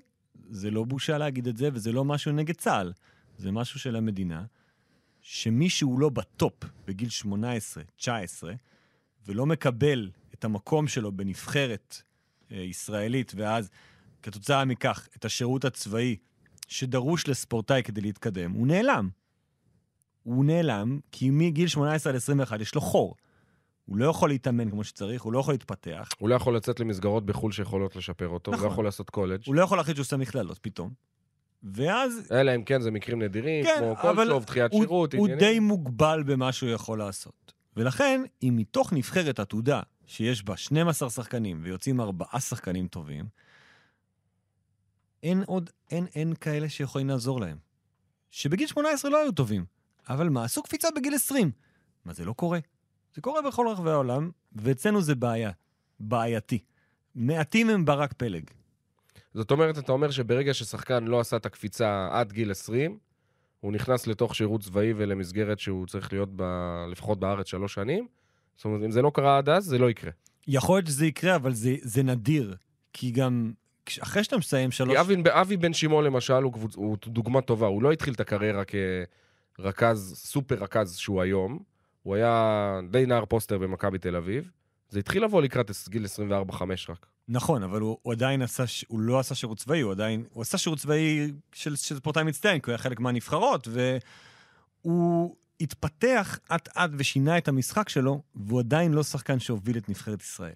זה 0.50 0.72
לא 0.72 0.84
בושה 0.84 1.18
להגיד 1.18 1.48
את 1.48 1.58
זה, 1.58 1.70
וזה 1.74 1.92
לא 1.92 2.06
משהו 2.06 2.32
נגד 2.32 2.56
צה"ל. 2.56 2.94
זה 3.38 3.52
משהו 3.52 3.80
של 3.80 3.96
המדינה, 3.96 4.46
שמי 5.30 5.70
שהוא 5.70 6.00
לא 6.00 6.10
בטופ 6.10 6.54
בגיל 6.88 7.10
18, 7.10 7.84
19, 7.96 8.54
ולא 9.26 9.46
מקבל 9.46 10.10
את 10.34 10.46
המקום 10.46 10.88
שלו 10.88 11.12
בנבחרת 11.12 12.02
אה, 12.52 12.58
ישראלית, 12.58 13.34
ואז 13.36 13.70
כתוצאה 14.24 14.66
מכך 14.66 15.08
את 15.18 15.26
השירות 15.26 15.66
הצבאי 15.66 16.16
שדרוש 16.68 17.28
לספורטאי 17.28 17.84
כדי 17.84 18.02
להתקדם, 18.02 18.52
הוא 18.52 18.68
נעלם. 18.68 19.10
הוא 20.24 20.46
נעלם 20.46 21.00
כי 21.12 21.30
מגיל 21.30 21.68
18 21.68 22.12
עד 22.12 22.16
21 22.16 22.62
יש 22.62 22.76
לו 22.76 22.82
חור. 22.82 23.16
הוא 23.86 23.98
לא 23.98 24.06
יכול 24.06 24.30
להתאמן 24.30 24.70
כמו 24.70 24.84
שצריך, 24.84 25.22
הוא 25.22 25.34
לא 25.34 25.40
יכול 25.40 25.54
להתפתח, 25.54 26.10
הוא 26.18 26.30
לא 26.30 26.36
יכול 26.36 26.56
לצאת 26.56 26.80
למסגרות 26.80 27.26
בחו"ל 27.26 27.52
שיכולות 27.52 27.96
לשפר 27.96 28.28
אותו, 28.28 28.52
הוא 28.52 28.56
נכון. 28.56 28.68
לא 28.68 28.74
יכול 28.74 28.86
לעשות 28.86 29.10
קולג'. 29.10 29.42
הוא 29.46 29.56
לא 29.56 29.62
יכול 29.62 29.78
להחליט 29.78 29.96
שהוא 29.96 30.04
עושה 30.04 30.18
מכללות 30.18 30.60
פתאום. 30.62 30.94
ואז 31.64 32.28
אלא 32.32 32.56
אם 32.56 32.64
כן 32.64 32.82
זה 32.82 32.92
מקרים 32.92 33.22
נדירים, 33.22 33.66
כן, 33.66 33.78
כמו 33.80 33.92
אבל 34.12 34.16
קולשוב, 34.16 34.46
דחיית 34.46 34.72
הוא, 34.72 34.82
שירות, 34.82 35.14
הוא 35.14 35.28
עניינים. 35.28 35.48
די 35.48 35.60
מוגבל 35.60 36.24
במה 36.26 36.52
שהוא 36.52 36.70
יכול 36.70 37.00
לעשות. 37.00 37.54
ולכן, 37.78 38.22
אם 38.44 38.54
מתוך 38.58 38.94
נבחרת 38.94 39.40
עתודה, 39.40 39.82
שיש 40.06 40.44
בה 40.44 40.58
12 40.58 41.10
שחקנים 41.10 41.60
ויוצאים 41.64 42.02
ארבעה 42.02 42.40
שחקנים 42.40 42.88
טובים, 42.88 43.26
אין 45.24 45.44
עוד, 45.48 45.70
אין, 45.92 46.06
אין 46.16 46.34
כאלה 46.34 46.70
שיכולים 46.70 47.10
לעזור 47.10 47.40
להם. 47.42 47.58
שבגיל 48.32 48.68
18 48.68 49.12
לא 49.12 49.22
היו 49.22 49.32
טובים, 49.32 49.66
אבל 50.10 50.30
מה, 50.30 50.44
עשו 50.44 50.64
קפיצה 50.64 50.88
בגיל 50.96 51.14
20. 51.16 51.52
מה, 52.06 52.14
זה 52.14 52.26
לא 52.26 52.34
קורה? 52.34 52.60
זה 53.16 53.22
קורה 53.22 53.42
בכל 53.42 53.68
רחבי 53.68 53.92
העולם, 53.92 54.32
ואצלנו 54.56 55.02
זה 55.02 55.16
בעיה. 55.16 55.52
בעייתי. 56.00 56.60
מעטים 57.16 57.70
הם 57.70 57.86
ברק 57.86 58.14
פלג. 58.14 58.44
זאת 59.38 59.52
אומרת, 59.52 59.78
אתה 59.78 59.92
אומר 59.92 60.12
שברגע 60.12 60.54
ששחקן 60.54 61.04
לא 61.04 61.20
עשה 61.20 61.38
את 61.38 61.46
הקפיצה 61.46 62.08
עד 62.12 62.32
גיל 62.34 62.52
20, 62.52 62.98
הוא 63.60 63.74
נכנס 63.74 64.08
לתוך 64.08 64.36
שירות 64.36 64.62
צבאי 64.62 64.94
ולמסגרת 64.98 65.60
שהוא 65.60 65.88
צריך 65.88 66.14
להיות 66.14 66.30
ב... 66.36 66.44
לפחות 66.92 67.20
בארץ 67.20 67.48
שלוש 67.48 67.74
שנים. 67.74 68.08
זאת 68.56 68.66
אומרת, 68.66 68.82
אם 68.86 68.92
זה 68.92 69.02
לא 69.02 69.12
קרה 69.14 69.38
עד 69.38 69.50
אז, 69.50 69.66
זה 69.66 69.78
לא 69.78 69.90
יקרה. 69.90 70.12
יכול 70.48 70.78
להיות 70.78 70.88
שזה 70.88 71.06
יקרה, 71.06 71.36
אבל 71.36 71.54
זה, 71.54 71.76
זה 71.82 72.04
נדיר. 72.04 72.56
כי 72.94 73.12
גם 73.12 73.52
אחרי 74.00 74.24
שאתה 74.24 74.38
מסיים 74.38 74.72
שלוש... 74.72 74.96
כי 74.96 75.02
אבי, 75.02 75.16
אבי 75.30 75.58
בן 75.58 75.74
שמעון 75.74 76.04
למשל 76.04 76.44
הוא, 76.44 76.54
קבוצ... 76.54 76.76
הוא 76.76 76.98
דוגמה 77.08 77.42
טובה, 77.42 77.68
הוא 77.68 77.84
לא 77.84 77.92
התחיל 77.92 78.14
את 78.14 78.20
הקריירה 78.20 78.64
כרכז, 79.56 80.22
סופר 80.26 80.56
רכז 80.56 80.96
שהוא 80.96 81.22
היום, 81.22 81.60
הוא 82.04 82.16
היה 82.16 82.80
די 82.92 83.06
נער 83.06 83.26
פוסטר 83.26 83.58
במכבי 83.58 83.98
תל 83.98 84.16
אביב, 84.16 84.52
זה 84.90 85.00
התחיל 85.00 85.24
לבוא 85.24 85.42
לקראת 85.42 85.72
גיל 85.90 86.06
24-5 86.52 86.62
רק. 86.90 87.06
נכון, 87.30 87.64
אבל 87.64 87.82
הוא, 87.82 87.98
הוא 88.02 88.14
עדיין 88.14 88.42
עשה, 88.42 88.64
הוא 88.88 89.00
לא 89.00 89.20
עשה 89.20 89.36
שירות 89.36 89.58
צבאי, 89.58 89.82
הוא 89.82 89.92
עדיין, 89.92 90.24
הוא 90.34 90.42
עשה 90.42 90.58
שירות 90.58 90.80
צבאי 90.80 91.32
של, 91.54 91.76
של 91.76 91.96
ספורטאי 91.96 92.24
מצטיין, 92.24 92.60
כי 92.60 92.70
הוא 92.70 92.72
היה 92.72 92.78
חלק 92.78 93.00
מהנבחרות, 93.00 93.68
והוא 94.84 95.36
התפתח 95.62 96.40
אט-אט 96.56 96.90
ושינה 96.98 97.38
את 97.38 97.48
המשחק 97.48 97.90
שלו, 97.90 98.22
והוא 98.36 98.60
עדיין 98.60 98.94
לא 98.94 99.04
שחקן 99.04 99.40
שהוביל 99.40 99.78
את 99.78 99.90
נבחרת 99.90 100.22
ישראל. 100.22 100.54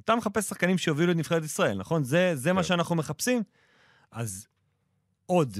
אתה 0.00 0.16
מחפש 0.16 0.48
שחקנים 0.48 0.78
שיובילו 0.78 1.12
את 1.12 1.16
נבחרת 1.16 1.44
ישראל, 1.44 1.78
נכון? 1.78 2.04
זה, 2.04 2.36
זה 2.36 2.52
מה 2.52 2.62
כן. 2.62 2.68
שאנחנו 2.68 2.96
מחפשים? 2.96 3.42
אז 4.12 4.46
עוד, 5.26 5.58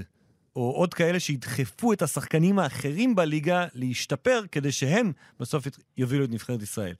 או 0.56 0.70
עוד 0.70 0.94
כאלה 0.94 1.20
שידחפו 1.20 1.92
את 1.92 2.02
השחקנים 2.02 2.58
האחרים 2.58 3.14
בליגה 3.14 3.66
להשתפר, 3.74 4.42
כדי 4.52 4.72
שהם 4.72 5.12
בסוף 5.40 5.66
יובילו 5.96 6.24
את 6.24 6.30
נבחרת 6.30 6.62
ישראל. 6.62 6.94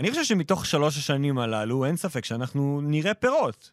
אני 0.00 0.10
חושב 0.10 0.24
שמתוך 0.24 0.66
שלוש 0.66 0.98
השנים 0.98 1.38
הללו, 1.38 1.84
אין 1.84 1.96
ספק 1.96 2.24
שאנחנו 2.24 2.80
נראה 2.84 3.14
פירות 3.14 3.70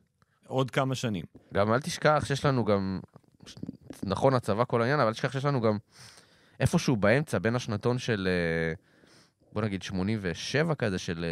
עוד 0.47 0.71
כמה 0.71 0.95
שנים. 0.95 1.25
גם 1.53 1.73
אל 1.73 1.79
תשכח 1.81 2.23
שיש 2.27 2.45
לנו 2.45 2.65
גם, 2.65 2.99
נכון 4.03 4.33
הצבא 4.33 4.63
כל 4.67 4.81
העניין, 4.81 4.99
אבל 4.99 5.07
אל 5.07 5.13
תשכח 5.13 5.31
שיש 5.31 5.45
לנו 5.45 5.61
גם 5.61 5.77
איפשהו 6.59 6.95
באמצע, 6.95 7.39
בין 7.39 7.55
השנתון 7.55 7.97
של, 7.97 8.27
אה, 8.27 8.73
בוא 9.53 9.61
נגיד 9.61 9.83
87 9.83 10.75
כזה, 10.75 10.97
של 10.97 11.25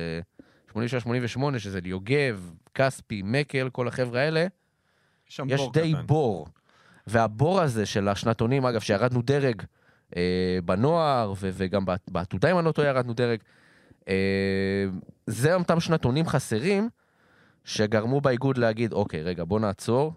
87-88, 0.71 0.77
שזה 1.59 1.79
יוגב, 1.85 2.51
כספי, 2.75 3.21
מקל, 3.25 3.69
כל 3.71 3.87
החבר'ה 3.87 4.21
האלה, 4.21 4.47
יש 5.29 5.39
בור 5.39 5.71
די 5.73 5.93
קטן. 5.93 6.05
בור. 6.07 6.47
והבור 7.07 7.61
הזה 7.61 7.85
של 7.85 8.07
השנתונים, 8.07 8.65
אגב, 8.65 8.81
שירדנו 8.81 9.21
דרג 9.21 9.61
אה, 10.15 10.21
בנוער, 10.65 11.31
ו- 11.37 11.49
וגם 11.53 11.85
בעת- 11.85 12.11
בעתודה, 12.11 12.51
אם 12.51 12.57
אני 12.57 12.65
לא 12.65 12.71
טועה, 12.71 12.87
ירדנו 12.87 13.13
דרג, 13.13 13.39
אה, 13.39 13.45
זה 15.27 15.55
אותם 15.55 15.79
שנתונים 15.79 16.27
חסרים, 16.27 16.89
שגרמו 17.63 18.21
באיגוד 18.21 18.57
להגיד, 18.57 18.93
אוקיי, 18.93 19.21
רגע, 19.21 19.43
בוא 19.43 19.59
נעצור, 19.59 20.13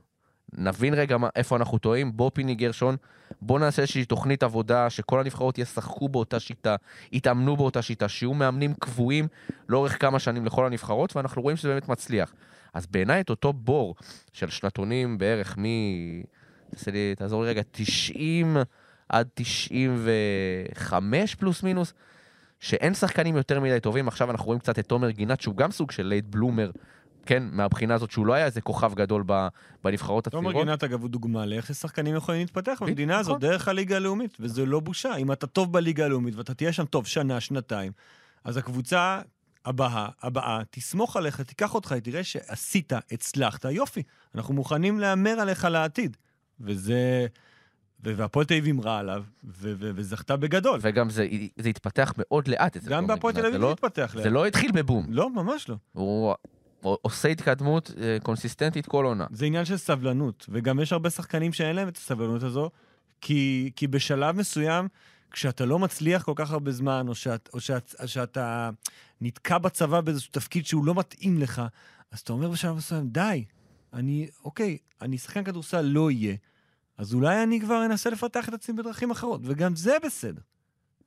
נבין 0.53 0.95
רגע 0.95 1.16
מה, 1.16 1.28
איפה 1.36 1.57
אנחנו 1.57 1.78
טועים, 1.78 2.16
בוא 2.16 2.30
פיני 2.34 2.55
גרשון, 2.55 2.97
בוא 3.43 3.59
נעשה 3.59 3.82
איזושהי 3.82 4.05
תוכנית 4.05 4.43
עבודה, 4.43 4.91
שכל 4.91 5.20
הנבחרות 5.20 5.59
ישחקו 5.59 6.09
באותה 6.09 6.41
שיטה, 6.41 6.76
יתאמנו 7.12 7.57
באותה 7.57 7.82
שיטה, 7.82 8.09
שיהיו 8.09 8.34
מאמנים 8.34 8.74
קבועים 8.74 9.28
לאורך 9.68 10.01
כמה 10.01 10.18
שנים 10.18 10.47
לכל 10.47 10.66
הנבחרות, 10.66 11.16
ואנחנו 11.16 11.43
רואים 11.43 11.57
שזה 11.57 11.68
באמת 11.68 11.89
מצליח. 11.89 12.34
אז 12.74 12.86
בעיניי 12.86 13.20
את 13.20 13.30
אותו 13.30 13.53
בור 13.53 13.95
של 14.32 14.51
שנתונים 14.51 15.18
בערך 15.18 15.59
מ... 15.59 15.64
תעשה 16.70 16.91
לי, 16.91 17.14
תעזור 17.16 17.43
לי 17.43 17.49
רגע, 17.49 17.62
90 17.70 18.57
עד 19.09 19.28
95 19.34 21.34
פלוס 21.34 21.62
מינוס, 21.62 21.93
שאין 22.61 22.94
שחקנים 22.94 23.36
יותר 23.36 23.61
מדי 23.61 23.80
טובים. 23.80 24.09
עכשיו 24.09 24.30
אנחנו 24.30 24.46
רואים 24.46 24.61
קצת 24.61 24.78
את 24.78 24.86
תומר 24.86 25.11
גינת, 25.11 25.40
שהוא 25.40 25.56
גם 25.56 25.70
סוג 25.70 25.90
של 25.90 26.06
late 26.06 26.24
bloomer, 26.24 26.70
כן, 27.26 27.42
מהבחינה 27.52 27.94
הזאת 27.94 28.11
שהוא 28.11 28.26
לא 28.26 28.32
היה 28.32 28.46
איזה 28.46 28.61
כוכב 28.61 28.94
גדול 28.94 29.24
בנבחרות 29.84 30.28
תומר 30.28 30.48
הצעירות. 30.48 30.66
גינת, 30.66 30.84
אגב, 30.84 31.02
הוא 31.02 31.11
דוגמה 31.11 31.46
לאיך 31.46 31.66
ששחקנים 31.66 32.16
יכולים 32.16 32.40
להתפתח 32.40 32.78
במדינה 32.80 33.20
נכון. 33.20 33.20
הזאת, 33.20 33.40
דרך 33.40 33.68
הליגה 33.68 33.96
הלאומית, 33.96 34.36
וזה 34.40 34.66
לא 34.66 34.80
בושה. 34.80 35.16
אם 35.16 35.32
אתה 35.32 35.46
טוב 35.46 35.72
בליגה 35.72 36.04
הלאומית 36.04 36.36
ואתה 36.36 36.54
תהיה 36.54 36.72
שם 36.72 36.84
טוב 36.84 37.06
שנה, 37.06 37.40
שנתיים, 37.40 37.92
אז 38.44 38.56
הקבוצה 38.56 39.20
הבאה, 39.64 40.09
הבאה, 40.22 40.61
תסמוך 40.70 41.16
עליך, 41.16 41.40
תיקח 41.40 41.74
אותך, 41.74 41.92
תראה 41.92 42.24
שעשית, 42.24 42.92
הצלחת, 43.12 43.64
יופי. 43.64 44.02
אנחנו 44.34 44.54
מוכנים 44.54 44.98
להמר 45.00 45.40
עליך 45.40 45.64
לעתיד. 45.64 46.16
וזה... 46.61 47.26
והפועל 48.01 48.46
תל 48.46 48.55
אביב 48.55 48.76
אמרה 48.76 48.99
עליו, 48.99 49.24
וזכתה 49.44 50.36
בגדול. 50.36 50.78
וגם 50.82 51.11
זה, 51.11 51.28
זה 51.57 51.68
התפתח 51.68 52.12
מאוד 52.18 52.49
לאט 52.49 52.76
אצל 52.76 52.90
גם 52.90 53.07
בהפועל 53.07 53.34
תל 53.34 53.46
אביב 53.46 53.61
זה 53.61 53.70
התפתח. 53.70 54.16
זה 54.22 54.30
לא 54.30 54.46
התחיל 54.46 54.72
בבום. 54.72 55.07
לא, 55.09 55.30
ממש 55.30 55.68
לא. 55.68 55.76
הוא 55.92 56.34
עושה 56.82 57.28
התקדמות 57.28 57.90
אה, 58.01 58.16
קונסיסטנטית 58.22 58.86
כל 58.86 59.05
עונה. 59.05 59.26
זה 59.32 59.46
עניין 59.46 59.64
של 59.64 59.76
סבלנות, 59.76 60.46
וגם 60.49 60.80
יש 60.80 60.92
הרבה 60.92 61.11
שחקנים 61.11 61.53
שאין 61.53 61.76
להם 61.76 61.88
את 61.88 61.96
הסבלנות 61.96 62.42
הזו, 62.42 62.70
כי, 63.20 63.70
כי 63.76 63.86
בשלב 63.86 64.36
מסוים, 64.36 64.88
כשאתה 65.30 65.64
לא 65.64 65.78
מצליח 65.78 66.22
כל 66.22 66.32
כך 66.36 66.51
הרבה 66.51 66.72
זמן, 66.72 67.09
או, 67.09 67.14
שאת, 67.14 67.49
או 67.53 67.61
שאת, 67.61 67.94
שאתה 68.07 68.70
נתקע 69.20 69.59
בצבא 69.59 70.01
באיזשהו 70.01 70.32
תפקיד 70.32 70.66
שהוא 70.66 70.84
לא 70.84 70.94
מתאים 70.94 71.38
לך, 71.38 71.62
אז 72.11 72.18
אתה 72.18 72.32
אומר 72.32 72.49
בשלב 72.51 72.76
מסוים, 72.76 73.09
די, 73.09 73.44
אני, 73.92 74.28
אוקיי, 74.44 74.78
אני 75.03 75.18
שחקן 75.18 75.44
כדורסל 75.44 75.82
לא 75.82 76.11
יהיה, 76.11 76.36
אז 76.99 77.14
אולי 77.14 77.42
אני 77.42 77.61
כבר 77.61 77.84
אנסה 77.86 78.11
לפתח 78.11 78.49
את 78.49 78.55
עצמי 78.55 78.76
בדרכים 78.76 79.11
אחרות, 79.11 79.40
וגם 79.44 79.76
זה 79.76 79.96
בסדר. 80.05 80.42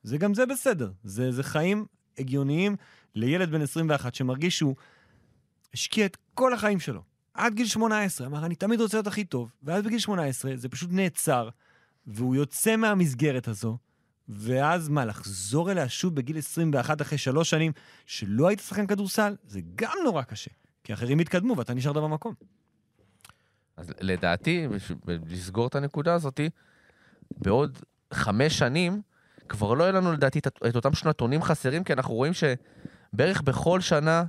זה 0.03 0.17
גם 0.17 0.33
זה 0.33 0.45
בסדר. 0.45 0.91
זה, 1.03 1.31
זה 1.31 1.43
חיים 1.43 1.85
הגיוניים 2.17 2.75
לילד 3.15 3.51
בן 3.51 3.61
21 3.61 4.15
שמרגיש 4.15 4.57
שהוא 4.57 4.75
השקיע 5.73 6.05
את 6.05 6.17
כל 6.33 6.53
החיים 6.53 6.79
שלו. 6.79 7.01
עד 7.33 7.53
גיל 7.53 7.67
18, 7.67 8.27
אמר, 8.27 8.45
אני 8.45 8.55
תמיד 8.55 8.81
רוצה 8.81 8.97
להיות 8.97 9.07
הכי 9.07 9.23
טוב. 9.23 9.51
ואז 9.63 9.83
בגיל 9.83 9.99
18 9.99 10.51
זה 10.55 10.69
פשוט 10.69 10.89
נעצר, 10.93 11.49
והוא 12.07 12.35
יוצא 12.35 12.75
מהמסגרת 12.75 13.47
הזו, 13.47 13.77
ואז 14.29 14.89
מה, 14.89 15.05
לחזור 15.05 15.71
אליה 15.71 15.89
שוב 15.89 16.15
בגיל 16.15 16.37
21 16.37 17.01
אחרי 17.01 17.17
שלוש 17.17 17.49
שנים, 17.49 17.71
שלא 18.05 18.47
היית 18.47 18.59
שחקן 18.59 18.87
כדורסל, 18.87 19.35
זה 19.47 19.59
גם 19.75 19.93
נורא 20.03 20.23
קשה. 20.23 20.51
כי 20.83 20.93
אחרים 20.93 21.19
התקדמו 21.19 21.57
ואתה 21.57 21.73
נשארת 21.73 21.95
במקום. 21.95 22.33
אז 23.77 23.93
לדעתי, 24.01 24.67
לסגור 25.29 25.67
את 25.67 25.75
הנקודה 25.75 26.13
הזאתי, 26.13 26.49
בעוד 27.37 27.79
חמש 28.13 28.57
שנים, 28.57 29.01
כבר 29.49 29.73
לא 29.73 29.83
יהיה 29.83 29.91
לנו 29.93 30.11
לדעתי 30.13 30.39
את, 30.39 30.47
את 30.69 30.75
אותם 30.75 30.93
שנתונים 30.93 31.41
חסרים, 31.41 31.83
כי 31.83 31.93
אנחנו 31.93 32.13
רואים 32.13 32.33
שבערך 32.33 33.41
בכל 33.41 33.81
שנה 33.81 34.23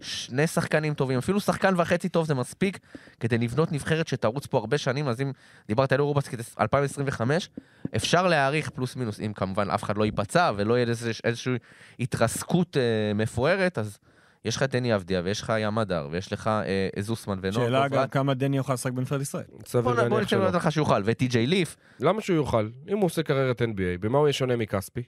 שני 0.00 0.46
שחקנים 0.46 0.94
טובים, 0.94 1.18
אפילו 1.18 1.40
שחקן 1.40 1.74
וחצי 1.80 2.08
טוב 2.08 2.26
זה 2.26 2.34
מספיק 2.34 2.78
כדי 3.20 3.38
לבנות 3.38 3.72
נבחרת 3.72 4.08
שתרוץ 4.08 4.46
פה 4.46 4.58
הרבה 4.58 4.78
שנים, 4.78 5.08
אז 5.08 5.20
אם 5.20 5.32
דיברת 5.68 5.92
על 5.92 6.00
אורובסקט 6.00 6.60
2025, 6.60 7.50
אפשר 7.96 8.26
להעריך 8.26 8.70
פלוס 8.70 8.96
מינוס, 8.96 9.20
אם 9.20 9.32
כמובן 9.34 9.70
אף 9.70 9.82
אחד 9.82 9.96
לא 9.96 10.04
ייפצע 10.04 10.52
ולא 10.56 10.74
יהיה 10.74 10.86
איזוש- 10.86 11.20
איזושהי 11.24 11.58
התרסקות 12.00 12.76
אה, 12.76 13.14
מפוארת, 13.14 13.78
אז 13.78 13.98
יש 14.44 14.56
לך 14.56 14.62
את 14.62 14.70
דני 14.70 14.94
אבדיה 14.94 15.20
ויש 15.24 15.40
לך 15.42 15.52
ים 15.58 15.78
הדר 15.78 16.08
ויש 16.10 16.32
לך 16.32 16.46
אה, 16.46 16.88
זוסמן 17.02 17.38
ונוער 17.42 17.66
שאלה. 17.66 17.88
גם 17.88 18.08
כמה 18.08 18.34
דני 18.34 18.56
יוכל 18.56 18.72
לשחק 18.72 18.92
בנבחרת 18.92 19.20
ישראל. 19.20 19.44
סביר 19.66 19.82
בוא 19.82 19.92
נ- 19.92 19.96
בוא 19.96 20.02
להניח 20.16 20.28
שלא. 20.28 20.48
לך 20.48 20.72
שהוא 20.72 20.82
יוכל, 20.82 21.02
וטי.ג'יי 21.04 21.46
ליף. 21.46 21.76
למה 22.00 22.20
שהוא 22.20 22.36
יוכל? 22.36 22.68
אם 22.88 22.96
הוא 22.98 23.04
עושה 23.06 23.22
קריירת 23.22 23.62
NBA, 23.62 23.66
במה 24.00 24.18
הוא 24.18 24.26
יהיה 24.26 24.32
שונה 24.32 24.56
מכספי? 24.56 25.02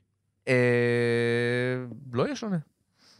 אה, 0.48 0.54
לא 2.12 2.22
יהיה 2.22 2.36
שונה. 2.36 2.58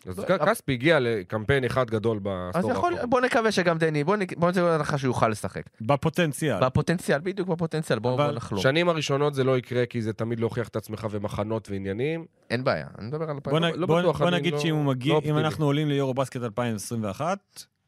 אז 0.07 0.19
לא, 0.19 0.25
כספי 0.47 0.73
הגיע 0.73 0.99
לקמפיין 1.01 1.65
אחד 1.65 1.91
גדול 1.91 2.17
אז 2.17 2.23
בעשור 2.23 2.71
יכול, 2.71 2.93
האחרון. 2.93 3.11
בוא 3.11 3.21
נקווה 3.21 3.53
שגם 3.53 3.79
דני, 3.79 4.05
בוא 4.05 4.17
נ- 4.17 4.27
בוא 4.37 4.49
ניתן 4.49 4.79
לך 4.81 4.99
שהוא 4.99 5.09
יוכל 5.09 5.29
לשחק. 5.29 5.63
בפוטנציאל. 5.81 6.61
בפוטנציאל, 6.61 7.21
בדיוק 7.23 7.49
בפוטנציאל, 7.49 7.99
בוא 7.99 8.15
אבל 8.15 8.27
בוא 8.27 8.33
נחלום. 8.33 8.61
שנים 8.61 8.89
הראשונות 8.89 9.35
זה 9.35 9.45
לא 9.45 9.59
יקרה, 9.59 9.87
כי 9.87 10.03
זה 10.03 10.13
תמיד 10.13 10.41
להוכיח 10.41 10.69
את 10.69 10.77
עצמך 10.77 11.07
ומחנות 11.11 11.71
ועניינים. 11.71 12.25
אין 12.51 12.65
בעיה, 12.65 12.87
אני 12.99 13.07
מדבר 13.07 13.31
על... 13.31 13.37
בוא, 13.45 13.61
נ... 13.61 13.63
לא 13.75 13.87
בוא, 13.87 14.01
בטוח, 14.01 14.19
בוא 14.19 14.29
אני 14.29 14.37
נגיד 14.37 14.53
לא- 14.53 14.59
שאם 14.59 14.75
הוא 14.75 14.85
מגיע, 14.85 15.15
לא 15.15 15.21
אם. 15.25 15.39
אנחנו 15.39 15.65
עולים 15.67 15.89
ליורו 15.89 16.15
בסקט 16.15 16.43
2021, 16.43 17.39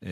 אמ, 0.02 0.08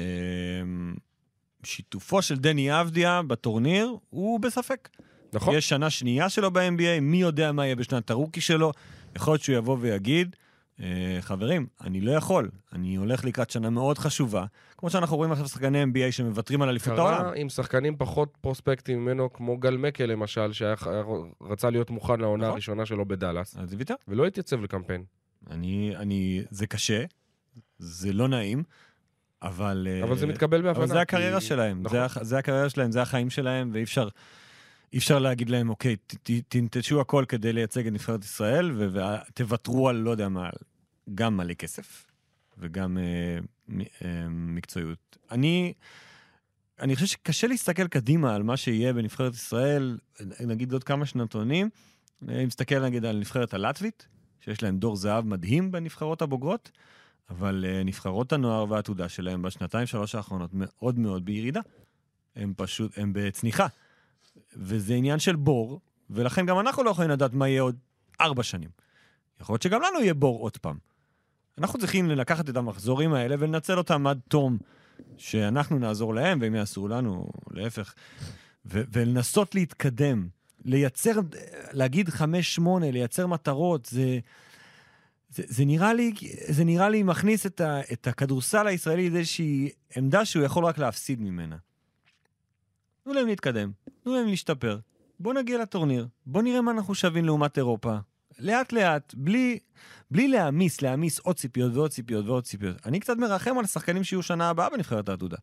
שיתופו 1.64 2.22
של 2.22 2.36
דני 2.36 2.80
אבדיה 2.80 3.20
בטורניר 3.26 3.94
הוא 4.10 4.40
בספק. 4.40 4.88
נכון? 5.32 5.54
יש 5.54 5.68
שנה 5.68 5.90
שנייה 5.90 6.28
שלו 6.28 6.50
ב-NBA, 6.50 7.00
מי 7.00 7.16
יודע 7.20 7.52
מה 7.52 7.64
יהיה 7.66 7.76
בשנת 7.76 8.10
הרוקי 8.10 8.40
שלו. 8.40 8.72
יכול 9.16 9.32
להיות 9.32 9.42
שהוא 9.42 9.56
יבוא 9.56 9.76
ויגיד, 9.80 10.36
חברים, 11.20 11.66
אני 11.84 12.00
לא 12.00 12.10
יכול, 12.12 12.50
אני 12.72 12.96
הולך 12.96 13.24
לקראת 13.24 13.50
שנה 13.50 13.70
מאוד 13.70 13.98
חשובה, 13.98 14.44
כמו 14.76 14.90
שאנחנו 14.90 15.16
רואים 15.16 15.32
עכשיו 15.32 15.48
שחקני 15.48 15.82
NBA 15.84 16.12
שמוותרים 16.12 16.62
על 16.62 16.68
אליפות 16.68 16.98
העולם. 16.98 17.18
קרה 17.18 17.32
עם 17.36 17.48
שחקנים 17.48 17.96
פחות 17.96 18.38
פרוספקטים 18.40 18.98
ממנו, 19.04 19.32
כמו 19.32 19.56
גל 19.58 19.76
מקל 19.76 20.06
למשל, 20.06 20.52
שרצה 20.52 21.70
להיות 21.70 21.90
מוכן 21.90 22.20
לעונה 22.20 22.42
נכון. 22.42 22.52
הראשונה 22.52 22.86
שלו 22.86 23.06
בדאלאס, 23.06 23.56
אז 23.56 23.74
ויתר. 23.74 23.94
ולא 24.08 24.26
התייצב 24.26 24.60
לקמפיין. 24.62 25.04
אני, 25.50 25.92
אני, 25.96 26.42
זה 26.50 26.66
קשה, 26.66 27.04
זה 27.78 28.12
לא 28.12 28.28
נעים, 28.28 28.62
אבל... 29.42 29.88
אה, 29.90 30.04
אבל 30.04 30.16
זה 30.16 30.26
מתקבל 30.26 30.62
בהבנה. 30.62 30.84
אבל 30.84 30.86
זה 30.92 31.00
הקריירה 31.00 31.40
כי- 31.40 31.46
שלהם, 31.46 31.82
נכון. 31.82 31.98
זה 32.20 32.38
הקריירה 32.38 32.68
שלהם, 32.68 32.90
זה 32.92 33.02
החיים 33.02 33.30
שלהם, 33.30 33.70
ואי 33.72 33.82
אפשר, 33.82 34.08
אי 34.92 34.98
אפשר 34.98 35.18
להגיד 35.18 35.50
להם, 35.50 35.68
אוקיי, 35.68 35.96
תנטשו 36.48 37.00
הכל 37.00 37.24
כדי 37.28 37.52
לייצג 37.52 37.86
את 37.86 37.92
נבחרת 37.92 38.24
ישראל, 38.24 38.72
ותוותרו 38.78 39.88
על, 39.88 39.96
לא 39.96 40.10
יודע 40.10 40.28
מה, 40.28 40.50
גם 41.14 41.36
מלא 41.36 41.54
כסף, 41.54 42.06
וגם 42.58 42.98
אה, 42.98 43.38
אה, 44.04 44.28
מקצועיות. 44.28 45.16
אני, 45.30 45.72
אני 46.80 46.94
חושב 46.94 47.06
שקשה 47.06 47.46
להסתכל 47.46 47.88
קדימה 47.88 48.34
על 48.34 48.42
מה 48.42 48.56
שיהיה 48.56 48.92
בנבחרת 48.92 49.34
ישראל, 49.34 49.98
נגיד 50.40 50.72
עוד 50.72 50.84
כמה 50.84 51.06
שנתונים. 51.06 51.70
אני 52.28 52.46
מסתכל 52.46 52.84
נגיד 52.84 53.04
על 53.04 53.18
נבחרת 53.18 53.54
הלטבית, 53.54 54.08
שיש 54.40 54.62
להם 54.62 54.78
דור 54.78 54.96
זהב 54.96 55.26
מדהים 55.26 55.72
בנבחרות 55.72 56.22
הבוגרות, 56.22 56.70
אבל 57.30 57.64
uh, 57.64 57.84
נבחרות 57.84 58.32
הנוער 58.32 58.70
והעתודה 58.70 59.08
שלהם 59.08 59.42
בשנתיים 59.42 59.86
שלוש 59.86 60.14
האחרונות 60.14 60.50
מאוד 60.52 60.98
מאוד 60.98 61.24
בירידה. 61.24 61.60
הם 62.36 62.52
פשוט, 62.56 62.98
הם 62.98 63.12
בצניחה. 63.12 63.66
וזה 64.56 64.94
עניין 64.94 65.18
של 65.18 65.36
בור, 65.36 65.80
ולכן 66.10 66.46
גם 66.46 66.58
אנחנו 66.58 66.84
לא 66.84 66.90
יכולים 66.90 67.10
לדעת 67.10 67.32
מה 67.32 67.48
יהיה 67.48 67.62
עוד 67.62 67.76
ארבע 68.20 68.42
שנים. 68.42 68.70
יכול 69.40 69.52
להיות 69.52 69.62
שגם 69.62 69.80
לנו 69.82 70.00
יהיה 70.00 70.14
בור 70.14 70.40
עוד 70.40 70.56
פעם. 70.56 70.76
אנחנו 71.58 71.78
צריכים 71.78 72.10
לקחת 72.10 72.50
את 72.50 72.56
המחזורים 72.56 73.12
האלה 73.12 73.36
ולנצל 73.38 73.78
אותם 73.78 74.06
עד 74.06 74.20
תום, 74.28 74.58
שאנחנו 75.16 75.78
נעזור 75.78 76.14
להם 76.14 76.38
והם 76.40 76.54
יעשו 76.54 76.88
לנו, 76.88 77.30
להפך. 77.50 77.94
ו- 78.66 78.82
ולנסות 78.92 79.54
להתקדם, 79.54 80.28
לייצר, 80.64 81.20
להגיד 81.72 82.08
חמש, 82.08 82.54
שמונה, 82.54 82.90
לייצר 82.90 83.26
מטרות, 83.26 83.86
זה... 83.86 84.18
זה, 85.30 85.42
זה, 85.46 85.64
נראה 85.64 85.94
לי, 85.94 86.12
זה 86.48 86.64
נראה 86.64 86.88
לי 86.88 87.02
מכניס 87.02 87.46
את, 87.46 87.60
ה, 87.60 87.80
את 87.92 88.06
הכדורסל 88.06 88.66
הישראלי 88.66 89.10
לאיזושהי 89.10 89.70
עמדה 89.96 90.24
שהוא 90.24 90.44
יכול 90.44 90.64
רק 90.64 90.78
להפסיד 90.78 91.20
ממנה. 91.20 91.56
תנו 93.06 93.14
להם 93.14 93.26
להתקדם, 93.26 93.70
תנו 94.02 94.14
להם 94.14 94.26
להשתפר. 94.26 94.78
בואו 95.20 95.34
נגיע 95.34 95.58
לטורניר, 95.62 96.06
בואו 96.26 96.44
נראה 96.44 96.60
מה 96.60 96.70
אנחנו 96.70 96.94
שווים 96.94 97.24
לעומת 97.24 97.58
אירופה. 97.58 97.96
לאט 98.38 98.72
לאט, 98.72 99.14
בלי, 99.16 99.58
בלי 100.10 100.28
להעמיס, 100.28 100.82
להעמיס 100.82 101.18
עוד 101.18 101.36
ציפיות 101.36 101.74
ועוד 101.74 101.90
ציפיות 101.90 102.26
ועוד 102.26 102.44
ציפיות. 102.44 102.76
אני 102.86 103.00
קצת 103.00 103.16
מרחם 103.16 103.58
על 103.58 103.64
השחקנים 103.64 104.04
שיהיו 104.04 104.22
שנה 104.22 104.50
הבאה 104.50 104.70
בנבחרת 104.70 105.08
העתודה. 105.08 105.36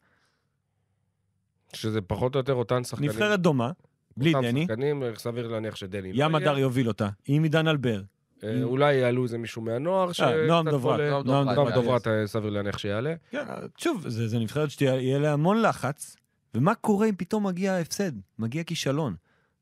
שזה 1.73 2.01
פחות 2.01 2.35
או 2.35 2.39
יותר 2.39 2.53
אותן 2.53 2.83
שחקנים. 2.83 3.09
נבחרת 3.09 3.39
דומה, 3.39 3.71
בלי 4.17 4.33
אותם 4.33 4.47
דני, 4.47 4.61
שחקנים, 4.61 5.03
סביר 5.17 5.47
להניח 5.47 5.75
שדני 5.75 6.13
לא 6.13 6.23
ים 6.23 6.35
יהיה. 6.35 6.49
הדר 6.49 6.57
יוביל 6.57 6.87
אותה, 6.87 7.09
עם 7.27 7.43
עידן 7.43 7.67
אלבר. 7.67 8.01
אה, 8.43 8.63
אולי 8.63 8.93
יעלו 8.93 9.23
איזה 9.23 9.37
מישהו 9.37 9.61
מהנוער. 9.61 10.11
אה, 10.21 10.47
נועם 10.47 10.69
דוברת, 10.69 10.99
עולה. 10.99 11.23
נועם 11.23 11.55
דוברת, 11.55 11.73
נועם. 11.73 11.83
דוברת, 11.83 12.07
אה, 12.07 12.27
סביר 12.27 12.49
להניח 12.49 12.77
שיעלה. 12.77 13.13
כן, 13.31 13.43
שוב, 13.77 14.07
זה, 14.07 14.39
נבחרת 14.39 14.71
שיהיה 14.71 15.19
לה 15.19 15.33
המון 15.33 15.61
לחץ, 15.61 16.15
ומה 16.55 16.75
קורה 16.75 17.09
אם 17.09 17.15
פתאום 17.15 17.47
מגיע 17.47 17.77
הפסד, 17.77 18.11
מגיע 18.39 18.63
כישלון? 18.63 19.15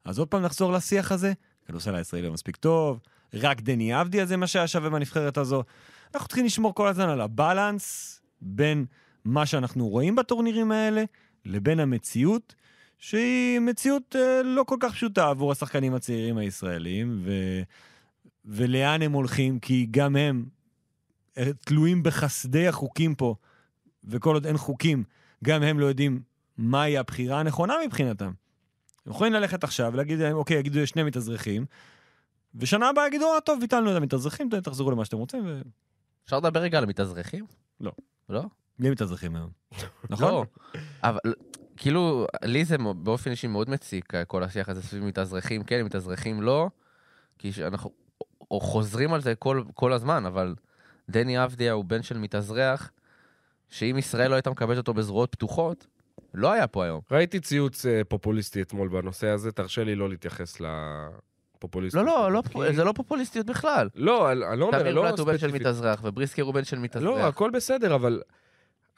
אז 0.06 0.20
עוד 0.20 0.28
פעם 0.28 0.42
נחזור 0.42 0.72
לשיח 0.72 1.12
הזה, 1.12 1.34
כדורסל 1.66 1.96
הישראלי 1.96 2.28
לא 2.28 2.34
מספיק 2.34 2.56
טוב, 2.56 3.00
רק 3.34 3.62
דני 3.62 4.02
אבדיה 4.02 4.26
זה 4.26 4.38
מה 4.38 4.48
שהיה 4.48 4.68
שווה 4.68 4.90
בנבחרת 4.90 5.38
הזו. 5.38 5.64
אנחנו 6.14 6.28
צריכים 6.28 6.46
לשמור 6.46 6.76
כל 6.76 6.88
הזמן 6.88 7.10
על 7.10 7.22
הבלנס 7.22 8.22
בין 8.42 8.86
מה 9.26 9.46
שאנחנו 9.46 9.88
רואים 9.88 10.16
בטורנירים 10.16 10.72
האלה 10.72 11.04
לבין 11.46 11.80
המציאות, 11.80 12.56
שהיא 12.98 13.60
מציאות 13.60 14.16
אה, 14.16 14.44
לא 14.44 14.64
כל 14.64 14.78
כך 14.80 14.94
פשוטה 14.94 15.30
עבור 15.30 15.52
השחקנים 15.52 15.94
הצעירים 15.94 16.38
הישראלים, 16.38 17.22
ו... 17.24 17.32
ולאן 18.46 19.02
הם 19.02 19.12
הולכים, 19.12 19.60
כי 19.60 19.88
גם 19.92 20.16
הם 20.16 20.46
אה, 21.38 21.54
תלויים 21.66 22.04
בחסדי 22.04 22.68
החוקים 22.68 23.16
פה, 23.16 23.36
וכל 24.04 24.34
עוד 24.34 24.46
אין 24.46 24.58
חוקים, 24.58 25.04
גם 25.44 25.64
הם 25.64 25.80
לא 25.80 25.86
יודעים 25.86 26.22
מהי 26.58 26.98
הבחירה 26.98 27.40
הנכונה 27.40 27.76
מבחינתם. 27.86 28.32
הם 29.06 29.12
יכולים 29.12 29.34
ללכת 29.34 29.64
עכשיו 29.64 29.92
ולהגיד 29.94 30.20
להם, 30.20 30.36
אוקיי, 30.36 30.58
יגידו 30.58 30.80
יש 30.80 30.90
שני 30.90 31.04
מתאזרחים, 31.04 31.66
ושנה 32.56 32.90
הבאה 32.90 33.08
יגידו, 33.08 33.34
אה, 33.36 33.42
טוב, 33.42 33.60
ביטלנו 33.60 33.92
את 33.92 33.96
המתאזרחים, 33.96 34.50
תחזרו 34.64 34.92
למה 34.92 35.06
שאתם 35.06 35.18
רוצים, 35.18 35.40
ובלי 35.40 35.62
אפשר 36.26 36.38
לדבר 36.38 36.60
רגע 36.60 36.78
על 36.78 36.84
המתאזרחים? 36.84 37.46
לא. 37.80 37.92
לא? 38.30 38.44
מתאזרחים 38.80 39.36
היום. 39.36 39.50
נכון? 40.10 40.32
לא. 40.32 40.46
אבל 41.04 41.20
כאילו, 41.78 42.28
לי 42.44 42.66
זה 42.66 42.78
באופן 42.78 43.32
אישי 43.32 43.48
מאוד 43.48 43.70
מציק, 43.70 44.14
כל 44.28 44.44
השיח 44.44 44.70
הזה 44.70 44.82
סביב 44.82 45.04
מתאזרחים, 45.04 45.64
כן, 45.64 45.86
מתאזרחים 45.86 46.42
לא, 46.42 46.70
כי 47.40 47.52
אנחנו 47.68 47.92
או 48.52 48.60
חוזרים 48.60 49.14
על 49.14 49.22
זה 49.22 49.36
כל, 49.36 49.64
כל 49.74 49.94
הזמן, 49.94 50.26
אבל 50.26 50.56
דני 51.10 51.44
אבדיה 51.44 51.74
הוא 51.74 51.86
בן 51.86 52.02
של 52.04 52.18
מתאזרח, 52.18 52.92
שאם 53.70 53.96
ישראל 53.98 54.30
לא 54.30 54.36
הייתה 54.36 54.50
מקבלת 54.50 54.78
אותו 54.78 54.94
בזרועות 54.94 55.32
פתוחות, 55.32 55.88
לא 56.34 56.52
היה 56.52 56.68
פה 56.68 56.84
היום. 56.86 57.02
ראיתי 57.12 57.40
ציוץ 57.40 57.86
אה, 57.86 58.02
פופוליסטי 58.08 58.62
אתמול 58.62 58.88
בנושא 58.88 59.28
הזה, 59.28 59.52
תרשה 59.52 59.84
לי 59.84 59.96
לא 59.96 60.10
להתייחס 60.10 60.62
לפופוליסטיות. 61.58 62.06
לא, 62.06 62.32
לא, 62.32 62.32
לא, 62.32 62.68
כי- 62.70 62.76
זה 62.76 62.84
לא 62.84 62.92
פופוליסטיות 62.92 63.46
בכלל. 63.46 63.90
לא, 63.96 64.32
אני 64.32 64.60
לא 64.60 64.66
אומר, 64.66 64.80
תמיר 64.80 64.94
לא 64.94 65.02
בלאט 65.02 65.20
הוא 65.20 65.28
בן 65.28 65.34
של 65.34 65.38
ספציפית. 65.40 65.62
מתאזרח, 65.62 66.02
ובריסקר 66.04 66.42
הוא 66.44 66.54
בן 66.54 66.64
של 66.64 66.76
לא, 66.76 66.82
מתאזרח. 66.84 67.26
הכל 67.26 67.50
בסדר, 67.54 67.96
אבל 67.96 68.22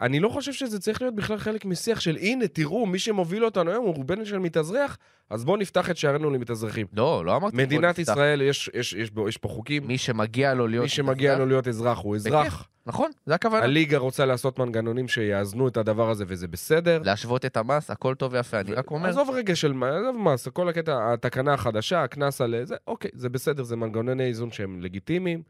אני 0.02 0.20
לא 0.20 0.30
חושב 0.30 0.54
שזה 0.54 0.80
צריך 0.80 1.02
להיות 1.02 1.16
בכלל 1.16 1.38
חלק 1.38 1.66
משיח 1.66 2.00
של 2.00 2.16
הנה, 2.16 2.48
תראו, 2.48 2.86
מי 2.86 3.00
שמוביל 3.00 3.46
אותנו 3.46 3.72
היום 3.72 3.86
הוא 3.86 4.06
בן 4.06 4.26
של 4.26 4.38
מתאזרח, 4.38 4.98
אז 5.30 5.46
בואו 5.46 5.58
נפתח 5.58 5.90
את 5.90 5.98
שערינו 5.98 6.30
למתאזרחים. 6.30 6.88
לא, 6.94 7.26
לא 7.26 7.36
אמרתי... 7.36 7.58
מדינת. 7.58 8.00
ישראל, 8.00 8.42
יש, 8.42 8.70
יש, 8.74 8.94
יש, 8.94 9.12
יש 9.28 9.38
פה 9.38 9.50
חוקים, 9.50 9.88
מי 9.88 9.98
שמגיע 9.98 10.54
לו 10.54 10.68
להיות... 10.68 10.84
מי 10.84 10.90
שמגיע 10.90 11.38
לו 11.38 11.46
להיות 11.46 11.68
אזרח 11.68 12.00
הוא 12.00 12.16
אזרח. 12.16 12.68
נכון, 12.86 13.12
זה 13.26 13.36
הכוונה. 13.36 13.64
הליגה 13.64 13.98
רוצה 13.98 14.26
לעשות 14.26 14.60
מנגנונים 14.60 15.08
שיאזנו 15.08 15.68
את 15.68 15.78
הדבר 15.78 16.10
הזה, 16.10 16.26
וזה 16.28 16.48
בסדר. 16.48 17.02
להשוות 17.06 17.46
את 17.46 17.58
המס, 17.58 17.92
הכל 17.92 18.16
טוב 18.16 18.34
ויפה. 18.34 18.60
אני 18.60 18.74
רק 18.74 18.92
אומר, 18.92 19.10
עזוב 19.10 19.30
רגע 19.30 19.56
של 19.56 19.74
עזוב 19.84 20.18
מס, 20.18 20.48
כל 20.48 20.70
הקטע, 20.70 21.14
התקנה 21.14 21.54
החדשה, 21.54 22.04
הקנס 22.04 22.42
על 22.42 22.56
זה, 22.64 22.76
אוקיי, 22.88 23.12
זה 23.14 23.30
בסדר, 23.30 23.64
זה 23.64 23.76
מנגנוני 23.76 24.24
איזון 24.24 24.52
שהם 24.52 24.82
לגיטימיים. 24.82 25.42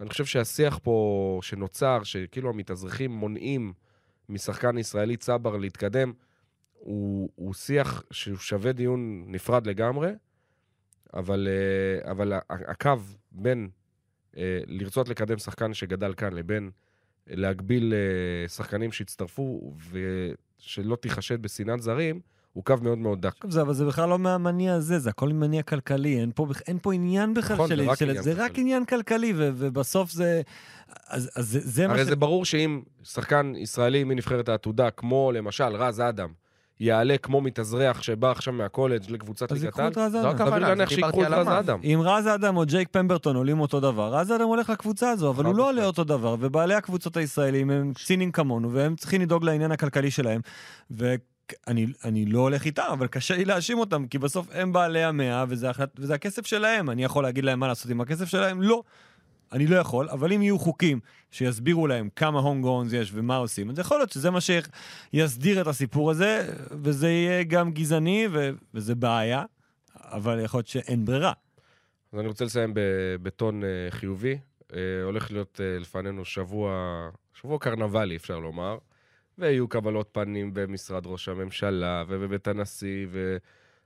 אני 0.00 0.08
חושב 0.08 0.24
שהשיח 0.24 0.78
פה 0.82 1.38
שנוצר, 1.42 2.02
שכאילו 2.02 2.50
המתאזרחים 2.50 3.10
מונעים 3.10 3.72
משחקן 4.28 4.78
ישראלי 4.78 5.16
צבר 5.16 5.56
להתקדם, 5.56 6.12
הוא, 6.72 7.30
הוא 7.34 7.54
שיח 7.54 8.02
שהוא 8.10 8.38
שווה 8.38 8.72
דיון 8.72 9.24
נפרד 9.26 9.66
לגמרי, 9.66 10.10
אבל, 11.14 11.48
אה, 11.50 12.10
אבל 12.10 12.32
הקו 12.48 12.92
בין 13.32 13.68
אה, 14.36 14.60
לרצות 14.66 15.08
לקדם 15.08 15.38
שחקן 15.38 15.74
שגדל 15.74 16.14
כאן 16.14 16.32
לבין 16.32 16.70
להגביל 17.26 17.94
אה, 17.94 18.48
שחקנים 18.48 18.92
שהצטרפו 18.92 19.74
ושלא 19.90 20.96
תיחשד 20.96 21.42
בשנאת 21.42 21.82
זרים, 21.82 22.20
הוא 22.56 22.64
קו 22.64 22.74
מאוד 22.82 22.98
מאוד 22.98 23.20
דק. 23.20 23.34
זה, 23.48 23.62
אבל 23.62 23.74
זה 23.74 23.84
בכלל 23.84 24.08
לא 24.08 24.18
מהמניע 24.18 24.74
הזה, 24.74 24.98
זה 24.98 25.10
הכל 25.10 25.28
מניע 25.28 25.62
כלכלי, 25.62 26.20
אין 26.20 26.30
פה, 26.34 26.46
אין 26.66 26.78
פה 26.82 26.94
עניין 26.94 27.34
בכלל 27.34 27.54
נכון, 27.54 27.68
של... 27.68 27.84
זה 27.84 27.90
רק 27.90 27.98
של 27.98 28.08
עניין 28.08 28.22
זה 28.22 28.32
רק 28.32 28.38
כלכלי. 28.38 28.62
עניין 28.62 28.84
כלכלי, 28.84 29.32
ו, 29.36 29.50
ובסוף 29.56 30.10
זה... 30.10 30.42
אז, 31.08 31.30
אז 31.36 31.48
זה, 31.48 31.60
זה 31.62 31.86
מה 31.86 31.94
הרי 31.94 32.04
ש... 32.04 32.08
זה 32.08 32.16
ברור 32.16 32.44
שאם 32.44 32.82
שחקן 33.02 33.52
ישראלי 33.56 34.04
מנבחרת 34.04 34.48
העתודה, 34.48 34.90
כמו 34.90 35.32
למשל 35.32 35.64
רז 35.64 36.00
אדם, 36.00 36.28
יעלה 36.80 37.18
כמו 37.18 37.40
מתאזרח 37.40 38.02
שבא 38.02 38.30
עכשיו 38.30 38.52
מהקולג' 38.52 39.10
לקבוצת 39.10 39.52
אז 39.52 39.58
ליגת 39.58 39.64
ייקחו 39.64 39.82
על, 39.82 39.92
את 39.92 39.98
רז 39.98 40.12
זו 40.12 40.20
אדם. 40.20 40.28
הכוונה. 40.28 40.58
להניח 40.58 40.90
שיקחו 40.90 41.22
את 41.22 41.28
רז. 41.30 41.48
אדם. 41.48 41.80
אם 41.84 42.00
רז 42.02 42.26
אדם 42.26 42.56
או 42.56 42.66
ג'ייק 42.66 42.88
פמברטון 42.90 43.36
עולים 43.36 43.60
אותו 43.60 43.80
דבר, 43.80 44.14
רז 44.14 44.32
אדם 44.32 44.48
הולך 44.48 44.70
לקבוצה 44.70 45.10
הזו, 45.10 45.30
אבל 45.30 45.44
הוא 45.44 45.54
לא. 45.54 45.68
עולה 45.68 45.84
אותו 45.86 46.04
דבר, 46.04 46.36
ובעלי 46.40 46.74
הקבוצות 46.74 47.16
הישראלים 47.16 47.70
הם 47.70 47.92
ציניים 48.04 48.32
כמונו, 48.32 48.72
והם 48.72 48.96
צריכים 48.96 49.22
לדאוג 49.22 49.44
לעניין 49.44 49.72
הכלכלי 49.72 50.10
שלהם. 50.10 50.40
ואני 51.66 51.86
אני 52.04 52.26
לא 52.26 52.40
הולך 52.40 52.64
איתם, 52.64 52.86
אבל 52.92 53.06
קשה 53.06 53.36
לי 53.36 53.44
להאשים 53.44 53.78
אותם, 53.78 54.06
כי 54.06 54.18
בסוף 54.18 54.46
הם 54.52 54.72
בעלי 54.72 55.04
המאה, 55.04 55.44
וזה, 55.48 55.70
וזה 55.96 56.14
הכסף 56.14 56.46
שלהם. 56.46 56.90
אני 56.90 57.04
יכול 57.04 57.22
להגיד 57.22 57.44
להם 57.44 57.60
מה 57.60 57.68
לעשות 57.68 57.90
עם 57.90 58.00
הכסף 58.00 58.24
שלהם? 58.24 58.62
לא. 58.62 58.82
אני 59.52 59.66
לא 59.66 59.76
יכול, 59.76 60.08
אבל 60.08 60.32
אם 60.32 60.42
יהיו 60.42 60.58
חוקים 60.58 61.00
שיסבירו 61.30 61.86
להם 61.86 62.08
כמה 62.16 62.40
הום 62.40 62.62
גאונס 62.62 62.92
יש 62.92 63.10
ומה 63.14 63.36
עושים, 63.36 63.70
אז 63.70 63.78
יכול 63.78 63.98
להיות 63.98 64.12
שזה 64.12 64.30
מה 64.30 64.38
שיסדיר 64.40 65.60
את 65.60 65.66
הסיפור 65.66 66.10
הזה, 66.10 66.48
וזה 66.82 67.08
יהיה 67.08 67.42
גם 67.42 67.72
גזעני, 67.72 68.26
ו- 68.32 68.50
וזה 68.74 68.94
בעיה, 68.94 69.44
אבל 69.94 70.40
יכול 70.44 70.58
להיות 70.58 70.68
שאין 70.68 71.04
ברירה. 71.04 71.32
אז 72.12 72.18
אני 72.18 72.28
רוצה 72.28 72.44
לסיים 72.44 72.72
בטון 73.22 73.64
אה, 73.64 73.68
חיובי. 73.90 74.38
אה, 74.74 75.02
הולך 75.04 75.30
להיות 75.30 75.60
אה, 75.60 75.78
לפנינו 75.78 76.24
שבוע, 76.24 76.70
שבוע 77.34 77.58
קרנבלי, 77.58 78.16
אפשר 78.16 78.38
לומר, 78.38 78.78
ויהיו 79.38 79.68
קבלות 79.68 80.08
פנים 80.12 80.50
במשרד 80.54 81.06
ראש 81.06 81.28
הממשלה 81.28 82.04
ובבית 82.08 82.48
הנשיא, 82.48 83.06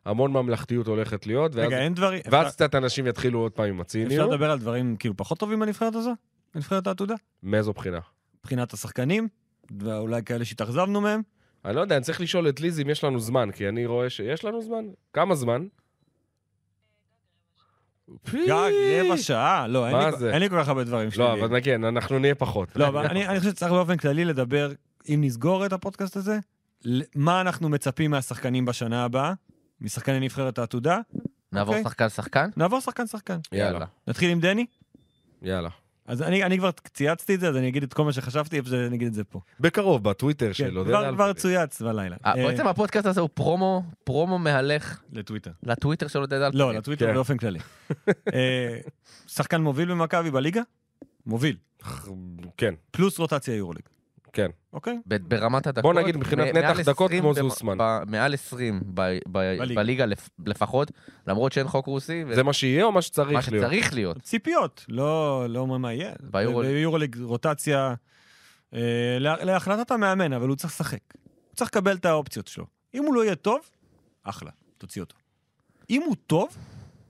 והמון 0.06 0.32
ממלכתיות 0.32 0.86
הולכת 0.86 1.26
להיות, 1.26 1.54
ואז, 1.54 1.66
רגע, 1.66 1.78
אין 1.78 1.94
דברים... 1.94 2.20
ואז 2.30 2.46
אפשר- 2.46 2.54
קצת 2.54 2.74
אנשים 2.74 3.06
יתחילו 3.06 3.38
עוד 3.38 3.52
פעם 3.52 3.66
עם 3.68 3.80
אפשר 3.80 3.82
הציניות. 4.00 4.30
לדבר 4.32 4.50
על 4.50 4.58
דברים 4.58 4.96
כאילו 4.96 5.16
פחות 5.16 5.38
טובים 5.38 5.60
בנבחרת 5.60 5.94
הזו? 5.94 6.12
בנבחרת 6.54 6.86
העתודה? 6.86 7.14
מאיזו 7.42 7.72
בחינה? 7.72 7.98
מבחינת 8.40 8.72
השחקנים, 8.72 9.28
ואולי 9.80 10.22
כאלה 10.22 10.44
שהתאכזבנו 10.44 11.00
מהם. 11.00 11.22
אני 11.64 11.76
לא 11.76 11.80
יודע, 11.80 11.96
אני 11.96 12.04
צריך 12.04 12.20
לשאול 12.20 12.48
את 12.48 12.60
ליז 12.60 12.80
אם 12.80 12.90
יש 12.90 13.04
לנו 13.04 13.20
זמן, 13.20 13.50
כי 13.50 13.68
אני 13.68 13.86
רואה 13.86 14.10
שיש 14.10 14.44
לנו 14.44 14.62
זמן. 14.62 14.84
כמה 15.12 15.34
זמן? 15.34 15.66
גג, 18.34 18.70
רבע 19.00 19.16
שעה? 19.16 19.68
לא, 19.68 19.88
אין 19.88 19.96
לי-? 19.96 20.32
אין 20.32 20.42
לי 20.42 20.48
כל 20.48 20.56
כך 20.62 20.68
הרבה 20.68 20.84
דברים 20.84 21.04
לא, 21.06 21.10
שליליים. 21.10 21.44
אבל 21.44 21.60
כן, 21.62 21.84
אנחנו 21.84 22.18
נהיה 22.18 22.34
פחות. 22.34 22.76
לא, 22.76 22.88
אבל 22.88 23.06
אני 23.06 23.28
אני 23.28 23.38
חושב 23.38 23.50
שצריך 23.50 23.72
באופן 23.72 23.96
כללי 23.96 24.24
לדבר, 24.24 24.72
אם 25.08 25.20
נסגור 25.24 25.66
את 25.66 25.72
הפודקאסט 25.72 26.16
הזה, 26.16 26.38
מה 27.14 27.40
אנחנו 27.40 27.68
מצפים 27.68 28.10
מהשחקנים 28.10 28.64
בשנה 28.64 29.04
הבאה, 29.04 29.32
משחקני 29.80 30.20
נבחרת 30.20 30.58
העתודה. 30.58 30.98
נעבור 31.52 31.74
אוקיי. 31.74 31.84
שחקן-שחקן? 31.84 32.50
נעבור 32.56 32.80
שחקן-שחקן. 32.80 33.38
יאללה, 33.52 33.86
נתחיל 34.08 34.30
עם 34.30 34.40
דני? 34.40 34.66
יאללה. 35.42 35.68
אז 36.06 36.22
אני 36.22 36.44
אני 36.44 36.58
כבר 36.58 36.70
צייצתי 36.94 37.34
את 37.34 37.40
זה, 37.40 37.48
אז 37.48 37.56
אני 37.56 37.68
אגיד 37.68 37.82
את 37.82 37.94
כל 37.94 38.04
מה 38.04 38.12
שחשבתי, 38.12 38.62
פשוט 38.62 38.74
אני 38.74 38.96
אגיד 38.96 39.08
את 39.08 39.14
זה 39.14 39.24
פה. 39.24 39.40
בקרוב, 39.60 40.04
בטוויטר 40.04 40.46
כן, 40.46 40.52
של 40.52 40.76
עודד 40.76 40.90
כבר-. 40.90 41.12
כבר 41.12 41.32
צויץ 41.32 41.82
בלילה. 41.82 42.16
אה, 42.24 42.32
אה, 42.36 42.46
בעצם 42.46 42.66
הפודקאסט 42.66 43.06
הזה 43.06 43.20
הוא 43.20 43.28
פרומו, 43.34 43.82
פרומו 44.04 44.38
מהלך 44.38 45.02
לטוויטר. 45.12 45.50
לטוויטר 45.62 46.08
של 46.08 46.18
עודד 46.18 46.40
אלפרין. 46.40 46.58
לא, 46.58 46.74
לטוויטר 46.74 47.06
כן. 47.06 47.14
באופן 47.14 47.36
כללי. 47.36 47.58
אה, 48.34 48.78
שחקן 49.26 49.60
מוביל 49.60 49.90
במכבי 49.90 50.30
בליגה? 50.30 50.62
מוביל. 51.26 51.56
כן, 52.56 52.74
פלוס 52.90 53.18
רוטציה 53.18 53.54
יורוליג. 53.54 53.82
כן. 54.32 54.50
אוקיי? 54.72 54.98
ב- 55.06 55.16
ברמת 55.28 55.66
הדקות... 55.66 55.82
בוא 55.82 56.02
נגיד 56.02 56.16
מבחינת 56.16 56.54
נתח 56.54 56.80
דקות 56.84 57.10
20 57.10 57.22
כמו 57.22 57.34
זוסמן. 57.34 57.78
מעל 58.06 58.34
20 58.34 58.80
ב- 58.94 59.00
ב- 59.00 59.18
בליגה. 59.28 59.74
בליגה 59.74 60.06
לפ- 60.06 60.28
לפחות, 60.46 60.90
למרות 61.26 61.52
שאין 61.52 61.68
חוק 61.68 61.86
רוסי, 61.86 62.24
זה 62.34 62.42
מה 62.42 62.52
שיהיה 62.52 62.84
או 62.84 62.90
מה 62.92 62.94
מה 62.96 63.02
שצריך 63.02 63.48
להיות? 63.52 63.64
שצריך 63.66 63.94
להיות. 63.94 64.18
ציפיות, 64.22 64.84
לא 64.88 65.46
לא 65.48 65.66
מה 65.66 65.92
יהיה. 65.92 66.12
ביורוליג. 66.20 66.70
ביורוליג 66.72 67.16
רוטציה, 67.22 67.94
אה, 68.74 68.80
לה- 69.20 69.44
להחלטת 69.44 69.90
המאמן, 69.90 70.32
אבל 70.32 70.48
הוא 70.48 70.56
צריך 70.56 70.72
לשחק. 70.72 71.00
הוא 71.12 71.54
צריך 71.56 71.70
לקבל 71.70 71.96
את 71.96 72.04
האופציות 72.04 72.48
שלו. 72.48 72.66
אם 72.94 73.04
הוא 73.04 73.14
לא 73.14 73.24
יהיה 73.24 73.34
טוב, 73.34 73.60
אחלה, 74.24 74.50
תוציא 74.78 75.02
אותו. 75.02 75.16
אם 75.90 76.02
הוא 76.06 76.16
טוב, 76.26 76.48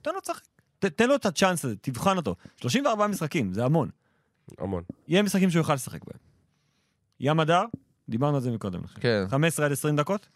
תן 0.01 0.11
לו 0.13 0.19
לשחק. 0.23 0.43
ת- 0.79 0.85
תן 0.85 1.07
לו 1.09 1.15
את 1.15 1.25
הצ'אנס 1.25 1.65
הזה, 1.65 1.75
תבחן 1.81 2.17
אותו. 2.17 2.35
34 2.61 3.07
משחקים, 3.07 3.53
זה 3.53 3.65
המון. 3.65 3.89
המון. 4.59 4.83
יהיה 5.07 5.23
משחקים 5.23 5.49
שהוא 5.49 5.59
יוכל 5.59 5.73
לשחק 5.73 5.99
בהם. 6.05 6.30
ים 7.21 7.39
הדר, 7.39 7.63
דיברנו 8.09 8.35
על 8.35 8.41
זה 8.41 8.51
מקודם. 8.51 8.87
חושב. 8.87 8.99
כן, 8.99 9.23
15 9.29 9.65
עד 9.65 9.71
20 9.71 9.95
דקות? 9.95 10.29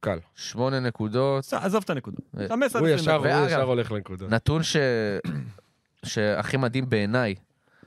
קל. 0.00 0.18
שמונה 0.34 0.80
נקודות. 0.80 1.44
בסדר, 1.44 1.60
עזוב 1.60 1.82
את 1.84 1.90
הנקודות. 1.90 2.20
אה, 2.40 2.48
15 2.48 2.80
הוא 2.80 2.88
עד 2.88 2.94
20 2.94 3.10
ישר, 3.10 3.18
דקות. 3.18 3.38
הוא 3.38 3.46
ישר 3.46 3.62
הולך 3.62 3.92
לנקודה. 3.92 4.26
נתון 4.28 4.62
ש... 4.62 4.76
שהכי 6.04 6.56
מדהים 6.56 6.90
בעיניי, 6.90 7.34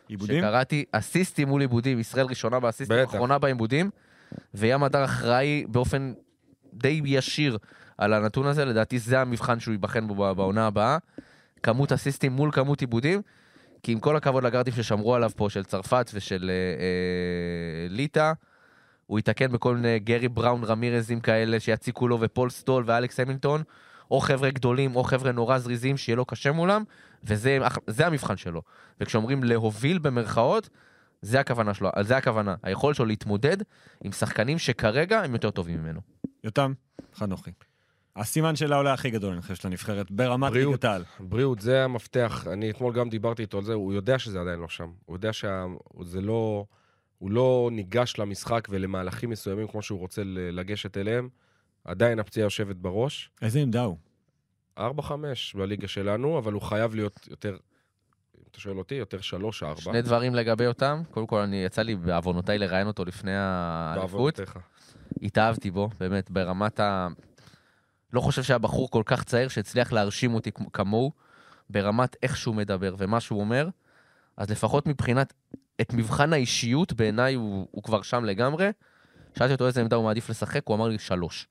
עיבודים? 0.08 0.40
שקראתי, 0.40 0.86
אסיסטים 0.92 1.48
מול 1.48 1.62
עיבודים, 1.62 2.00
ישראל 2.00 2.26
ראשונה 2.26 2.60
באסיסטים, 2.60 2.98
בטח. 3.02 3.10
אחרונה 3.10 3.38
בעיבודים, 3.40 3.90
וים 4.54 4.84
הדר 4.84 5.06
אחראי 5.06 5.66
באופן 5.68 6.14
די 6.74 7.02
ישיר 7.06 7.58
על 7.98 8.14
הנתון 8.14 8.46
הזה, 8.48 8.66
לדעתי 8.66 9.00
זה 9.00 9.22
המבחן 9.22 9.60
שהוא 9.60 9.72
ייבחן 9.72 10.08
בו 10.08 10.36
בעונה 10.36 10.68
הבאה. 10.68 10.98
כמות 11.64 11.92
אסיסטים 11.92 12.32
מול 12.32 12.52
כמות 12.52 12.82
עיבודים, 12.82 13.22
כי 13.84 13.92
עם 13.92 14.00
כל 14.00 14.16
הכבוד 14.16 14.44
לגארדים 14.44 14.74
ששמרו 14.74 15.16
עליו 15.16 15.32
פה, 15.36 15.50
של 15.50 15.64
צרפת 15.64 16.12
ושל 16.14 16.50
אה, 16.50 16.56
אה, 16.56 17.88
ליטא, 17.90 18.32
הוא 19.06 19.20
ייתקן 19.20 19.52
בכל 19.52 19.76
מיני 19.76 20.00
גרי 20.00 20.28
בראון 20.28 20.64
רמירזים 20.64 21.20
כאלה 21.20 21.60
שיציקו 21.60 22.08
לו 22.08 22.20
ופול 22.22 22.50
סטול 22.50 22.84
ואלכס 22.88 23.20
המילטון, 23.20 23.64
או 24.12 24.20
חבר'ה 24.20 24.50
גדולים 24.50 24.96
או 24.96 25.04
חבר'ה 25.04 25.32
נורא 25.32 25.58
זריזים 25.58 25.98
שיהיה 25.98 26.16
לו 26.16 26.26
קשה 26.26 26.52
מולם, 26.52 26.84
וזה 27.24 27.58
זה 27.88 28.08
המבחן 28.08 28.38
שלו. 28.38 28.62
וכשאומרים 29.02 29.44
להוביל 29.44 30.00
במרכאות, 30.00 30.70
זה 31.22 31.40
הכוונה 31.40 31.74
שלו, 31.74 31.90
זה 32.02 32.18
הכוונה. 32.18 32.56
היכולת 32.64 32.96
שלו 32.96 33.06
להתמודד 33.06 33.58
עם 34.04 34.12
שחקנים 34.12 34.58
שכרגע 34.58 35.22
הם 35.22 35.34
יותר 35.34 35.52
טובים 35.52 35.84
ממנו. 35.84 36.00
יותם, 36.44 36.74
חנוכי. 37.16 37.52
הסימן 38.16 38.56
של 38.56 38.74
העולה 38.74 38.94
הכי 38.94 39.10
גדול, 39.10 39.34
אני 39.34 39.42
חושב, 39.42 39.56
של 39.56 39.68
הנבחרת, 39.68 40.12
ברמת. 40.12 40.52
ליגת 40.52 40.84
העל. 40.84 41.04
בריאות, 41.20 41.60
זה 41.60 41.84
המפתח. 41.84 42.48
אני 42.54 42.72
אתמול 42.72 42.94
גם 42.94 43.10
דיברתי 43.10 43.42
איתו 43.42 43.58
על 43.58 43.64
זה, 43.64 43.74
הוא 43.74 43.94
יודע 43.94 44.20
שזה 44.20 44.42
עדיין 44.42 44.60
לא 44.60 44.68
שם. 44.68 44.92
הוא 45.06 45.16
יודע 45.16 45.34
שזה 45.34 46.22
לא... 46.22 46.66
הוא 47.18 47.32
לא 47.32 47.70
ניגש 47.72 48.16
למשחק 48.20 48.68
ולמהלכים 48.72 49.30
מסוימים 49.30 49.68
כמו 49.68 49.82
שהוא 49.82 50.00
רוצה 50.00 50.22
לגשת 50.26 50.98
אליהם. 50.98 51.30
עדיין 51.84 52.20
הפציעה 52.20 52.46
יושבת 52.46 52.76
בראש. 52.76 53.32
איזה 53.42 53.60
עמדה 53.60 53.84
הוא? 53.84 53.98
4-5 54.80 54.82
בליגה 55.56 55.88
שלנו, 55.88 56.38
אבל 56.38 56.54
הוא 56.54 56.62
חייב 56.62 56.96
להיות 56.96 57.28
יותר, 57.30 57.58
אם 58.38 58.44
אתה 58.52 58.60
שואל 58.60 58.78
אותי, 58.78 58.96
יותר 58.96 59.18
3-4. 59.18 59.82
שני 59.82 60.02
דברים 60.02 60.36
לגבי 60.36 60.68
אותם, 60.68 61.02
קודם 61.12 61.28
כל 61.28 61.40
אני, 61.40 61.64
יצא 61.66 61.82
לי 61.82 61.96
בעוונותיי 61.96 62.58
לראיין 62.58 62.88
אותו 62.88 63.06
לפני 63.06 63.36
האליפות. 63.36 64.12
בעוונותיך. 64.12 64.58
התאהבתי 65.22 65.72
בו, 65.72 65.90
באמת, 66.00 66.32
ברמת 66.32 66.80
ה... 66.80 67.08
לא 68.14 68.22
חושב 68.22 68.44
שהיה 68.44 68.58
בחור 68.58 68.90
כל 68.92 69.04
כך 69.06 69.24
צעיר 69.24 69.48
שהצליח 69.48 69.92
להרשים 69.92 70.34
אותי 70.34 70.52
כמו- 70.52 70.72
כמוהו, 70.72 71.12
ברמת 71.70 72.16
איך 72.24 72.38
שהוא 72.38 72.56
מדבר 72.56 72.96
ומה 72.98 73.20
שהוא 73.20 73.40
אומר, 73.40 73.70
אז 74.38 74.50
לפחות 74.52 74.88
מבחינת 74.88 75.34
את 75.82 75.94
מבחן 75.94 76.34
האישיות, 76.34 76.94
בעיניי 76.94 77.34
הוא, 77.34 77.68
הוא 77.72 77.84
כבר 77.84 78.02
שם 78.02 78.26
לגמרי. 78.26 78.70
שאלתי 79.38 79.54
אותו 79.54 79.68
איזה 79.68 79.82
עמדה 79.82 79.96
הוא 79.96 80.06
מעדיף 80.06 80.30
לשחק, 80.30 80.62
הוא 80.66 80.76
אמר 80.76 80.88
לי 80.88 81.00
שלוש. 81.00 81.48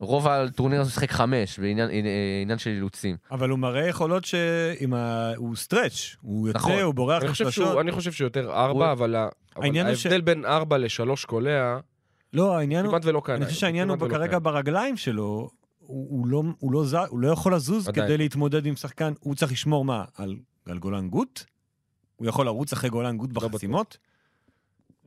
רוב 0.00 0.28
הטורניר 0.28 0.80
הזה 0.80 0.88
הוא 0.90 0.94
שיחק 0.94 1.10
חמש, 1.10 1.58
בעניין 1.58 1.90
אה, 1.90 1.94
עניין 2.42 2.58
של 2.58 2.70
אילוצים. 2.70 3.16
אבל 3.30 3.50
הוא 3.50 3.58
מראה 3.58 3.88
יכולות 3.88 4.24
שעם 4.24 4.94
ה... 4.94 5.32
הוא 5.36 5.56
סטרץ', 5.56 6.16
הוא 6.20 6.48
יוצא, 6.48 6.58
נכון. 6.58 6.72
הוא 6.82 6.94
בורח 6.94 7.22
אני 7.22 7.30
חושב 7.30 7.50
שהוא- 7.50 7.64
לשלושות. 7.64 7.80
אני 7.80 7.92
חושב 7.92 8.12
שהוא 8.12 8.26
יותר 8.26 8.44
הוא- 8.46 8.54
ארבע, 8.54 8.92
אבל 8.92 9.14
ה- 9.16 9.28
אבל 9.56 9.64
העניין 9.64 9.86
הוא 9.86 9.94
ש- 9.94 10.06
ההבדל 10.06 10.20
בין 10.20 10.44
ארבע 10.44 10.78
לשלוש 10.78 11.24
קולע, 11.24 11.78
לא, 12.34 12.58
העניין 12.58 12.84
הוא... 12.84 12.90
כמעט 12.90 13.04
ולא 13.04 13.22
קיים. 13.24 13.36
אני 13.36 13.46
חושב 13.46 13.58
שהעניין 13.58 13.88
הוא 13.88 14.08
כרגע. 14.08 14.38
ברגליים 14.38 14.96
שלו, 14.96 15.50
הוא, 15.78 16.26
לא, 16.26 16.42
הוא, 16.58 16.72
לא 16.72 16.84
ז... 16.84 16.94
הוא 16.94 17.20
לא 17.20 17.28
יכול 17.28 17.54
לזוז 17.54 17.88
עדיין. 17.88 18.06
כדי 18.06 18.18
להתמודד 18.18 18.66
עם 18.66 18.76
שחקן, 18.76 19.12
הוא 19.20 19.34
צריך 19.34 19.52
לשמור 19.52 19.84
מה? 19.84 20.04
על, 20.16 20.36
על 20.66 20.78
גולן 20.78 21.08
גוט? 21.08 21.44
הוא 22.16 22.28
יכול 22.28 22.46
לרוץ 22.46 22.72
אחרי 22.72 22.90
גולן 22.90 23.16
גוט 23.16 23.30
בטוח. 23.30 23.44
בחסימות? 23.44 23.96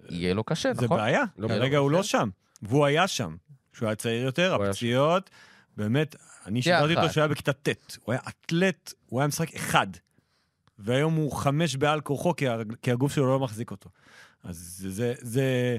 יהיה 0.09 0.33
לו 0.33 0.43
קשה, 0.43 0.73
זה 0.73 0.85
נכון? 0.85 0.97
בעיה, 0.97 1.23
לא 1.37 1.47
כרגע 1.47 1.77
הוא 1.77 1.91
לא 1.91 2.03
שם. 2.03 2.29
והוא 2.61 2.85
היה 2.85 3.07
שם. 3.07 3.35
כשהוא 3.73 3.87
היה 3.87 3.95
צעיר 3.95 4.23
יותר, 4.23 4.55
הפציעות, 4.55 5.29
באמת, 5.77 6.15
אני 6.45 6.61
שידרתי 6.61 6.95
אותו. 6.95 7.09
כשהוא 7.09 7.21
היה 7.21 7.27
בכיתה 7.27 7.53
ט', 7.53 7.97
הוא 8.03 8.13
היה 8.13 8.21
אתלט, 8.27 8.93
הוא 9.05 9.19
היה 9.19 9.27
משחק 9.27 9.55
אחד. 9.55 9.87
והיום 10.79 11.15
הוא 11.15 11.31
חמש 11.31 11.75
בעל 11.75 12.01
כורחו, 12.01 12.33
כי, 12.81 12.91
הגוף 12.91 13.13
שלו 13.13 13.27
לא 13.27 13.39
מחזיק 13.39 13.71
אותו. 13.71 13.89
אז 14.43 14.55
זה, 14.79 14.89
זה, 14.89 15.13
זה... 15.21 15.77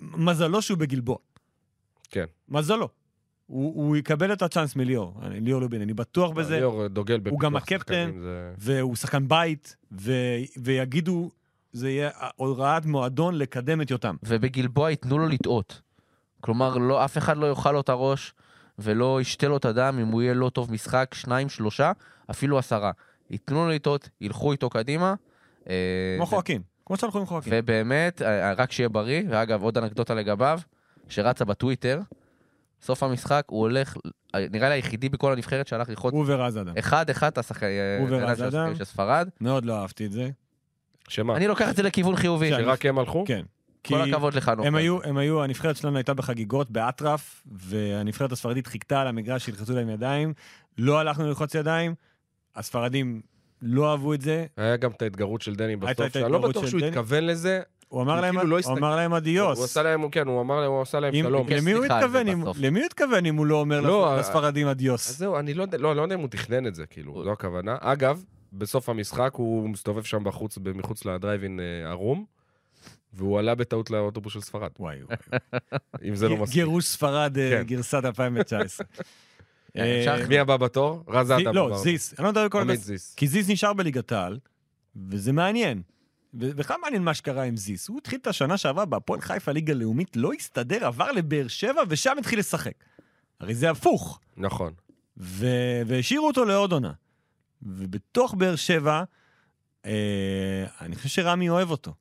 מזלו 0.00 0.62
שהוא 0.62 0.78
בגלבוע. 0.78 1.16
כן. 2.10 2.24
מזלו. 2.48 2.88
הוא, 3.46 3.74
הוא 3.74 3.96
יקבל 3.96 4.32
את 4.32 4.42
הצ'אנס 4.42 4.76
מליאור, 4.76 5.14
אני- 5.22 5.40
ליאור 5.40 5.60
לובין, 5.60 5.82
אני 5.82 5.94
בטוח 5.94 6.30
בזה, 6.30 6.56
ליאור 6.56 6.86
דוגל 6.86 7.20
בפיתוח 7.20 7.40
גם 7.42 7.56
הקפטן, 7.56 7.76
שחקנים, 7.78 8.20
זה- 8.22 8.52
והוא 8.58 8.96
שחקן 8.96 9.28
בית, 9.28 9.76
ו... 9.92 10.12
ויגידו, 10.62 11.30
זה 11.72 11.90
יהיה 11.90 12.10
הוראת 12.36 12.86
מועדון 12.86 13.34
לקדם 13.34 13.80
את 13.82 13.90
יותם. 13.90 14.16
ובגלבוע 14.22 14.90
ייתנו 14.90 15.18
לו 15.18 15.28
לטעות. 15.28 15.80
כלומר, 16.40 16.78
לא, 16.78 17.04
אף 17.04 17.18
אחד 17.18 17.36
לא 17.36 17.46
יאכל 17.46 17.72
לו 17.72 17.80
את 17.80 17.88
הראש 17.88 18.34
ולא 18.78 19.20
ישתה 19.20 19.48
לו 19.48 19.56
את 19.56 19.64
הדם 19.64 19.98
אם 20.02 20.06
הוא 20.06 20.22
יהיה 20.22 20.34
לא 20.34 20.48
טוב 20.50 20.72
משחק, 20.72 21.14
שניים, 21.14 21.48
שלושה, 21.48 21.92
אפילו 22.30 22.58
עשרה. 22.58 22.90
ייתנו 23.30 23.64
לו 23.66 23.70
לטעות, 23.72 24.08
ילכו 24.20 24.52
איתו 24.52 24.70
קדימה. 24.70 25.14
אה, 25.68 26.14
כמו 26.16 26.26
חואקין, 26.26 26.62
כמו 26.88 26.96
שאנחנו 26.96 27.20
עם 27.20 27.26
חואקין. 27.26 27.52
ובאמת, 27.56 28.22
אה, 28.22 28.52
רק 28.52 28.72
שיהיה 28.72 28.88
בריא, 28.88 29.22
ואגב, 29.28 29.62
עוד 29.62 29.78
אנקדוטה 29.78 30.14
לגביו, 30.14 30.60
שרצה 31.08 31.44
בטוויטר, 31.44 32.00
סוף 32.82 33.02
המשחק, 33.02 33.42
הוא 33.46 33.60
הולך, 33.60 33.96
אה, 34.34 34.46
נראה 34.50 34.68
לי 34.68 34.74
היחידי 34.74 35.08
בכל 35.08 35.32
הנבחרת 35.32 35.66
שהלך 35.66 35.88
ללחוץ 35.88 36.12
הוא 36.12 36.24
ורז 36.26 36.58
אדם. 36.58 36.72
אחד 36.78 37.10
אחד 37.10 37.30
אדם. 38.42 38.74
של 38.74 38.84
ספרד. 38.84 39.28
מאוד 39.40 39.64
לא 39.64 39.80
אהבתי 39.80 40.06
את 40.06 40.12
זה. 40.12 40.30
שמה? 41.08 41.36
אני 41.36 41.46
לוקח 41.46 41.70
את 41.70 41.76
זה 41.76 41.82
לכיוון 41.82 42.16
חיובי. 42.16 42.48
שרק 42.48 42.86
הם 42.86 42.98
הלכו? 42.98 43.24
כן. 43.26 43.42
כל 43.86 44.00
הכבוד 44.10 44.34
לך, 44.34 44.48
נופל. 44.48 44.66
הם 44.66 44.74
היו, 44.74 45.02
הם 45.04 45.16
היו, 45.16 45.42
הנבחרת 45.44 45.76
שלנו 45.76 45.96
הייתה 45.96 46.14
בחגיגות 46.14 46.70
באטרף, 46.70 47.42
והנבחרת 47.52 48.32
הספרדית 48.32 48.66
חיכתה 48.66 49.00
על 49.00 49.06
המגרש 49.06 49.44
שילחצו 49.44 49.74
להם 49.74 49.88
ידיים. 49.88 50.32
לא 50.78 50.98
הלכנו 50.98 51.26
ללחוץ 51.26 51.54
ידיים, 51.54 51.94
הספרדים 52.56 53.20
לא 53.62 53.90
אהבו 53.90 54.14
את 54.14 54.20
זה. 54.20 54.46
היה 54.56 54.76
גם 54.76 54.90
את 54.90 55.02
ההתגרות 55.02 55.42
של 55.42 55.54
דני 55.54 55.76
בסוף, 55.76 56.12
שאני 56.12 56.32
לא 56.32 56.48
בטוח 56.48 56.66
שהוא. 56.66 56.80
התכוון 56.80 57.24
לזה. 57.26 57.60
הוא 57.88 58.02
אמר 58.02 58.12
הוא 58.12 58.20
להם, 58.20 58.34
כאילו 58.34 58.56
לא 58.56 58.58
הוא 58.64 58.78
אמר 58.78 58.96
להם 58.96 59.14
אדיוס. 59.14 59.58
הוא 59.58 59.64
עשה 59.64 59.82
להם, 59.82 60.10
כן, 60.10 60.26
הוא 60.26 60.40
אמר 60.40 60.60
להם, 60.60 60.70
הוא 60.70 60.82
עשה 60.82 61.00
להם 61.00 61.14
אם- 61.14 61.24
שלום. 61.24 61.46
למי 61.50 61.72
הוא 61.72 61.84
התכוון 61.84 62.28
אם-. 62.28 62.42
למי 62.58 62.78
הוא 62.80 62.86
התכוון 62.86 63.26
אם 63.26 63.36
הוא 63.36 63.46
לא 63.46 63.60
אומר 63.60 63.80
לא, 63.80 64.16
לס- 64.18 64.26
לספרדים 64.28 64.66
אדיוס? 64.68 65.10
אז 65.10 65.18
זהו, 65.18 65.38
אני 65.38 65.54
לא 65.54 65.62
יודע, 65.62 65.78
לא, 65.78 65.96
לא 65.96 66.02
יודע 66.02 66.14
אם 66.14 66.20
הוא 66.20 66.28
תכנן 66.28 66.66
את 66.66 66.74
זה, 66.74 66.86
כאילו, 66.86 67.24
זו 67.24 67.32
הכוונה. 67.32 67.76
אגב, 67.80 68.22
בסוף 68.52 68.88
המשחק 68.88 69.30
הוא 69.34 69.68
מסתובב 69.68 70.02
שם 70.02 70.24
בחוץ, 70.24 70.58
מחוץ 70.74 71.04
לדרייבין 71.04 71.60
אה, 71.60 71.90
ערום, 71.90 72.24
והוא 73.14 73.38
עלה 73.38 73.54
בטעות 73.54 73.90
לאוטובוס 73.90 74.32
של 74.32 74.40
ספרד, 74.40 74.70
וואי, 74.80 74.96
וואי. 75.02 75.16
אם 76.08 76.14
זה 76.14 76.28
לא 76.28 76.36
מספיק. 76.36 76.54
גירוש 76.54 76.84
ספרד, 76.84 77.38
אה, 77.38 77.50
כן. 77.50 77.62
גרסת 77.62 78.04
2019. 78.04 78.86
אה, 79.76 80.10
המשכנו. 80.10 80.28
מי 80.28 80.38
הבא 80.38 80.56
בתור? 80.56 81.04
רז 81.08 81.32
אדם. 81.32 81.54
לא. 81.54 81.78
זיס. 81.82 82.14
אני 82.18 82.24
לא 82.24 82.30
מדבר 82.30 82.48
כל 82.48 82.60
עמית. 82.60 82.80
זיס. 82.80 83.14
כי 83.14 83.28
זיס 83.28 83.48
נשאר 83.48 83.72
בליגת 83.72 84.12
העל, 84.12 84.38
וזה 85.08 85.32
מעניין. 85.32 85.82
בכלל 86.34 86.76
מעניין 86.82 87.02
מה 87.02 87.14
שקרה 87.14 87.42
עם 87.42 87.56
זיס. 87.56 87.88
הוא 87.88 87.98
התחיל 87.98 88.18
את 88.22 88.26
השנה 88.26 88.56
שעברה 88.56 88.84
בהפועל 88.84 89.20
חיפה 89.20 89.52
ליגה 89.52 89.74
לאומית, 89.74 90.16
לא 90.16 90.32
הסתדר, 90.32 90.86
עבר 90.86 91.12
לבאר 91.12 91.48
שבע, 91.48 91.82
ושם 91.88 92.16
התחיל 92.18 92.38
לשחק. 92.38 92.84
הרי 93.40 93.54
זה 93.54 93.70
הפוך. 93.70 94.20
נכון. 94.36 94.72
והשאירו 95.16 96.26
אותו 96.26 96.44
לעוד 96.44 96.72
עונה. 96.72 96.92
ובתוך 97.62 98.34
באר 98.34 98.56
שבע, 98.56 99.02
אה, 99.86 100.66
אני 100.80 100.96
חושב 100.96 101.08
שרמי 101.08 101.48
אוהב 101.48 101.70
אותו. 101.70 101.94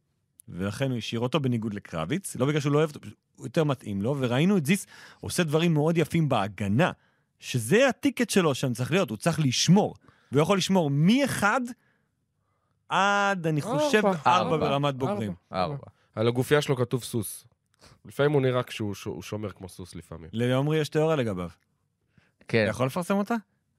ולכן 0.49 0.89
הוא 0.89 0.97
השאיר 0.97 1.21
אותו 1.21 1.39
בניגוד 1.39 1.73
לקרביץ, 1.73 2.35
לא 2.35 2.45
בגלל 2.45 2.59
שהוא 2.59 2.73
לא 2.73 2.77
אוהב 2.77 2.89
אותו, 2.95 2.99
הוא 3.35 3.45
יותר 3.45 3.63
מתאים 3.63 4.01
לו, 4.01 4.15
וראינו 4.19 4.57
את 4.57 4.65
זיס 4.65 4.87
עושה 5.21 5.43
דברים 5.43 5.73
מאוד 5.73 5.97
יפים 5.97 6.29
בהגנה, 6.29 6.91
שזה 7.39 7.89
הטיקט 7.89 8.29
שלו 8.29 8.55
שם 8.55 8.73
צריך 8.73 8.91
להיות, 8.91 9.09
הוא 9.09 9.17
צריך 9.17 9.39
לשמור. 9.39 9.95
והוא 10.31 10.41
יכול 10.41 10.57
לשמור 10.57 10.89
מאחד 10.93 11.61
עד, 12.89 13.47
אני 13.47 13.61
חושב, 13.61 13.97
ארבע. 14.05 14.17
ארבע 14.27 14.55
ארבע. 14.55 14.57
ברמת 14.57 14.95
בוגרים. 14.95 15.33
ארבע. 15.53 15.85
על 16.15 16.27
הגופייה 16.27 16.61
שלו 16.61 16.75
כתוב 16.75 17.03
סוס. 17.03 17.47
לפעמים 18.05 18.31
הוא 18.31 18.41
נראה 18.41 18.63
כשהוא 18.63 19.21
שומר 19.21 19.49
כמו 19.51 19.69
סוס 19.69 19.95
לפעמים. 19.95 20.29
לעומרי 20.33 20.77
יש 20.77 20.89
תיאוריה 20.89 21.15
לגביו. 21.15 21.49
כן. 22.47 22.63
אתה 22.63 22.69
יכול 22.69 22.85
לפרסם 22.85 23.15
אותה? 23.15 23.35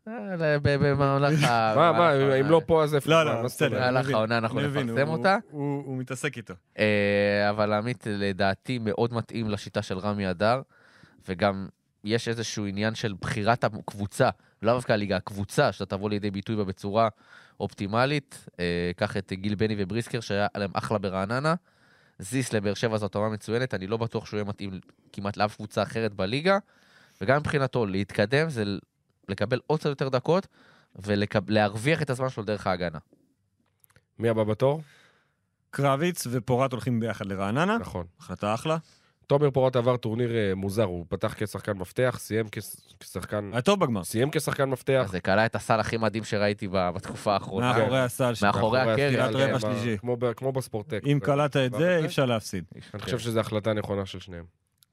אה, 0.09 0.13
ב- 0.39 0.57
ב- 0.63 0.77
במהלך 0.91 1.43
ה... 1.51 1.73
מה, 1.77 1.93
מה, 1.93 2.15
אם 2.41 2.47
לא 2.47 2.61
פה 2.67 2.85
אז 2.85 2.95
איפה? 2.95 3.11
לא, 3.11 3.25
לא, 3.25 3.43
בסדר. 3.43 3.77
במהלך. 3.77 4.11
העונה 4.11 4.39
אנחנו 4.39 4.61
נפרסם 4.61 5.09
אותה. 5.09 5.37
הוא 5.51 5.85
הוא 5.85 5.97
מתעסק 5.99 6.37
איתו. 6.37 6.55
אה, 6.79 7.51
אבל 7.51 7.73
עמית 7.73 8.07
לדעתי 8.11 8.79
מאוד 8.83 9.15
מתאים 9.15 9.51
לשיטה 9.51 9.83
של 9.83 9.99
רמי 9.99 10.31
אדר, 10.31 10.63
וגם 11.29 11.69
יש 12.09 12.29
איזשהו 12.29 12.67
עניין 12.67 12.95
של 12.95 13.15
בחירת 13.21 13.65
הקבוצה, 13.65 14.31
לא 14.63 14.73
דווקא 14.73 14.93
הליגה, 14.93 15.17
הקבוצה, 15.17 15.73
שאתה 15.73 15.97
תבוא 15.97 16.11
לידי 16.11 16.31
ביטוי 16.31 16.57
בה 16.57 16.65
בצורה 16.65 17.09
אופטימלית. 17.61 18.45
אה, 18.61 18.91
קח 18.97 19.17
את 19.17 19.33
גיל 19.33 19.55
בני 19.55 19.75
ובריסקר, 19.79 20.21
שהיה 20.21 20.47
להם 20.57 20.71
אחלה 20.75 20.99
ברעננה. 20.99 21.55
זיס 22.19 22.53
לבאר 22.53 22.75
שבע 22.75 22.97
זאת 22.97 23.11
התאמה 23.11 23.29
מצוינת, 23.29 23.75
אני 23.75 23.87
לא 23.87 23.97
בטוח 23.97 24.27
שהוא 24.27 24.39
יהיה 24.39 24.45
מתאים 24.45 24.81
כמעט 25.13 25.37
לאף 25.37 25.57
קבוצה 25.57 25.83
אחרת 25.83 26.15
בליגה, 26.15 26.59
וגם 27.21 27.41
מבחינתו 27.41 27.87
להתקדם 27.87 28.51
זה 28.51 28.65
לקבל 29.29 29.61
עוד 29.67 29.81
קצת 29.81 29.89
יותר 29.89 30.09
דקות, 30.09 30.47
ולהרוויח 30.97 32.03
את 32.03 32.11
הזמן 32.11 32.29
שלו 32.29 32.45
דרך 32.45 32.67
ההגנה. 32.67 32.99
מי 34.19 34.29
הבא 34.29 34.45
בתור? 34.45 34.83
קרביץ 35.71 36.27
ופורט 36.31 36.73
הולכים 36.73 37.01
ביחד 37.01 37.27
לרעננה, 37.27 37.79
נכון. 37.79 38.07
החלטה 38.19 38.55
אחלה. 38.55 38.77
תומר 39.29 39.51
פורט 39.51 39.77
עבר 39.77 39.97
טורניר 39.97 40.37
אה, 40.37 40.55
מוזר, 40.55 40.85
הוא 40.85 41.07
פתח 41.09 41.35
כשחקן 41.37 41.73
מפתח, 41.73 42.17
סיים 42.21 42.47
כש- 42.53 42.95
כשחקן... 43.01 43.51
היה 43.53 43.63
טוב 43.63 43.81
בגמר. 43.81 44.05
סיים 44.05 44.31
כשחקן 44.31 44.65
מפתח. 44.65 45.09
זה 45.11 45.21
קלע 45.21 45.47
את 45.47 45.55
הסל 45.55 45.81
הכי 45.81 45.97
מדהים 45.97 46.25
שראיתי 46.25 46.69
בתקופה 46.71 47.35
האחרונה. 47.35 47.79
מאחורי 47.79 48.01
הסל. 48.01 48.33
מאחורי 48.43 48.81
הקרן, 48.81 49.59
שלישי. 49.61 49.97
כמו 50.37 50.53
בספורטק. 50.53 51.03
אם 51.07 51.19
קלטת 51.23 51.57
את 51.57 51.73
זה. 51.79 51.99
אי 51.99 52.07
אפשר 52.07 52.27
להפסיד. 52.27 52.65
אני 52.95 53.03
חושב 53.03 53.19
שזו 53.19 53.41
החלטה 53.41 53.73
נכונה 53.73 54.07
של 54.07 54.19
שניהם. 54.19 54.45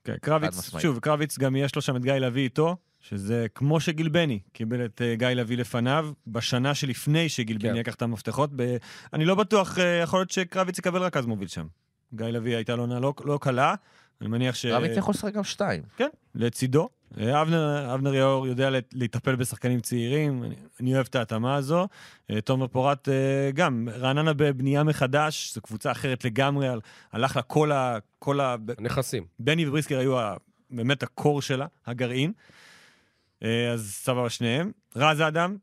כן, 0.03 0.15
קרביץ. 0.21 0.79
שוב, 0.79 0.99
קרביץ 0.99 1.37
גם 1.37 1.55
יש 1.55 1.75
לו 1.75 1.81
שם 1.81 1.95
את 1.95 2.01
גיא 2.01 2.13
לביא 2.13 2.43
איתו, 2.43 2.75
שזה 2.99 3.45
כמו 3.55 3.79
שגיל 3.79 4.09
בני 4.09 4.39
קיבל 4.53 4.85
את 4.85 5.01
אה, 5.01 5.15
גיא 5.15 5.27
לביא 5.27 5.57
לפניו, 5.57 6.09
בשנה 6.27 6.73
שלפני 6.73 7.29
שגיל 7.29 7.57
כן. 7.61 7.69
בני 7.69 7.79
לקח 7.79 7.95
את 7.95 8.01
המפתחות. 8.01 8.49
ב... 8.55 8.77
אני 9.13 9.25
לא 9.25 9.35
בטוח, 9.35 9.79
אה, 9.79 9.99
יכול 10.03 10.19
להיות 10.19 10.31
שקרביץ 10.31 10.77
יקבל 10.77 11.01
רכז 11.01 11.25
מוביל 11.25 11.47
שם. 11.47 11.67
גיא 12.13 12.25
לביא 12.25 12.55
הייתה 12.55 12.75
לו 12.75 12.83
עונה 12.83 12.99
לא, 12.99 13.13
לא 13.25 13.39
קלה, 13.41 13.75
אני 14.21 14.29
מניח 14.29 14.55
ש... 14.55 14.65
רביץ 14.65 14.97
יכול 14.97 15.11
לשחק 15.11 15.33
גם 15.33 15.43
שתיים. 15.43 15.83
כן, 15.97 16.09
לצידו. 16.35 16.89
אבנר, 17.17 17.93
אבנר 17.93 18.13
יאור 18.13 18.47
יודע 18.47 18.69
לטפל 18.93 19.35
בשחקנים 19.35 19.79
צעירים, 19.81 20.43
אני, 20.43 20.55
אני 20.79 20.95
אוהב 20.95 21.05
את 21.09 21.15
ההתאמה 21.15 21.55
הזו. 21.55 21.87
אה, 22.31 22.41
תומר 22.41 22.67
פורט 22.67 23.09
אה, 23.09 23.13
גם, 23.53 23.87
רעננה 23.91 24.33
בבנייה 24.33 24.83
מחדש, 24.83 25.53
זו 25.55 25.61
קבוצה 25.61 25.91
אחרת 25.91 26.25
לגמרי, 26.25 26.67
על- 26.67 26.81
הלך 27.11 27.35
לה 27.35 27.41
כל 27.41 27.71
ה... 27.71 27.97
כל 28.19 28.39
ה... 28.39 28.55
נכסים. 28.79 29.25
בני 29.39 29.67
ובריסקר 29.67 29.99
היו 29.99 30.19
ה- 30.19 30.35
באמת 30.71 31.03
הקור 31.03 31.41
שלה, 31.41 31.65
הגרעין. 31.85 32.31
אה, 33.43 33.71
אז 33.71 33.91
סבבה 33.93 34.29
שניהם. 34.29 34.71
רז 34.95 35.21
אדם, 35.21 35.57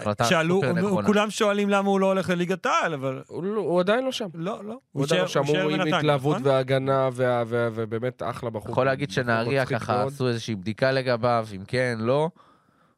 החלטה 0.00 0.24
שאלו, 0.24 0.54
סופר 0.54 0.72
נכונה. 0.72 1.06
כולם 1.06 1.30
שואלים 1.30 1.68
למה 1.70 1.88
הוא 1.88 2.00
לא 2.00 2.06
הולך 2.06 2.30
לליגת 2.30 2.66
העל, 2.66 2.94
אבל 2.94 3.22
הוא 3.26 3.42
לא- 3.44 3.60
הוא 3.60 3.80
עדיין 3.80 4.04
לא 4.04 4.12
שם. 4.12 4.26
לא, 4.34 4.64
לא. 4.64 4.74
הוא 4.92 5.04
עדיין 5.04 5.20
לא 5.20 5.26
שם, 5.28 5.44
הוא 5.44 5.56
עם 5.70 5.80
התלהבות 5.94 6.36
נכון? 6.36 6.48
והגנה, 6.48 7.08
וה- 7.12 7.42
וה- 7.46 7.68
ובאמת 7.74 8.22
אחלה 8.26 8.50
בחור. 8.50 8.70
יכול 8.70 8.86
להגיד 8.86 9.10
שנהריה 9.10 9.66
ככה 9.66 9.96
מאוד. 9.98 10.12
עשו 10.12 10.28
איזושהי 10.28 10.54
בדיקה 10.54 10.92
לגביו, 10.92 11.46
אם 11.56 11.64
כן, 11.68 11.96
לא. 12.00 12.28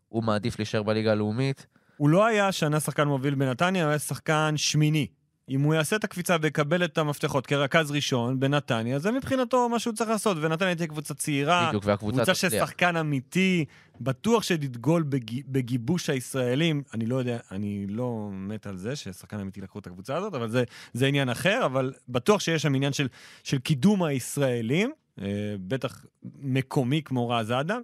הוא 0.08 0.22
מעדיף 0.24 0.58
להישאר 0.58 0.82
בליגה 0.82 1.12
הלאומית. 1.12 1.66
הוא 1.96 2.08
לא 2.08 2.26
היה 2.26 2.48
השנה 2.48 2.80
שחקן 2.80 3.08
מוביל 3.08 3.34
בנתניה, 3.34 3.82
הוא 3.84 3.90
היה 3.90 3.98
שחקן 3.98 4.54
שמיני. 4.56 5.06
אם 5.48 5.60
הוא 5.60 5.74
יעשה 5.74 5.96
את 5.96 6.04
הקפיצה 6.04 6.36
ויקבל 6.42 6.84
את 6.84 6.98
המפתחות 6.98 7.46
כרכז 7.46 7.90
ראשון 7.90 8.40
בנתניה, 8.40 8.98
זה 8.98 9.12
מבחינתו 9.12 9.68
מה 9.68 9.78
שהוא 9.78 9.94
צריך 9.94 10.10
לעשות, 10.10 10.36
ונתניה 10.40 10.74
תהיה 10.74 10.86
קבוצה 10.86 11.14
צעירה, 11.14 11.68
בדיוק, 11.68 11.84
קבוצה 11.98 12.34
של. 12.34 12.50
שחקן 12.50 12.96
אמיתי, 12.96 13.64
בטוח 14.00 14.42
שתדגול 14.42 15.02
בג... 15.02 15.40
בגיבוש 15.48 16.10
הישראלים. 16.10 16.82
אני 16.94 17.06
לא 17.06 17.16
יודע, 17.16 17.38
אני 17.50 17.86
לא 17.88 18.28
מת 18.32 18.66
על 18.66 18.76
זה 18.76 18.96
ששחקן 18.96 19.40
אמיתי 19.40 19.60
לקחו 19.60 19.78
את 19.78 19.86
הקבוצה 19.86 20.16
הזאת, 20.16 20.34
אבל 20.34 20.48
זה, 20.48 20.64
זה 20.92 21.06
עניין 21.06 21.28
אחר, 21.28 21.62
אבל 21.66 21.92
בטוח 22.08 22.40
שיש 22.40 22.62
שם 22.62 22.74
עניין 22.74 22.92
של, 22.92 23.08
של 23.42 23.58
קידום 23.58 24.02
הישראלים, 24.02 24.92
אה, 25.20 25.26
בטח 25.60 26.04
מקומי 26.40 27.02
כמו 27.02 27.28
רז 27.28 27.52
אדם, 27.52 27.80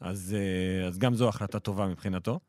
אז, 0.00 0.36
אה, 0.38 0.86
אז 0.86 0.98
גם 0.98 1.14
זו 1.14 1.28
החלטה 1.28 1.58
טובה 1.58 1.86
מבחינתו. 1.86 2.40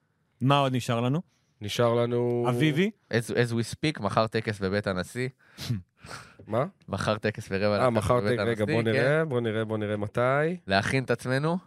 מה 0.42 0.60
עוד 0.60 0.76
נשאר 0.76 1.02
לנו? 1.02 1.39
נשאר 1.62 1.94
לנו... 1.94 2.46
אביבי? 2.50 2.92
as, 3.14 3.32
as 3.32 3.52
we 3.52 3.76
speak, 3.76 4.02
מחר 4.02 4.28
טקס 4.28 4.60
בבית 4.60 4.88
הנשיא. 4.88 5.30
מה? 6.48 6.66
מחר 6.88 7.18
טקס 7.18 7.50
ברבע 7.50 7.84
אה, 7.84 7.90
מחר... 7.90 8.20
בבית 8.20 8.40
רגע, 8.40 8.66
בוא 8.66 8.82
כן. 8.82 8.88
נראה, 8.88 9.26
בוא 9.26 9.42
נראה, 9.42 9.66
בוא 9.66 9.78
נראה 9.78 9.98
מתי. 9.98 10.58
להכין 10.68 11.04
את 11.04 11.12
עצמנו, 11.12 11.58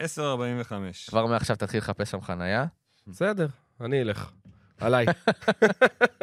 10.45. 0.00 0.04
כבר 1.08 1.26
מעכשיו 1.26 1.56
תתחיל 1.56 1.78
לחפש 1.78 2.10
שם 2.10 2.20
חנייה. 2.20 2.66
בסדר, 3.06 3.46
אני 3.80 4.02
אלך. 4.02 4.30
עליי. 4.80 5.06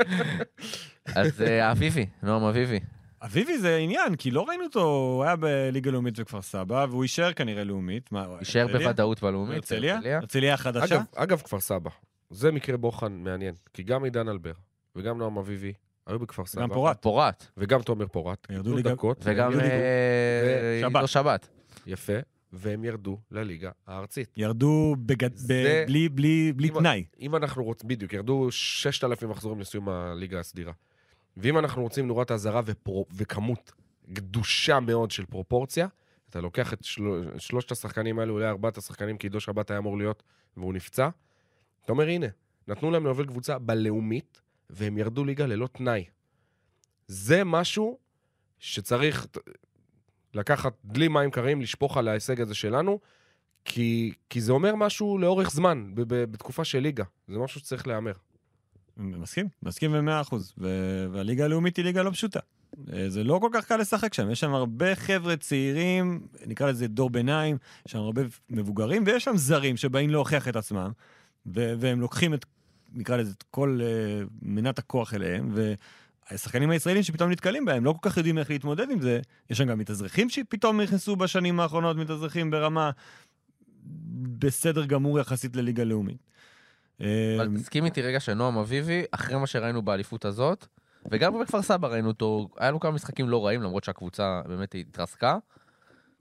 אז 1.15 1.41
אה, 1.41 1.71
אביבי, 1.71 2.05
נועם 2.23 2.43
אביבי. 2.43 2.79
אביבי 3.21 3.57
זה 3.57 3.77
עניין, 3.77 4.15
כי 4.15 4.31
לא 4.31 4.45
ראינו 4.47 4.63
אותו, 4.63 4.83
הוא 4.83 5.23
היה 5.23 5.35
בליגה 5.35 5.91
לאומית 5.91 6.19
בכפר 6.19 6.41
סבא, 6.41 6.85
והוא 6.89 7.03
יישאר 7.03 7.33
כנראה 7.33 7.63
לאומית. 7.63 8.11
מה, 8.11 8.27
יישאר? 8.39 8.67
בוודאות 8.67 9.21
בלאומית. 9.21 9.55
הרצליה? 9.55 9.99
הרצליה. 10.17 10.53
החדשה? 10.53 10.95
אגב, 10.95 11.03
אגב, 11.15 11.41
כפר 11.41 11.59
סבא. 11.59 11.89
זה 12.31 12.51
מקרה 12.51 12.77
בוחן 12.77 13.11
מעניין, 13.23 13.55
כי 13.73 13.83
גם 13.83 14.03
עידן 14.03 14.27
אלבר 14.29 14.51
וגם 14.95 15.17
נועם 15.17 15.37
אביבי 15.37 15.73
היו 16.07 16.19
בכפר 16.19 16.45
סבא. 16.45 16.61
גם 16.61 16.69
פורט. 16.73 17.01
פורט. 17.01 17.45
וגם 17.57 17.81
תומר 17.81 18.07
פורט. 18.07 18.47
ירדו 18.49 18.63
קיבלו 18.63 18.77
ליגה- 18.77 18.91
דקות. 18.91 19.17
וגם. 19.23 19.51
אה. 19.59 20.87
עידו 20.87 21.07
שבת. 21.07 21.47
יפה, 21.87 22.13
והם 22.53 22.83
ירדו 22.83 23.17
לליגה 23.31 23.71
הארצית. 23.87 24.33
ירדו 24.37 24.95
בגד... 24.99 25.33
ב... 25.33 25.35
זה- 25.37 25.83
בלי, 25.87 26.09
בלי, 26.09 26.53
בלי 26.55 26.69
אם- 26.69 26.73
תנאי. 26.79 27.05
אם 27.19 27.35
אנחנו 27.35 27.63
רוצים, 27.63 27.89
בדיוק, 27.89 28.13
ירדו 28.13 28.47
6,000 28.51 29.29
מחזורים 29.29 29.59
לסיום 29.59 29.89
הליגה 29.89 30.39
הסדירה. 30.39 30.73
ואם 31.37 31.57
אנחנו 31.57 31.81
רוצים 31.81 32.07
נורת 32.07 32.31
אזהרה 32.31 32.61
ופרו, 32.65 33.05
וכמות 33.15 33.71
גדושה 34.09 34.79
מאוד 34.79 35.11
של 35.11 35.25
פרופורציה, 35.25 35.87
אתה 36.29 36.41
לוקח 36.41 36.73
את 36.73 36.83
של, 36.83 37.03
שלושת 37.37 37.71
השחקנים 37.71 38.19
האלו, 38.19 38.33
אולי 38.33 38.47
ארבעת 38.47 38.77
השחקנים, 38.77 39.17
כי 39.17 39.27
עידו 39.27 39.39
שבת 39.39 39.71
היה 39.71 39.77
אמור 39.79 39.97
להיות, 39.97 40.23
והוא 40.57 40.73
נפצע. 40.73 41.09
אתה 41.85 41.91
אומר, 41.91 42.07
הנה, 42.07 42.27
נתנו 42.67 42.91
להם 42.91 43.03
להוביל 43.03 43.25
קבוצה 43.25 43.59
בלאומית, 43.59 44.41
והם 44.69 44.97
ירדו 44.97 45.25
ליגה 45.25 45.45
ללא 45.45 45.67
תנאי. 45.67 46.05
זה 47.07 47.43
משהו 47.43 47.97
שצריך 48.59 49.27
לקחת 50.33 50.73
דלי 50.85 51.07
מים 51.07 51.31
קרים, 51.31 51.61
לשפוך 51.61 51.97
על 51.97 52.07
ההישג 52.07 52.41
הזה 52.41 52.55
שלנו, 52.55 52.99
כי, 53.65 54.13
כי 54.29 54.41
זה 54.41 54.51
אומר 54.51 54.75
משהו 54.75 55.17
לאורך 55.17 55.51
זמן, 55.51 55.91
ב- 55.93 56.01
ב- 56.01 56.31
בתקופה 56.31 56.65
של 56.65 56.79
ליגה. 56.79 57.03
זה 57.27 57.39
משהו 57.39 57.59
שצריך 57.59 57.87
להיאמר. 57.87 58.13
מסכים, 58.97 59.47
מסכים 59.63 59.91
במאה 59.91 60.21
אחוז. 60.21 60.53
והליגה 61.11 61.45
הלאומית 61.45 61.77
היא 61.77 61.85
ליגה 61.85 62.03
לא 62.03 62.11
פשוטה. 62.11 62.39
אה, 62.93 63.09
זה 63.09 63.23
לא 63.23 63.39
כל 63.41 63.49
כך 63.53 63.65
קל 63.65 63.77
לשחק 63.77 64.13
שם, 64.13 64.31
יש 64.31 64.39
שם 64.39 64.53
הרבה 64.53 64.95
חבר'ה 64.95 65.37
צעירים, 65.37 66.27
נקרא 66.45 66.69
לזה 66.69 66.87
דור 66.87 67.09
ביניים, 67.09 67.57
יש 67.85 67.91
שם 67.91 67.99
הרבה 67.99 68.21
מבוגרים, 68.49 69.03
ויש 69.05 69.23
שם 69.23 69.37
זרים 69.37 69.77
שבאים 69.77 70.09
להוכיח 70.09 70.47
את 70.47 70.55
עצמם, 70.55 70.91
והם 71.45 72.01
לוקחים 72.01 72.33
את, 72.33 72.45
נקרא 72.93 73.17
לזה, 73.17 73.31
את 73.37 73.43
כל 73.51 73.79
uh, 73.81 74.29
מנת 74.41 74.79
הכוח 74.79 75.13
אליהם, 75.13 75.51
והשחקנים 75.53 76.69
הישראלים 76.69 77.03
שפתאום 77.03 77.31
נתקלים 77.31 77.65
בהם, 77.65 77.85
לא 77.85 77.93
כל 78.01 78.09
כך 78.09 78.17
יודעים 78.17 78.37
איך 78.37 78.49
להתמודד 78.49 78.89
עם 78.89 79.01
זה. 79.01 79.19
יש 79.49 79.57
שם 79.57 79.65
גם 79.65 79.79
מתאזרחים 79.79 80.29
שפתאום 80.29 80.81
נכנסו 80.81 81.15
בשנים 81.15 81.59
האחרונות, 81.59 81.97
מתאזרחים 81.97 82.51
ברמה 82.51 82.91
בסדר 84.39 84.85
גמור 84.85 85.19
יחסית 85.19 85.55
לליגה 85.55 85.83
לאומית. 85.83 86.31
אבל 86.99 87.07
אה, 87.39 87.45
תסכים 87.61 87.85
איתי 87.85 88.01
רגע 88.01 88.19
שנועם 88.19 88.57
אביבי, 88.57 89.03
אחרי 89.11 89.37
מה 89.37 89.47
שראינו 89.47 89.81
באליפות 89.81 90.25
הזאת, 90.25 90.67
וגם 91.11 91.39
בכפר 91.41 91.61
סבא 91.61 91.87
ראינו 91.87 92.07
אותו, 92.07 92.49
היה 92.57 92.71
לו 92.71 92.79
כמה 92.79 92.91
משחקים 92.91 93.29
לא 93.29 93.45
רעים, 93.45 93.61
למרות 93.61 93.83
שהקבוצה 93.83 94.41
באמת 94.47 94.75
התרסקה. 94.75 95.37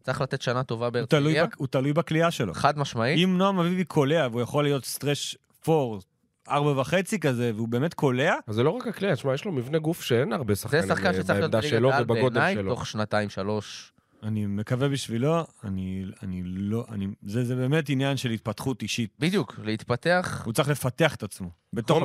צריך 0.03 0.21
לתת 0.21 0.43
שנה 0.43 0.63
טובה 0.63 0.91
בהרצליה, 0.91 1.47
הוא 1.57 1.67
תלוי 1.67 1.93
בכלייה 1.93 2.31
שלו. 2.31 2.55
חד 2.55 2.79
משמעית. 2.79 3.19
אם 3.25 3.39
נועם 3.39 3.59
אביבי 3.59 3.85
קולע 3.85 4.29
והוא 4.31 4.41
יכול 4.41 4.65
להיות 4.65 4.85
סטרש 4.85 5.37
פור, 5.65 6.01
ארבע 6.49 6.81
וחצי 6.81 7.21
כזה, 7.21 7.53
והוא 7.55 7.69
באמת 7.69 7.95
קולע, 7.95 8.35
אז 8.47 8.55
זה 8.55 8.63
לא 8.63 8.71
רק 8.71 8.87
הכלי, 8.87 9.15
תשמע, 9.15 9.35
יש 9.35 9.45
לו 9.45 9.53
מבנה 9.53 9.79
גוף 9.79 10.03
שאין 10.03 10.33
הרבה 10.33 10.55
זה 10.55 10.61
שחקנים 10.61 10.83
שחקן 10.89 11.07
אה, 11.07 11.13
שצריך 11.13 11.31
להיות 11.31 11.41
בעמדה 11.41 11.59
בליגת 11.59 11.77
שלו 11.77 11.93
העל 11.93 12.03
ובגודל 12.03 12.41
בעיניי, 12.41 12.55
שלו. 12.55 12.75
תוך 12.75 12.87
שנתיים, 12.87 13.31
שלוש. 13.31 13.93
אני 14.23 14.47
מקווה 14.47 14.89
בשבילו, 14.89 15.47
אני, 15.65 16.05
אני 16.23 16.43
לא, 16.45 16.85
אני, 16.91 17.07
זה, 17.23 17.45
זה 17.45 17.57
באמת 17.57 17.89
עניין 17.89 18.17
של 18.17 18.31
התפתחות 18.31 18.83
אישית. 18.83 19.11
בדיוק, 19.19 19.61
להתפתח. 19.65 20.43
הוא 20.45 20.53
צריך 20.53 20.69
לפתח 20.69 21.15
את 21.15 21.23
עצמו. 21.23 21.51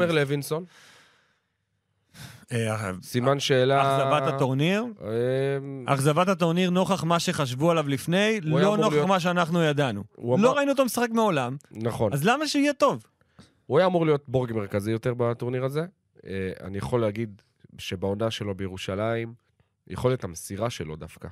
המשחק. 0.03 0.29
לוינסון, 0.29 0.65
סימן 3.01 3.39
שאלה... 3.39 3.81
אכזבת 3.97 4.33
הטורניר, 4.33 4.85
אה, 5.03 5.93
אכזבת 5.93 6.27
הטורניר 6.27 6.69
נוכח 6.69 7.03
מה 7.03 7.19
שחשבו 7.19 7.71
עליו 7.71 7.87
לפני, 7.87 8.41
לא 8.41 8.77
נוכח 8.77 8.91
להיות- 8.93 9.07
מה 9.07 9.19
שאנחנו 9.19 9.63
ידענו. 9.63 10.03
לא 10.17 10.33
אמר- 10.35 10.51
ראינו 10.57 10.71
אותו 10.71 10.85
משחק 10.85 11.07
מעולם, 11.11 11.57
נכון. 11.71 12.13
אז 12.13 12.25
למה 12.25 12.47
שיהיה 12.47 12.73
טוב? 12.73 13.05
הוא 13.65 13.77
היה 13.77 13.87
אמור 13.87 14.05
להיות 14.05 14.23
בורג 14.29 14.53
מרכזי 14.53 14.91
יותר 14.91 15.13
בטורניר 15.13 15.65
הזה. 15.65 15.85
אה, 16.25 16.51
אני 16.63 16.77
יכול 16.77 17.01
להגיד 17.01 17.41
שבעונה 17.77 18.31
שלו 18.31 18.55
בירושלים, 18.55 19.33
יכולת 19.87 20.23
המסירה 20.23 20.69
שלו 20.69 20.95
דווקא 20.95 21.27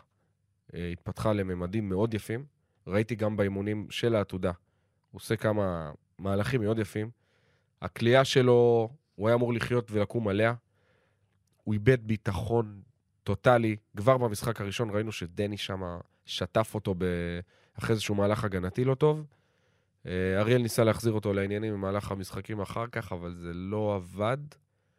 אה, 0.75 0.89
התפתחה 0.91 1.33
לממדים 1.33 1.89
מאוד 1.89 2.13
יפים. 2.13 2.45
ראיתי 2.87 3.15
גם 3.15 3.37
באימונים 3.37 3.87
של 3.89 4.15
העתודה. 4.15 4.51
הוא 5.11 5.19
עושה 5.19 5.35
כמה 5.35 5.91
מהלכים 6.19 6.61
מאוד 6.61 6.79
יפים. 6.79 7.09
הכלייה 7.81 8.25
שלו, 8.25 8.89
הוא 9.15 9.27
היה 9.27 9.35
אמור 9.35 9.53
לחיות 9.53 9.91
ולקום 9.91 10.27
עליה. 10.27 10.53
הוא 11.63 11.73
איבד 11.73 12.07
ביטחון 12.07 12.81
טוטאלי. 13.23 13.75
כבר 13.97 14.17
במשחק 14.17 14.61
הראשון 14.61 14.89
ראינו 14.89 15.11
שדני 15.11 15.57
שם 15.57 15.81
שטף 16.25 16.71
אותו 16.75 16.95
ב... 16.97 17.05
אחרי 17.79 17.91
איזשהו 17.91 18.15
מהלך 18.15 18.43
הגנתי 18.43 18.85
לא 18.85 18.95
טוב. 18.95 19.25
אה, 20.05 20.11
אריאל 20.39 20.61
ניסה 20.61 20.83
להחזיר 20.83 21.13
אותו 21.13 21.33
לעניינים 21.33 21.73
במהלך 21.73 22.11
המשחקים 22.11 22.61
אחר 22.61 22.87
כך, 22.91 23.11
אבל 23.11 23.35
זה 23.35 23.51
לא 23.53 23.95
עבד. 23.95 24.37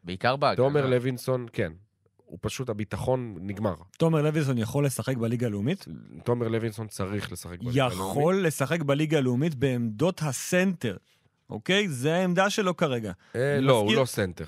בעיקר 0.05 0.37
בהגנה. 0.37 0.57
תומר 0.57 0.87
לוינסון, 0.87 1.47
כן. 1.53 1.73
הוא 2.17 2.39
פשוט, 2.43 2.69
הביטחון 2.69 3.37
נגמר. 3.41 3.75
תומר 3.99 4.23
לוינסון 4.23 4.59
יכול 4.59 4.87
לשחק 4.87 5.17
בליגה 5.17 5.47
הלאומית? 5.47 5.87
תומר 6.25 6.49
לוינסון 6.49 6.89
צריך 6.89 7.33
לשחק 7.33 7.59
בליגה 7.59 7.85
הלאומית. 7.85 8.11
יכול 8.11 8.47
לשחק 8.47 8.83
בליגה 8.83 9.19
הלאומית 9.19 9.55
בעמדות 9.55 10.21
הסנטר, 10.23 10.97
אוקיי? 11.51 11.89
זה 11.89 12.15
העמדה 12.15 12.51
שלו 12.51 12.77
כרגע. 12.77 13.13
אה, 13.35 13.61
לא, 13.61 13.79
הוא 13.79 13.95
לא 13.95 14.05
סנטר. 14.05 14.47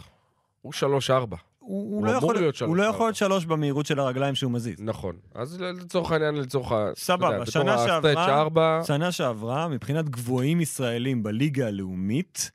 הוא 0.63 0.73
3-4. 1.09 1.37
הוא, 1.67 1.97
הוא, 1.97 2.07
לא 2.07 2.11
יכול, 2.11 2.35
להיות 2.35 2.61
הוא 2.63 2.77
לא 2.77 2.83
שלוש, 2.85 2.95
יכול 2.95 3.07
להיות 3.07 3.17
שלוש 3.17 3.45
במהירות 3.45 3.87
של 3.87 3.99
הרגליים 4.01 4.35
שהוא 4.35 4.53
מזיז. 4.53 4.77
נכון. 4.81 5.17
אז 5.35 5.61
לצורך 5.61 6.13
העניין, 6.13 6.35
לצורך 6.35 6.73
ה... 6.73 6.91
סבבה, 6.97 7.47
שנה 7.47 7.79
שעברה- 7.79 7.97
ה 7.97 7.99
stretch 8.00 8.19
4, 8.19 8.81
שנה 8.87 9.13
שעברה, 9.13 9.69
מבחינת 9.69 10.09
גבוהים 10.09 10.61
ישראלים 10.61 11.23
בליגה 11.23 11.67
הלאומית, 11.67 12.51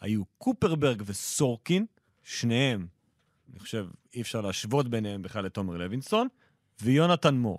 היו 0.00 0.22
קופרברג 0.38 1.02
וסורקין, 1.06 1.86
שניהם, 2.22 2.86
אני 3.50 3.58
חושב, 3.58 3.86
אי 4.14 4.20
אפשר 4.20 4.40
להשוות 4.40 4.88
ביניהם 4.88 5.22
בכלל 5.22 5.44
לתומר 5.44 5.76
לוינסון, 5.76 6.28
ויונתן 6.82 7.34
מור. 7.34 7.58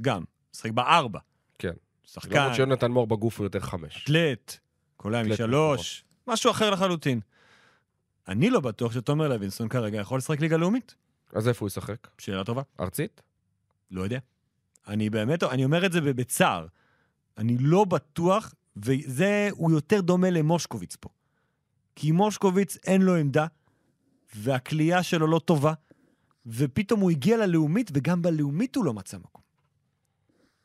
גם, 0.00 0.24
משחק 0.54 0.70
בארבע. 0.70 1.18
כן. 1.58 1.72
שחקן, 2.04 2.36
למרות 2.40 2.54
שיונתן 2.54 2.90
מור 2.90 3.06
בגוף 3.06 3.38
הוא 3.38 3.44
יותר 3.44 3.60
חמש. 3.60 4.02
אתלט, 4.04 4.56
קולע 4.96 5.22
משלוש, 5.22 6.04
משהו 6.28 6.50
אחר 6.50 6.70
לחלוטין. 6.70 7.20
אני 8.28 8.50
לא 8.50 8.60
בטוח 8.60 8.92
שתומר 8.92 9.28
לוינסון 9.28 9.68
כרגע 9.68 10.00
יכול 10.00 10.18
לשחק 10.18 10.40
ליגה 10.40 10.56
לאומית. 10.56 10.94
אז 11.32 11.48
איפה 11.48 11.60
הוא 11.60 11.66
ישחק? 11.66 12.08
שאלה 12.18 12.44
טובה. 12.44 12.62
ארצית? 12.80 13.22
לא 13.90 14.02
יודע. 14.02 14.18
אני 14.88 15.10
באמת, 15.10 15.42
אני 15.42 15.64
אומר 15.64 15.86
את 15.86 15.92
זה 15.92 16.00
בצער. 16.00 16.66
אני 17.38 17.58
לא 17.58 17.84
בטוח, 17.84 18.54
וזה, 18.76 19.48
הוא 19.52 19.70
יותר 19.70 20.00
דומה 20.00 20.30
למושקוביץ 20.30 20.96
פה. 20.96 21.08
כי 21.96 22.12
מושקוביץ 22.12 22.78
אין 22.86 23.02
לו 23.02 23.16
עמדה, 23.16 23.46
והכלייה 24.34 25.02
שלו 25.02 25.26
לא 25.26 25.38
טובה, 25.38 25.72
ופתאום 26.46 27.00
הוא 27.00 27.10
הגיע 27.10 27.36
ללאומית, 27.36 27.90
וגם 27.94 28.22
בלאומית 28.22 28.76
הוא 28.76 28.84
לא 28.84 28.94
מצא 28.94 29.18
מקום. 29.18 29.42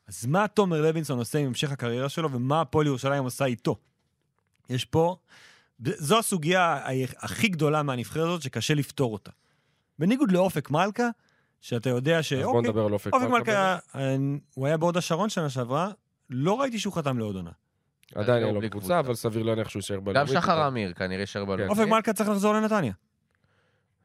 אז 0.06 0.26
מה 0.26 0.48
תומר 0.48 0.82
לוינסון 0.82 1.18
עושה 1.18 1.38
עם 1.38 1.46
המשך 1.46 1.70
הקריירה 1.72 2.08
שלו, 2.08 2.32
ומה 2.32 2.60
הפועל 2.60 2.86
ירושלים 2.86 3.24
עושה 3.24 3.44
איתו? 3.44 3.76
יש 4.70 4.84
פה, 4.84 5.16
זו 5.84 6.18
הסוגיה 6.18 6.78
הכי 7.18 7.48
גדולה 7.48 7.82
מהנבחרת 7.82 8.26
הזאת, 8.26 8.42
שקשה 8.42 8.74
לפתור 8.74 9.12
אותה. 9.12 9.30
בניגוד 9.98 10.32
לאופק 10.32 10.70
מלכה, 10.70 11.08
שאתה 11.60 11.90
יודע 11.90 12.22
ש... 12.22 12.32
אז 12.32 12.42
בוא 12.42 12.56
אוקיי, 12.56 12.70
נדבר 12.70 12.84
על 12.86 12.92
אופק 12.92 13.12
אופק 13.12 13.24
מלכה. 13.24 13.38
מלכה, 13.38 13.78
אה, 13.94 14.16
הוא 14.54 14.66
היה 14.66 14.76
בהוד 14.76 14.96
השרון 14.96 15.28
שנה 15.28 15.50
שעברה, 15.50 15.90
לא 16.30 16.60
ראיתי 16.60 16.78
שהוא 16.78 16.92
חתם 16.92 17.18
לעוד 17.18 17.36
עונה. 17.36 17.50
עדיין 18.14 18.44
אין 18.44 18.54
בלי 18.54 18.66
לו 18.66 18.70
קבוצה. 18.70 18.98
אבל 18.98 19.14
סביר 19.14 19.42
להניח 19.42 19.68
שהוא 19.68 19.80
יישאר 19.80 19.96
גם 19.96 20.04
בלאומית. 20.04 20.32
שחר 20.32 20.68
אמיר 20.68 20.92
כנראה 20.92 21.20
יישאר 21.20 21.44
בלאומית. 21.44 21.68
אופק 21.68 21.86
מלכה 21.88 22.12
צריך 22.12 22.28
לחזור 22.28 22.54
לנתניה. 22.54 22.92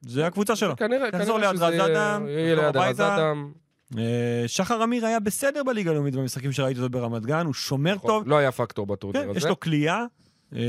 זה 0.02 0.28
הקבוצה 0.28 0.56
שלו. 0.56 0.76
כנראה, 0.76 1.12
תחזור 1.12 1.38
כנראה 1.38 1.52
ליד 1.52 1.56
שזה 1.56 1.68
רז 1.68 1.92
אדם, 1.92 2.28
יהיה 2.28 2.56
תחזור 2.56 2.84
ליד 2.84 2.90
רז. 2.90 3.02
אדם. 3.02 3.52
אה, 3.98 4.44
שחר 4.48 4.84
אמיר 4.84 5.06
היה 5.06 5.20
בסדר 5.20 5.64
בליגה 5.64 5.92
הלאומית 5.92 6.16
במשחקים 6.16 6.52
שראיתי 6.52 6.80
אותו 6.80 6.90
ברמת 6.90 7.26
גן, 7.26 7.46
הוא 7.46 7.54
שומר 7.54 7.96
נכון, 7.96 8.10
טוב, 8.10 8.28
לא 8.28 8.38
היה 8.38 8.52
פקטור 8.52 8.88
כן, 8.88 8.94
בטורניר 8.94 9.30
יש 9.32 9.38
הזה. 9.38 9.50
לו 9.50 9.60
כליאה. 9.60 10.06
אה, 10.54 10.60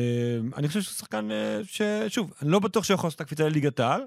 אני 0.57 0.69
חושב 0.69 0.81
שהוא 0.83 0.95
שחקן 0.95 1.31
אה, 1.31 1.61
ש... 1.65 1.83
שוב, 2.09 2.33
אני 2.43 2.51
לא 2.51 2.59
בטוח 2.59 2.85
שהוא 2.85 2.95
יכול 2.95 3.09
לעשות 3.09 3.17
את 3.17 3.21
הקפיצה 3.21 3.49
לליגת 3.49 3.81
העל, 3.81 4.03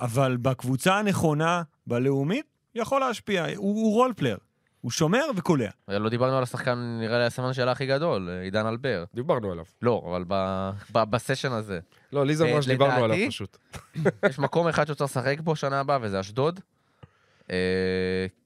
אבל 0.00 0.36
בקבוצה 0.36 0.98
הנכונה, 0.98 1.62
בלאומית, 1.86 2.46
יכול 2.74 3.00
להשפיע. 3.00 3.46
הוא, 3.56 3.56
הוא 3.56 3.94
role 3.94 4.12
player. 4.16 4.38
הוא 4.80 4.90
שומר 4.90 5.24
וקולע. 5.36 5.70
לא 5.88 6.08
דיברנו 6.08 6.36
על 6.36 6.42
השחקן, 6.42 6.98
נראה 7.00 7.18
לי 7.18 7.24
הסימן 7.24 7.52
שאלה 7.52 7.72
הכי 7.72 7.86
גדול, 7.86 8.28
אה, 8.30 8.40
עידן 8.40 8.66
אלבר. 8.66 9.04
דיברנו 9.14 9.52
עליו. 9.52 9.64
לא, 9.82 10.02
אבל 10.06 10.24
ב- 10.28 10.70
ב- 10.92 11.10
בסשן 11.10 11.52
הזה. 11.52 11.80
לא, 12.12 12.26
לי 12.26 12.36
זה 12.36 12.50
אמרה 12.50 12.62
שדיברנו 12.62 13.04
עליו 13.04 13.28
פשוט. 13.28 13.56
יש 14.28 14.38
מקום 14.38 14.68
אחד 14.68 14.86
שצריך 14.86 15.10
לשחק 15.10 15.40
בו 15.40 15.56
שנה 15.56 15.80
הבאה, 15.80 15.98
וזה 16.02 16.20
אשדוד. 16.20 16.60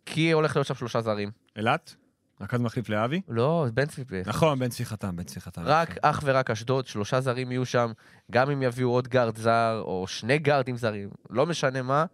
כי 0.07 0.31
הולך 0.33 0.57
להיות 0.57 0.67
שם 0.67 0.75
שלושה 0.75 1.01
זרים. 1.01 1.31
אילת? 1.57 1.97
רכז 2.45 2.61
מחליף 2.61 2.89
לאבי? 2.89 3.21
לא, 3.29 3.67
בן 3.75 3.87
צבי. 3.87 4.23
נכון, 4.27 4.59
בן 4.59 4.69
צבי 4.69 4.85
חתם, 4.85 5.17
בן 5.17 5.23
צבי 5.25 5.41
חתם. 5.41 5.63
רק, 5.65 5.95
אך 6.03 6.21
ורק 6.25 6.51
אשדוד, 6.51 6.87
שלושה 6.87 7.21
זרים 7.21 7.53
יהיו 7.53 7.67
שם, 7.67 7.93
גם 8.31 8.51
אם 8.51 8.63
יביאו 8.63 8.91
עוד 8.91 9.09
גארד 9.09 9.37
זר, 9.37 9.83
או 9.85 10.05
שני 10.07 10.39
גארדים 10.39 10.77
זרים, 10.77 11.09
לא 11.31 11.47
משנה 11.47 11.83
מה, 11.83 12.05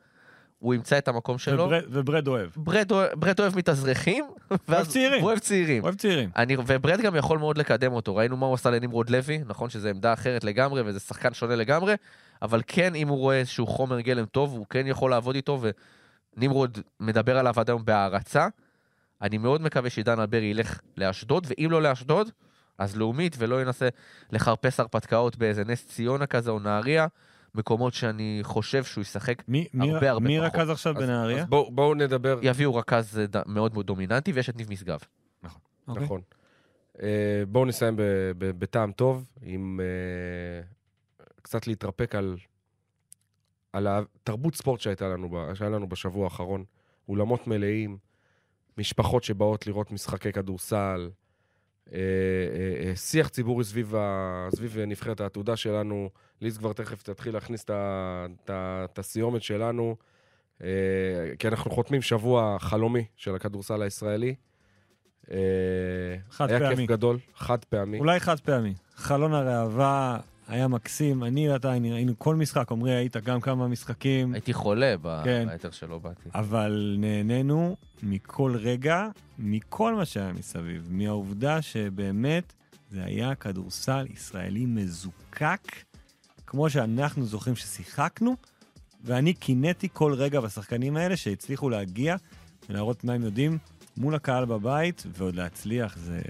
הוא 0.58 0.74
ימצא 0.74 0.98
את 0.98 1.08
המקום 1.08 1.38
שלו. 1.38 1.64
וברד- 1.64 1.84
וברד 1.90 2.28
אוהב. 2.28 2.50
ברד 2.56 2.92
ברד 3.14 3.40
אוהב 3.40 3.56
מתאזרחים, 3.56 4.24
ואז- 4.68 4.88
צעירים. 4.88 5.20
הוא 5.20 5.28
אוהב 5.28 5.38
צעירים. 5.38 5.82
אוהב 5.84 5.94
צעירים. 5.94 6.30
אני, 6.36 6.56
וברד 6.66 7.00
גם 7.00 7.16
יכול 7.16 7.38
מאוד 7.38 7.58
לקדם 7.58 7.92
אותו, 7.92 8.16
ראינו 8.16 8.36
מה 8.36 8.46
הוא 8.46 8.54
עשה 8.54 8.70
לנמרוד 8.70 9.10
לוי, 9.10 9.38
נכון 9.46 9.70
שזו 9.70 9.88
עמדה 9.88 10.12
אחרת 10.12 10.44
לגמרי 10.44 10.82
וזה 10.84 11.00
שחקן 11.00 11.34
שונה 11.34 11.56
לגמרי, 11.56 11.94
אבל 12.42 12.62
כן, 12.66 12.94
אם 12.94 13.08
הוא 13.08 13.18
רואה 13.18 13.36
איזשהו 13.38 13.66
חומר 13.66 14.00
גלם 14.00 14.24
טוב, 14.24 14.50
הוא 14.52 14.66
כן 14.70 14.86
יכול 14.86 15.10
לעבוד 15.10 15.34
איתו, 15.34 15.60
ונמרוד 16.36 16.78
מדבר 17.00 17.38
עליו 17.38 17.54
עד 17.60 17.70
היום 17.70 17.84
בהערצה. 17.84 18.48
אני 19.22 19.38
מאוד 19.38 19.60
מקווה 19.62 19.90
שעידן 19.90 20.20
אלברי 20.20 20.44
ילך 20.44 20.80
לאשדוד, 20.96 21.46
ואם 21.50 21.68
לא 21.70 21.82
לאשדוד, 21.82 22.30
אז 22.78 22.96
לאומית, 22.96 23.36
ולא 23.38 23.62
ינסה 23.62 23.88
לחרפש 24.32 24.80
הרפתקאות 24.80 25.36
באיזה 25.36 25.64
נס 25.64 25.86
ציונה 25.86 26.26
כזה 26.26 26.50
או 26.50 26.58
נהריה, 26.58 27.06
מקומות 27.54 27.94
שאני 27.94 28.38
חושב 28.42 28.84
שהוא 28.84 29.02
ישחק, 29.02 29.42
מי- 29.48 29.66
מי- 29.74 29.90
הרבה, 29.92 30.10
הרבה 30.10 30.26
מי 30.28 30.38
פחות. 30.40 30.54
רכז 30.54 30.70
עכשיו 30.70 30.96
אז- 30.96 31.02
בנהריה? 31.02 31.42
אז 31.42 31.48
בואו 31.48 31.70
בואו 31.70 31.94
נדבר, 31.94 32.38
יביאו 32.42 32.74
רכז 32.74 33.18
אה, 33.18 33.26
ד- 33.26 33.42
מאוד 33.46 33.74
מאוד 33.74 33.86
דומיננטי, 33.86 34.32
ויש 34.32 34.48
את 34.50 34.56
ניב 34.56 34.70
משגב. 34.70 34.98
אוקיי. 35.88 36.04
נכון. 36.04 36.20
אה, 37.02 37.08
בואו 37.48 37.64
נסיים 37.64 37.96
ב- 37.96 38.02
ב- 38.38 38.50
בטעם 38.58 38.92
טוב, 38.92 39.30
עם 39.42 39.80
אה, 39.80 40.62
קצת 41.42 41.66
להתרפק 41.66 42.14
על 42.14 42.36
על 43.72 43.86
התרבות 43.90 44.54
ספורט 44.54 44.80
שהייתה 44.80 45.08
לנו, 45.08 45.28
ב- 45.30 45.54
שהיה 45.54 45.70
לנו 45.70 45.88
בשבוע 45.88 46.24
האחרון. 46.24 46.64
אולמות 47.08 47.46
מלאים, 47.46 47.98
משפחות 48.80 49.24
שבאות 49.24 49.66
לראות 49.66 49.90
משחקי 49.90 50.32
כדורסל, 50.32 51.10
אה, 51.92 51.98
אה, 51.98 52.88
אה, 52.88 52.96
שיח 52.96 53.28
ציבורי 53.28 53.64
סביב, 53.64 53.94
ה, 53.94 54.48
סביב 54.56 54.78
נבחרת 54.78 55.20
העתודה 55.20 55.56
שלנו. 55.56 56.10
ליז 56.40 56.58
כבר 56.58 56.72
תכף 56.72 57.02
תתחיל 57.02 57.34
להכניס 57.34 57.64
את 58.44 58.98
הסיומת 58.98 59.42
שלנו, 59.42 59.96
כי 61.38 61.48
אנחנו 61.48 61.70
חותמים 61.70 62.02
שבוע 62.02 62.56
חלומי 62.58 63.04
של 63.16 63.34
הכדורסל 63.34 63.82
הישראלי. 63.82 64.34
חד 66.30 66.50
היה 66.50 66.58
פעמי. 66.58 66.76
כיף 66.76 66.88
גדול, 66.88 67.18
חד 67.34 67.64
פעמי. 67.64 67.98
אולי 67.98 68.20
חד 68.20 68.40
פעמי. 68.40 68.74
חלון 68.94 69.34
הראווה 69.34 70.18
היה 70.50 70.68
מקסים. 70.68 71.24
אני 71.24 71.50
ואתה 71.50 71.70
היינו 71.70 72.18
כל 72.18 72.36
משחק, 72.36 72.72
עמרי 72.72 72.94
היית 72.94 73.16
גם 73.16 73.40
כמה 73.40 73.68
משחקים, 73.68 74.34
הייתי 74.34 74.52
חולה 74.52 74.94
כן. 75.24 75.48
ביתר 75.50 75.70
שלא 75.70 75.98
באתי. 75.98 76.28
אבל 76.34 76.96
נהנינו 76.98 77.76
מכל 78.02 78.56
רגע, 78.58 79.08
מכל 79.38 79.94
מה 79.94 80.04
שהיה 80.04 80.32
מסביב. 80.32 80.88
מהעובדה 80.90 81.62
שבאמת 81.62 82.52
זה 82.90 83.04
היה 83.04 83.34
כדורסל 83.34 84.06
ישראלי 84.10 84.66
מזוקק, 84.66 85.72
כמו 86.46 86.70
שאנחנו 86.70 87.24
זוכרים 87.24 87.56
ששיחקנו, 87.56 88.36
ואני 89.04 89.34
קינאתי 89.34 89.88
כל 89.92 90.12
רגע 90.14 90.40
בשחקנים 90.40 90.96
האלה 90.96 91.16
שהצליחו 91.16 91.68
להגיע 91.68 92.16
ולהראות 92.68 93.04
מה 93.04 93.12
הם 93.12 93.22
יודעים 93.22 93.58
מול 93.96 94.14
הקהל 94.14 94.44
בבית, 94.44 95.02
ועוד 95.06 95.36
להצליח, 95.36 95.96
זה. 95.96 96.20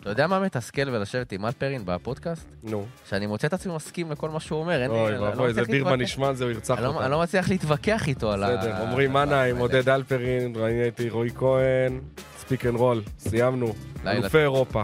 אתה 0.00 0.10
יודע 0.10 0.26
מה 0.26 0.40
מתסכל 0.40 0.88
ולשבת 0.92 1.32
עם 1.32 1.46
אלפרין 1.46 1.82
בפודקאסט? 1.84 2.46
נו, 2.62 2.86
שאני 3.08 3.26
מוצא 3.26 3.46
את 3.46 3.52
עצמי 3.52 3.74
מסכים 3.74 4.10
לכל 4.12 4.30
מה 4.30 4.40
שהוא 4.40 4.60
אומר. 4.60 4.82
אין 4.82 4.90
לי- 4.90 4.96
אוי 4.98 5.12
אני 5.12 5.20
לא 5.20 5.24
ואבוי, 5.24 5.48
איזה 5.48 5.62
בירמן 5.62 5.90
להתווכח- 5.98 6.02
נשמן 6.02 6.34
זה, 6.34 6.44
הוא 6.44 6.52
ירצח 6.52 6.78
לא- 6.80 6.86
אותנו. 6.86 7.02
אני 7.02 7.10
לא 7.10 7.20
מצליח 7.22 7.50
להתווכח 7.50 8.08
איתו 8.08 8.32
על 8.32 8.42
ה... 8.42 8.56
בסדר, 8.56 8.74
עמרי 8.82 9.06
מנה 9.06 9.42
עם 9.42 9.56
עודד 9.56 9.88
אלפרין, 9.88 10.52
ראיתי 10.56 11.10
רועי 11.10 11.30
כהן, 11.30 12.00
פיק 12.38 12.66
אנד 12.66 12.76
רול, 12.76 13.02
סיימנו. 13.18 13.74
יאללה 14.04 14.12
אלופי 14.20 14.38
אירופה. 14.38 14.82